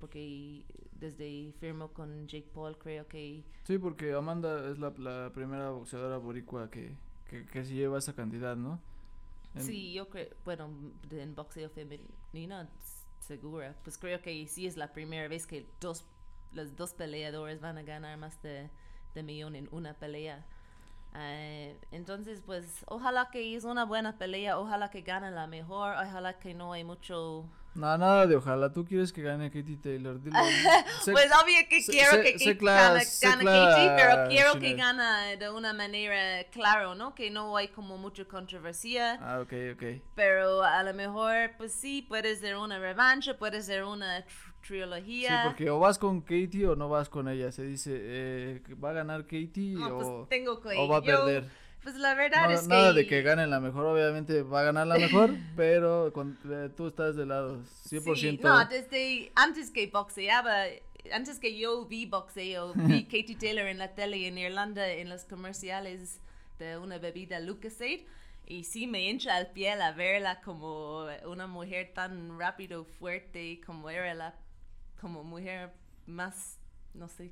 porque 0.00 0.64
desde 0.98 1.52
firmó 1.60 1.88
con 1.92 2.26
Jake 2.26 2.48
Paul, 2.52 2.76
creo 2.78 3.06
que 3.06 3.44
Sí, 3.64 3.78
porque 3.78 4.12
Amanda 4.14 4.68
es 4.70 4.78
la, 4.78 4.90
la 4.98 5.30
primera 5.32 5.70
boxeadora 5.70 6.16
boricua 6.16 6.70
que, 6.70 6.94
que, 7.28 7.44
que 7.46 7.64
se 7.64 7.74
lleva 7.74 7.98
esa 7.98 8.14
cantidad, 8.14 8.56
¿no? 8.56 8.80
En- 9.54 9.62
sí, 9.62 9.92
yo 9.92 10.08
creo, 10.08 10.28
bueno, 10.44 10.70
en 11.10 11.34
boxeo 11.34 11.68
femenino, 11.70 12.66
segura. 13.20 13.76
Pues 13.84 13.98
creo 13.98 14.20
que 14.22 14.46
sí 14.48 14.66
es 14.66 14.76
la 14.76 14.92
primera 14.92 15.28
vez 15.28 15.46
que 15.46 15.66
dos, 15.80 16.04
los 16.52 16.74
dos 16.76 16.94
peleadores 16.94 17.60
van 17.60 17.78
a 17.78 17.82
ganar 17.82 18.16
más 18.18 18.40
de, 18.42 18.70
de 19.14 19.22
millón 19.22 19.56
en 19.56 19.68
una 19.72 19.94
pelea. 19.94 20.44
Eh, 21.16 21.76
entonces, 21.90 22.40
pues, 22.46 22.84
ojalá 22.86 23.30
que 23.32 23.56
es 23.56 23.64
una 23.64 23.84
buena 23.84 24.16
pelea, 24.18 24.58
ojalá 24.58 24.90
que 24.90 25.02
gane 25.02 25.30
la 25.32 25.46
mejor, 25.48 25.92
ojalá 25.94 26.38
que 26.38 26.54
no 26.54 26.72
hay 26.72 26.84
mucho 26.84 27.44
No, 27.74 27.96
nada 27.96 28.26
de 28.26 28.34
ojalá. 28.36 28.72
Tú 28.72 28.84
quieres 28.84 29.12
que 29.12 29.22
gane 29.22 29.50
Katie 29.50 29.76
Taylor. 29.76 30.20
Dilo. 30.20 30.36
Sé- 31.04 31.12
pues 31.12 31.26
obvio 31.42 31.54
que 31.68 31.84
quiero 31.84 32.20
que, 32.22 32.34
que 32.34 32.54
gane, 32.54 33.04
Katie, 33.20 33.90
pero 33.96 34.28
quiero 34.28 34.58
que 34.58 34.74
gane 34.74 35.36
de 35.36 35.50
una 35.50 35.72
manera 35.72 36.44
claro, 36.50 36.94
¿no? 36.94 37.14
Que 37.14 37.30
no 37.30 37.56
hay 37.56 37.68
como 37.68 37.96
mucha 37.96 38.24
controversia, 38.24 39.18
Ah, 39.22 39.40
ok, 39.40 39.52
ok. 39.74 40.02
pero 40.14 40.62
a 40.62 40.82
lo 40.82 40.92
mejor, 40.94 41.52
pues 41.58 41.72
sí, 41.72 42.02
puede 42.02 42.34
ser 42.36 42.56
una 42.56 42.78
revancha, 42.78 43.38
puede 43.38 43.62
ser 43.62 43.84
una 43.84 44.20
tr- 44.26 44.28
Sí, 44.62 44.66
trilogía. 44.76 45.42
porque 45.46 45.70
o 45.70 45.78
vas 45.78 45.98
con 45.98 46.20
Katie 46.20 46.66
o 46.66 46.76
no 46.76 46.88
vas 46.90 47.08
con 47.08 47.28
ella. 47.28 47.50
Se 47.50 47.62
dice, 47.62 47.92
eh, 47.94 48.62
va 48.82 48.90
a 48.90 48.92
ganar 48.92 49.22
Katie 49.22 49.74
No, 49.78 49.96
pues 49.96 50.06
o, 50.06 50.26
tengo 50.28 50.60
que 50.60 50.76
o 50.76 50.86
va 50.86 50.98
a 50.98 51.00
yo- 51.02 51.24
perder. 51.24 51.44
Pues 51.82 51.94
la 51.96 52.14
verdad 52.14 52.44
No, 52.44 52.50
es 52.50 52.66
nada 52.68 52.92
que... 52.92 52.98
de 53.00 53.06
que 53.06 53.22
gane 53.22 53.46
la 53.46 53.58
mejor, 53.60 53.86
obviamente 53.86 54.42
va 54.42 54.60
a 54.60 54.64
ganar 54.64 54.86
la 54.86 54.98
mejor, 54.98 55.30
pero 55.56 56.12
con- 56.12 56.38
eh, 56.50 56.68
tú 56.76 56.88
estás 56.88 57.16
de 57.16 57.26
lado, 57.26 57.62
100%. 57.88 58.16
Sí, 58.16 58.38
no, 58.42 58.64
desde 58.66 59.32
antes 59.34 59.70
que 59.70 59.86
boxeaba, 59.86 60.64
antes 61.12 61.38
que 61.38 61.56
yo 61.58 61.86
vi 61.86 62.06
boxeo, 62.06 62.72
vi 62.76 63.04
Katie 63.04 63.36
Taylor 63.36 63.66
en 63.66 63.78
la 63.78 63.94
tele 63.94 64.26
en 64.26 64.36
Irlanda 64.38 64.88
en 64.90 65.08
los 65.08 65.24
comerciales 65.24 66.20
de 66.58 66.76
una 66.78 66.98
bebida 66.98 67.40
Lucasade. 67.40 68.06
Y 68.46 68.64
sí 68.64 68.86
me 68.88 69.08
hincha 69.08 69.38
el 69.38 69.46
piel 69.46 69.80
a 69.80 69.92
verla 69.92 70.40
como 70.40 71.06
una 71.24 71.46
mujer 71.46 71.92
tan 71.94 72.36
rápido, 72.38 72.84
fuerte, 72.84 73.60
como 73.64 73.88
era 73.88 74.12
la 74.12 74.34
como 75.00 75.22
mujer 75.22 75.70
más, 76.06 76.58
no 76.92 77.08
sé, 77.08 77.30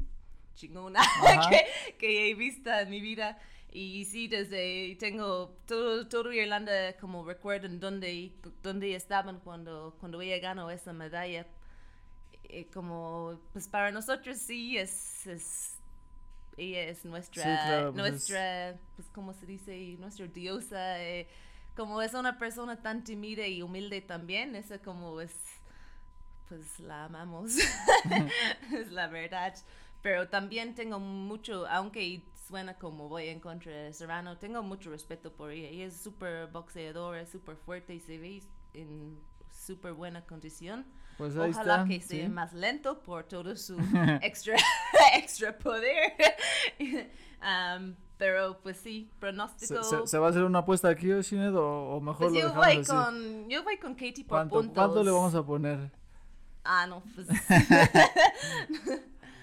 chingona 0.54 1.02
que, 1.50 1.66
que 1.98 2.30
he 2.30 2.34
visto 2.34 2.70
en 2.70 2.88
mi 2.88 3.00
vida. 3.00 3.36
Y 3.72 4.04
sí, 4.06 4.28
desde 4.28 4.96
tengo 4.98 5.50
todo, 5.66 6.08
todo 6.08 6.32
Irlanda 6.32 6.96
como 6.98 7.24
recuerdan 7.24 7.80
dónde, 7.80 8.32
dónde 8.62 8.94
estaban 8.94 9.40
cuando, 9.40 9.94
cuando 10.00 10.20
ella 10.22 10.38
ganó 10.38 10.70
esa 10.70 10.92
medalla. 10.92 11.46
Eh, 12.44 12.66
como, 12.72 13.38
pues 13.52 13.68
para 13.68 13.90
nosotros 13.92 14.38
sí 14.38 14.78
es, 14.78 15.26
es 15.26 15.74
ella 16.56 16.82
es 16.84 17.04
nuestra, 17.04 17.44
Sí, 17.44 17.58
claro, 17.58 17.92
pues 17.94 18.06
es- 18.12 18.42
nuestra, 18.42 18.76
pues 18.96 19.08
como 19.10 19.32
se 19.34 19.46
dice, 19.46 19.96
nuestra 20.00 20.26
diosa. 20.28 21.02
eh, 21.02 21.28
como 21.76 22.02
es 22.02 22.14
una 22.14 22.38
persona 22.38 22.82
tan 22.82 23.04
tímida 23.04 23.46
y 23.46 23.62
humilde 23.62 24.00
también, 24.02 24.56
esa 24.56 24.78
como 24.80 25.20
es, 25.20 25.32
pues 26.48 26.80
la 26.80 27.04
amamos, 27.04 27.56
es 28.72 28.90
la 28.92 29.08
verdad. 29.08 29.54
Pero 30.02 30.28
también 30.28 30.74
tengo 30.74 30.98
mucho, 31.00 31.66
aunque 31.68 32.22
suena 32.48 32.74
como 32.78 33.08
voy 33.08 33.28
en 33.28 33.40
contra 33.40 33.70
de 33.72 33.92
Serrano, 33.92 34.38
tengo 34.38 34.62
mucho 34.62 34.90
respeto 34.90 35.32
por 35.32 35.50
ella. 35.50 35.68
Ella 35.68 35.84
es 35.86 35.96
súper 36.00 36.46
boxeadora, 36.48 37.26
súper 37.26 37.56
fuerte 37.56 37.94
y 37.94 38.00
se 38.00 38.18
ve 38.18 38.42
en 38.74 39.18
súper 39.52 39.92
buena 39.92 40.24
condición. 40.24 40.86
Pues 41.18 41.36
ahí 41.36 41.50
Ojalá 41.50 41.74
está. 41.82 41.88
que 41.88 42.00
sí. 42.00 42.08
sea 42.20 42.28
más 42.28 42.52
lento 42.52 43.02
por 43.02 43.24
todo 43.24 43.54
su 43.56 43.76
extra, 44.22 44.56
extra 45.14 45.56
poder. 45.58 46.12
Um, 47.40 47.94
pero 48.16 48.58
pues 48.64 48.78
sí, 48.78 49.08
¿Se, 49.12 49.20
pronóstico. 49.20 49.80
se- 49.84 50.08
se 50.08 50.18
va 50.18 50.26
a 50.26 50.30
hacer 50.30 50.42
una 50.42 50.58
apuesta 50.58 50.88
aquí, 50.88 51.12
Oshinet, 51.12 51.54
o, 51.54 51.90
o 51.94 52.00
mejor 52.00 52.18
pues 52.18 52.32
lo 52.32 52.38
yo 52.40 52.46
dejamos 52.48 52.66
voy, 52.66 52.76
así? 52.78 52.90
con, 52.90 53.48
yo 53.48 53.62
voy 53.62 53.78
con 53.78 53.92
Katie 53.94 54.24
por 54.24 54.38
¿Cuánto, 54.38 54.54
puntos. 54.56 54.74
cuánto 54.74 55.04
le 55.04 55.10
vamos 55.12 55.34
a 55.36 55.46
poner? 55.46 55.92
Ah, 56.64 56.88
no, 56.88 57.00
pues 57.14 57.28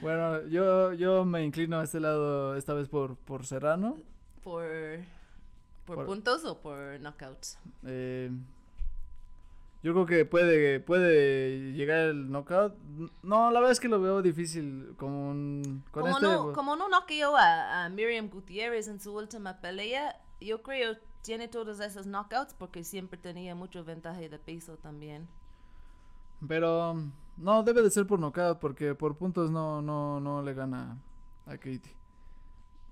Bueno, 0.05 0.45
yo, 0.47 0.93
yo 0.93 1.25
me 1.25 1.43
inclino 1.43 1.79
a 1.79 1.83
este 1.83 1.99
lado 1.99 2.55
esta 2.55 2.73
vez 2.73 2.87
por, 2.87 3.15
por 3.17 3.45
Serrano. 3.45 3.97
por, 4.43 4.63
por, 5.85 5.95
Por- 5.97 6.05
puntos 6.05 6.45
o 6.45 6.59
por 6.61 6.99
knockout. 6.99 7.39
Eh, 7.87 8.29
yo 9.81 9.93
creo 9.93 10.05
que 10.05 10.25
puede, 10.25 10.79
puede 10.79 11.73
llegar 11.73 11.97
el 12.09 12.29
knockout. 12.31 12.75
No, 13.23 13.49
la 13.51 13.59
verdad 13.59 13.71
es 13.71 13.79
que 13.79 13.87
lo 13.87 13.99
veo 13.99 14.21
difícil 14.21 14.93
con, 14.97 15.11
un- 15.11 15.83
con 15.91 16.03
Como, 16.03 16.15
este. 16.17 16.27
no, 16.27 16.53
como 16.53 16.75
no 16.75 16.87
noqueó 16.87 17.35
a, 17.35 17.85
a 17.85 17.89
Miriam 17.89 18.29
Gutiérrez 18.29 18.87
en 18.87 18.99
su 18.99 19.11
última 19.15 19.59
pelea, 19.61 20.19
yo 20.39 20.61
creo 20.61 20.97
tiene 21.23 21.47
todos 21.47 21.79
esos 21.79 22.05
knockouts 22.05 22.53
porque 22.53 22.83
siempre 22.83 23.17
tenía 23.17 23.55
mucho 23.55 23.83
ventaja 23.83 24.19
de 24.19 24.37
peso 24.37 24.77
también. 24.77 25.27
Pero 26.47 27.01
no, 27.37 27.63
debe 27.63 27.81
de 27.81 27.89
ser 27.91 28.07
por 28.07 28.19
knockout 28.19 28.59
porque 28.59 28.95
por 28.95 29.17
puntos 29.17 29.51
no, 29.51 29.81
no, 29.81 30.19
no 30.19 30.41
le 30.41 30.53
gana 30.53 30.97
a 31.45 31.57
Katie. 31.57 31.95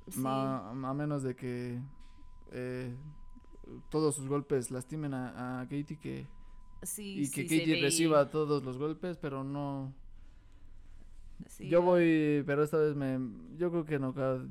Sí. 0.10 0.20
Ma- 0.20 0.70
a 0.72 0.94
menos 0.94 1.24
de 1.24 1.36
que 1.36 1.82
eh, 2.52 2.96
todos 3.90 4.16
sus 4.16 4.28
golpes 4.28 4.72
lastimen 4.72 5.14
a, 5.14 5.62
a 5.62 5.64
Katie 5.66 5.98
que, 6.00 6.28
Sí, 6.84 7.24
y 7.24 7.30
que 7.32 7.44
sí, 7.48 7.60
Katie 7.60 7.82
reciba 7.82 8.30
todos 8.30 8.64
los 8.64 8.78
golpes, 8.78 9.18
pero 9.18 9.44
no. 9.44 9.94
yo 11.60 11.82
voy, 11.82 12.44
pero 12.46 12.64
esta 12.64 12.78
vez 12.78 12.96
me. 12.96 13.20
Yo 13.58 13.72
creo 13.72 13.86
que 13.86 14.00
knockout. 14.00 14.50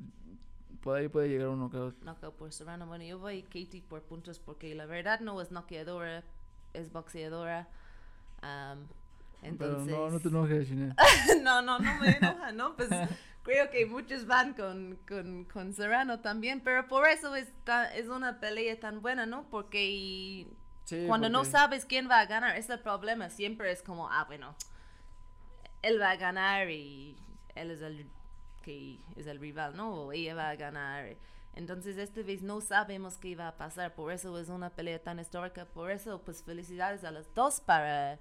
Por 0.83 0.97
ahí 0.97 1.09
puede 1.09 1.29
llegar 1.29 1.49
un 1.49 1.61
knockout. 1.61 1.95
knockout 2.03 2.35
por 2.37 2.53
Serrano. 2.53 2.87
Bueno, 2.87 3.05
yo 3.05 3.19
voy 3.19 3.43
Katie 3.45 3.83
por 3.83 4.03
puntos 4.03 4.39
porque 4.39 4.75
la 4.75 4.87
verdad 4.87 5.21
no 5.21 5.41
es 5.41 5.51
noqueadora, 5.51 6.25
es 6.73 6.93
boxeadora. 6.93 7.69
Am, 9.43 9.57
Pero 9.57 9.71
entonces, 9.73 9.95
no, 9.95 10.11
no 10.11 10.21
te 10.21 10.29
enojes, 10.29 10.69
Shine. 10.69 10.95
no, 11.43 11.63
no, 11.63 11.79
no 11.79 11.95
me 12.01 12.11
enoja, 12.17 12.53
¿no? 12.53 12.77
Pues 12.77 12.89
creo 13.43 13.71
que 13.71 13.87
muchos 13.87 14.27
van 14.27 14.55
con, 14.55 14.99
con, 15.09 15.45
con 15.47 15.73
Serrano 15.73 16.21
también, 16.21 16.61
pero 16.61 16.87
por 16.89 17.07
eso 17.09 17.35
es, 17.35 17.49
es 17.95 18.09
una 18.09 18.39
pelea 18.41 18.79
tan 18.79 19.03
buena, 19.03 19.27
¿no? 19.27 19.49
Porque 19.51 20.47
Sí, 20.85 21.05
cuando 21.07 21.29
no 21.29 21.39
porque- 21.41 21.51
sabes 21.53 21.85
quién 21.85 22.09
va 22.09 22.21
a 22.21 22.27
ganar, 22.27 22.57
ese 22.57 22.79
problema 22.79 23.31
siempre 23.31 23.71
es 23.73 23.83
como, 23.83 24.09
ah, 24.11 24.25
bueno, 24.27 24.55
él 25.83 26.01
va 26.01 26.11
a 26.11 26.17
ganar 26.17 26.71
y 26.71 27.17
él 27.55 27.71
es 27.71 27.83
el 27.83 28.07
que 28.63 29.01
es 29.17 29.27
el 29.27 29.41
rival, 29.41 29.77
¿no? 29.77 29.93
O 29.95 30.13
ella 30.13 30.35
va 30.37 30.51
a 30.51 30.57
ganar. 30.57 31.17
Entonces, 31.55 31.97
esta 31.99 32.23
vez 32.23 32.43
no 32.43 32.61
sabemos 32.61 33.19
qué 33.19 33.35
va 33.35 33.49
a 33.49 33.57
pasar, 33.57 33.95
por 33.95 34.13
eso 34.13 34.39
es 34.39 34.49
una 34.49 34.71
pelea 34.71 35.03
tan 35.03 35.19
histórica, 35.19 35.65
por 35.67 35.91
eso, 35.91 36.23
pues 36.23 36.43
felicidades 36.45 37.03
a 37.05 37.11
las 37.11 37.35
dos 37.35 37.61
para, 37.61 38.19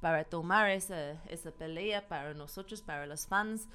para 0.00 0.24
tomar 0.24 0.70
esa, 0.70 1.12
esa 1.26 1.50
pelea, 1.50 2.08
para 2.08 2.34
nosotros, 2.34 2.82
para 2.82 3.06
los 3.06 3.26
fans. 3.26 3.68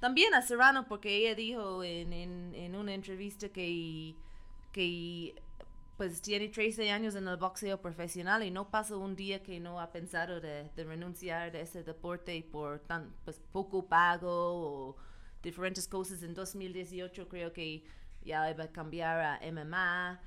También 0.00 0.34
a 0.34 0.42
Serrano, 0.42 0.86
porque 0.88 1.16
ella 1.16 1.34
dijo 1.34 1.82
en, 1.82 2.12
en, 2.12 2.54
en 2.54 2.76
una 2.76 2.94
entrevista 2.94 3.48
que, 3.48 4.14
que 4.72 5.34
pues 5.96 6.20
tiene 6.20 6.48
13 6.48 6.90
años 6.90 7.14
en 7.14 7.28
el 7.28 7.36
boxeo 7.36 7.80
profesional 7.80 8.42
y 8.42 8.50
no 8.50 8.70
pasa 8.70 8.96
un 8.96 9.14
día 9.14 9.42
que 9.42 9.60
no 9.60 9.80
ha 9.80 9.92
pensado 9.92 10.40
de, 10.40 10.70
de 10.74 10.84
renunciar 10.84 11.52
de 11.52 11.60
ese 11.60 11.84
deporte 11.84 12.46
por 12.50 12.80
tan 12.80 13.14
pues, 13.24 13.40
poco 13.52 13.86
pago 13.86 14.28
o 14.30 14.96
diferentes 15.42 15.86
cosas. 15.86 16.22
En 16.22 16.34
2018 16.34 17.28
creo 17.28 17.52
que 17.52 17.84
ya 18.24 18.50
iba 18.50 18.64
a 18.64 18.72
cambiar 18.72 19.20
a 19.20 19.40
MMA. 19.52 20.20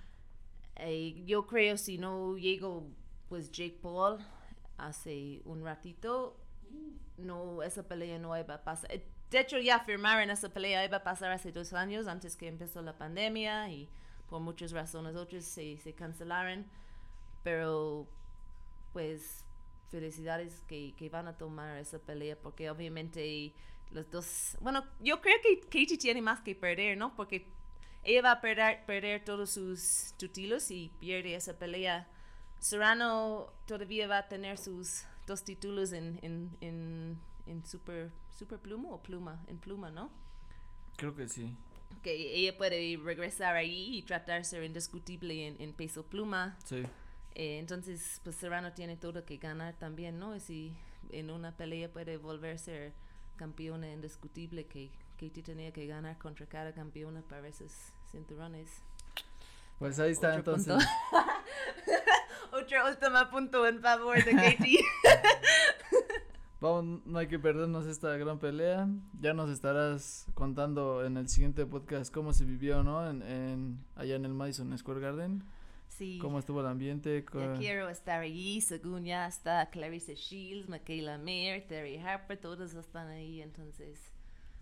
Eh, 0.78 1.24
yo 1.26 1.46
creo 1.48 1.78
si 1.78 1.98
no 1.98 2.38
llego 2.38 2.88
pues 3.28 3.52
Jake 3.52 3.80
Paul 3.82 4.20
hace 4.78 5.42
un 5.46 5.64
ratito, 5.64 6.38
no 7.18 7.64
esa 7.64 7.84
pelea 7.88 8.20
no 8.20 8.38
iba 8.38 8.56
a 8.56 8.64
pasar. 8.64 8.92
Eh, 8.92 9.04
De 9.32 9.40
hecho 9.40 9.58
ya 9.60 9.80
firmaron 9.82 10.30
esa 10.30 10.50
pelea 10.50 10.86
iba 10.86 10.98
a 10.98 11.04
pasar 11.04 11.32
hace 11.32 11.52
dos 11.52 11.74
años 11.74 12.08
antes 12.08 12.36
que 12.38 12.48
empezó 12.48 12.82
la 12.82 12.98
pandemia 12.98 13.70
y 13.70 13.90
por 14.30 14.42
muchas 14.42 14.72
razones 14.72 15.16
otras 15.16 15.46
se, 15.46 15.78
se 15.78 15.94
cancelaron. 15.94 16.66
Pero 17.44 18.08
pues 18.94 19.46
felicidades 19.90 20.64
que, 20.68 20.94
que 20.98 21.10
van 21.10 21.28
a 21.28 21.38
tomar 21.38 21.78
esa 21.78 22.00
pelea 22.00 22.38
porque 22.42 22.70
obviamente 22.70 23.54
los 23.92 24.10
dos, 24.12 24.58
bueno, 24.62 24.86
yo 25.00 25.22
creo 25.22 25.38
que 25.42 25.62
Katie 25.62 25.98
tiene 25.98 26.22
más 26.22 26.42
que 26.42 26.56
perder, 26.56 26.98
¿no? 26.98 27.16
Porque 27.16 27.48
ella 28.04 28.22
va 28.22 28.32
a 28.34 28.42
perder, 28.42 28.86
perder 28.86 29.24
todos 29.24 29.52
sus 29.52 30.14
títulos 30.18 30.64
si 30.64 30.92
pierde 31.00 31.36
esa 31.36 31.58
pelea. 31.58 32.08
Serrano 32.60 33.52
todavía 33.66 34.08
va 34.08 34.20
a 34.20 34.28
tener 34.28 34.58
sus 34.58 35.04
dos 35.26 35.44
títulos 35.44 35.92
en, 35.92 36.20
en, 36.22 36.58
en, 36.62 37.20
en 37.46 37.66
super, 37.66 38.12
super 38.38 38.60
pluma 38.60 38.90
o 38.90 39.02
pluma, 39.02 39.44
en 39.48 39.58
pluma, 39.58 39.92
¿no? 39.92 40.10
Creo 40.96 41.16
que 41.16 41.28
sí. 41.28 41.56
Que 42.02 42.36
ella 42.36 42.58
puede 42.58 42.98
regresar 43.04 43.56
ahí 43.56 43.98
y 43.98 44.02
tratar 44.04 44.40
de 44.40 44.44
ser 44.44 44.64
indiscutible 44.64 45.48
en, 45.48 45.62
en 45.62 45.74
peso 45.74 46.04
pluma. 46.04 46.58
Sí. 46.66 46.84
Eh, 47.36 47.60
entonces, 47.60 48.20
pues 48.24 48.36
Serrano 48.36 48.74
tiene 48.74 48.98
todo 48.98 49.24
que 49.24 49.38
ganar 49.38 49.76
también, 49.76 50.18
¿no? 50.18 50.36
Y 50.36 50.40
si 50.40 50.76
en 51.12 51.30
una 51.30 51.56
pelea 51.56 51.92
puede 51.92 52.18
volver 52.18 52.56
a 52.56 52.58
ser 52.58 52.94
campeona 53.36 53.92
indiscutible, 53.92 54.66
que 54.66 54.90
Katie 55.20 55.44
tenía 55.44 55.72
que 55.72 55.86
ganar 55.86 56.18
contra 56.18 56.48
cada 56.48 56.74
campeona 56.74 57.22
para 57.22 57.48
esos 57.48 57.72
cinturones. 58.12 58.82
Pues 59.78 60.00
ahí 60.00 60.12
está 60.12 60.30
Otro 60.30 60.56
entonces. 60.56 60.88
punto. 62.66 62.76
Otro 62.76 62.90
último 62.90 63.30
punto 63.32 63.68
en 63.68 63.82
favor 63.82 64.24
de 64.24 64.32
Katie. 64.36 64.80
Vamos, 66.60 67.06
no 67.06 67.20
hay 67.20 67.28
que 67.28 67.38
perdernos 67.38 67.86
esta 67.86 68.18
gran 68.18 68.40
pelea. 68.40 68.88
Ya 69.22 69.34
nos 69.34 69.50
estarás 69.52 70.26
contando 70.34 71.06
en 71.06 71.18
el 71.18 71.30
siguiente 71.30 71.66
podcast 71.68 72.12
cómo 72.12 72.34
se 72.34 72.46
vivió, 72.46 72.82
¿no? 72.82 73.08
En, 73.08 73.22
en 73.22 73.86
allá 73.96 74.16
en 74.16 74.26
el 74.26 74.34
Madison 74.34 74.76
Square 74.76 75.00
Garden. 75.00 75.44
sí. 75.88 76.18
Cómo 76.20 76.40
estuvo 76.40 76.62
el 76.62 76.68
ambiente. 76.68 77.24
Ya 77.32 77.54
quiero 77.54 77.90
estar 77.90 78.22
allí, 78.22 78.62
según 78.62 79.06
ya 79.06 79.28
está 79.28 79.70
Clarissa 79.70 80.14
Shields, 80.14 80.68
Michaela 80.68 81.20
Mayer, 81.20 81.68
Terry 81.68 81.98
Harper, 82.00 82.38
todos 82.40 82.74
están 82.74 83.08
ahí, 83.10 83.40
entonces, 83.44 84.00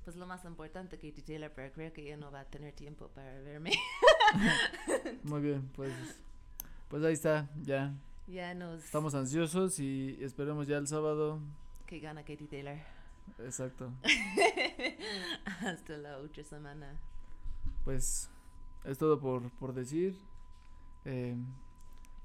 pues 0.03 0.17
lo 0.17 0.27
más 0.27 0.43
importante 0.43 0.97
Katie 0.97 1.23
Taylor, 1.25 1.51
pero 1.55 1.71
creo 1.71 1.93
que 1.93 2.01
ella 2.01 2.17
no 2.17 2.29
va 2.29 2.41
a 2.41 2.45
tener 2.45 2.73
tiempo 2.73 3.07
para 3.15 3.39
verme. 3.39 3.71
Muy 5.23 5.41
bien, 5.41 5.69
pues, 5.77 5.93
pues 6.89 7.03
ahí 7.03 7.13
está, 7.13 7.49
ya. 7.61 7.93
ya 8.27 8.53
nos... 8.53 8.83
Estamos 8.83 9.15
ansiosos 9.15 9.79
y 9.79 10.17
esperemos 10.21 10.67
ya 10.67 10.77
el 10.77 10.88
sábado. 10.88 11.39
Que 11.86 11.99
gana 11.99 12.21
Katie 12.21 12.47
Taylor. 12.47 12.77
Exacto. 13.39 13.91
Hasta 15.61 15.97
la 15.97 16.17
otra 16.17 16.43
semana. 16.43 16.99
Pues 17.83 18.29
es 18.83 18.97
todo 18.97 19.19
por, 19.19 19.49
por 19.51 19.73
decir. 19.73 20.17
Eh, 21.05 21.36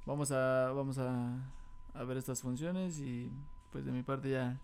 vamos 0.07 0.33
a 0.33 0.73
vamos 0.73 0.99
a, 0.99 1.37
a 1.95 2.05
ver 2.05 2.17
estas 2.17 2.41
funciones 2.41 2.99
y 2.99 3.31
pues 3.71 3.85
de 3.85 3.93
mi 3.93 4.03
parte 4.03 4.31
ya 4.31 4.59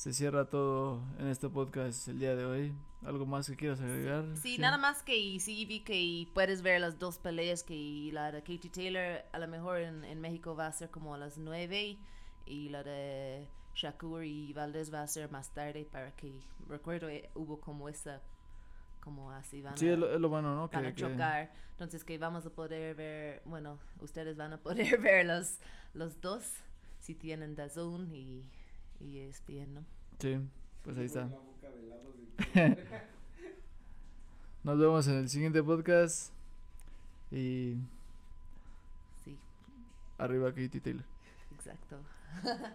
se 0.00 0.14
cierra 0.14 0.46
todo 0.46 1.02
en 1.18 1.26
este 1.26 1.50
podcast 1.50 2.08
el 2.08 2.18
día 2.20 2.34
de 2.34 2.46
hoy. 2.46 2.72
¿Algo 3.04 3.26
más 3.26 3.46
que 3.50 3.54
quieras 3.56 3.80
agregar? 3.82 4.24
Sí, 4.38 4.56
nada 4.56 4.78
más 4.78 5.02
que 5.02 5.38
sí 5.40 5.66
vi 5.66 5.80
que 5.80 6.26
puedes 6.32 6.62
ver 6.62 6.80
las 6.80 6.98
dos 6.98 7.18
peleas 7.18 7.62
que 7.62 8.08
la 8.10 8.32
de 8.32 8.40
Katie 8.40 8.70
Taylor 8.70 9.22
a 9.30 9.38
lo 9.38 9.46
mejor 9.46 9.80
en, 9.80 10.02
en 10.04 10.18
México 10.22 10.56
va 10.56 10.68
a 10.68 10.72
ser 10.72 10.88
como 10.90 11.14
a 11.14 11.18
las 11.18 11.36
9 11.36 11.98
y 12.46 12.68
la 12.70 12.82
de 12.82 13.46
Shakur 13.74 14.24
y 14.24 14.54
Valdez 14.54 14.90
va 14.90 15.02
a 15.02 15.06
ser 15.06 15.30
más 15.30 15.50
tarde 15.52 15.86
para 15.92 16.16
que 16.16 16.32
recuerdo 16.66 17.10
eh, 17.10 17.28
hubo 17.34 17.60
como 17.60 17.90
esa 17.90 18.22
como 19.00 19.30
así 19.32 19.60
van 19.60 19.76
Sí, 19.76 19.86
a, 19.88 19.92
es 19.92 19.98
lo, 19.98 20.10
es 20.14 20.18
lo 20.20 20.30
bueno, 20.30 20.54
¿no? 20.54 20.68
van 20.68 20.82
Que, 20.82 20.88
a 20.88 20.94
que- 20.94 21.00
chocar 21.02 21.52
entonces 21.72 22.04
que 22.04 22.16
vamos 22.16 22.46
a 22.46 22.50
poder 22.50 22.94
ver 22.94 23.42
bueno 23.44 23.78
ustedes 24.00 24.38
van 24.38 24.54
a 24.54 24.58
poder 24.58 24.98
ver 25.00 25.26
los 25.26 25.58
los 25.92 26.20
dos 26.22 26.42
si 27.00 27.14
tienen 27.14 27.54
DAZN 27.54 28.14
y 28.14 28.44
y 29.00 29.18
es 29.18 29.42
bien 29.46 29.74
no 29.74 29.84
sí, 30.18 30.38
pues 30.84 30.98
ahí 30.98 31.06
está. 31.06 31.28
Nos 34.64 34.78
vemos 34.78 35.06
en 35.08 35.14
el 35.16 35.28
siguiente 35.28 35.62
podcast 35.62 36.32
y 37.30 37.76
sí 39.24 39.36
arriba 40.18 40.50
Katie 40.50 40.80
Taylor. 40.80 41.04
exacto 41.54 41.96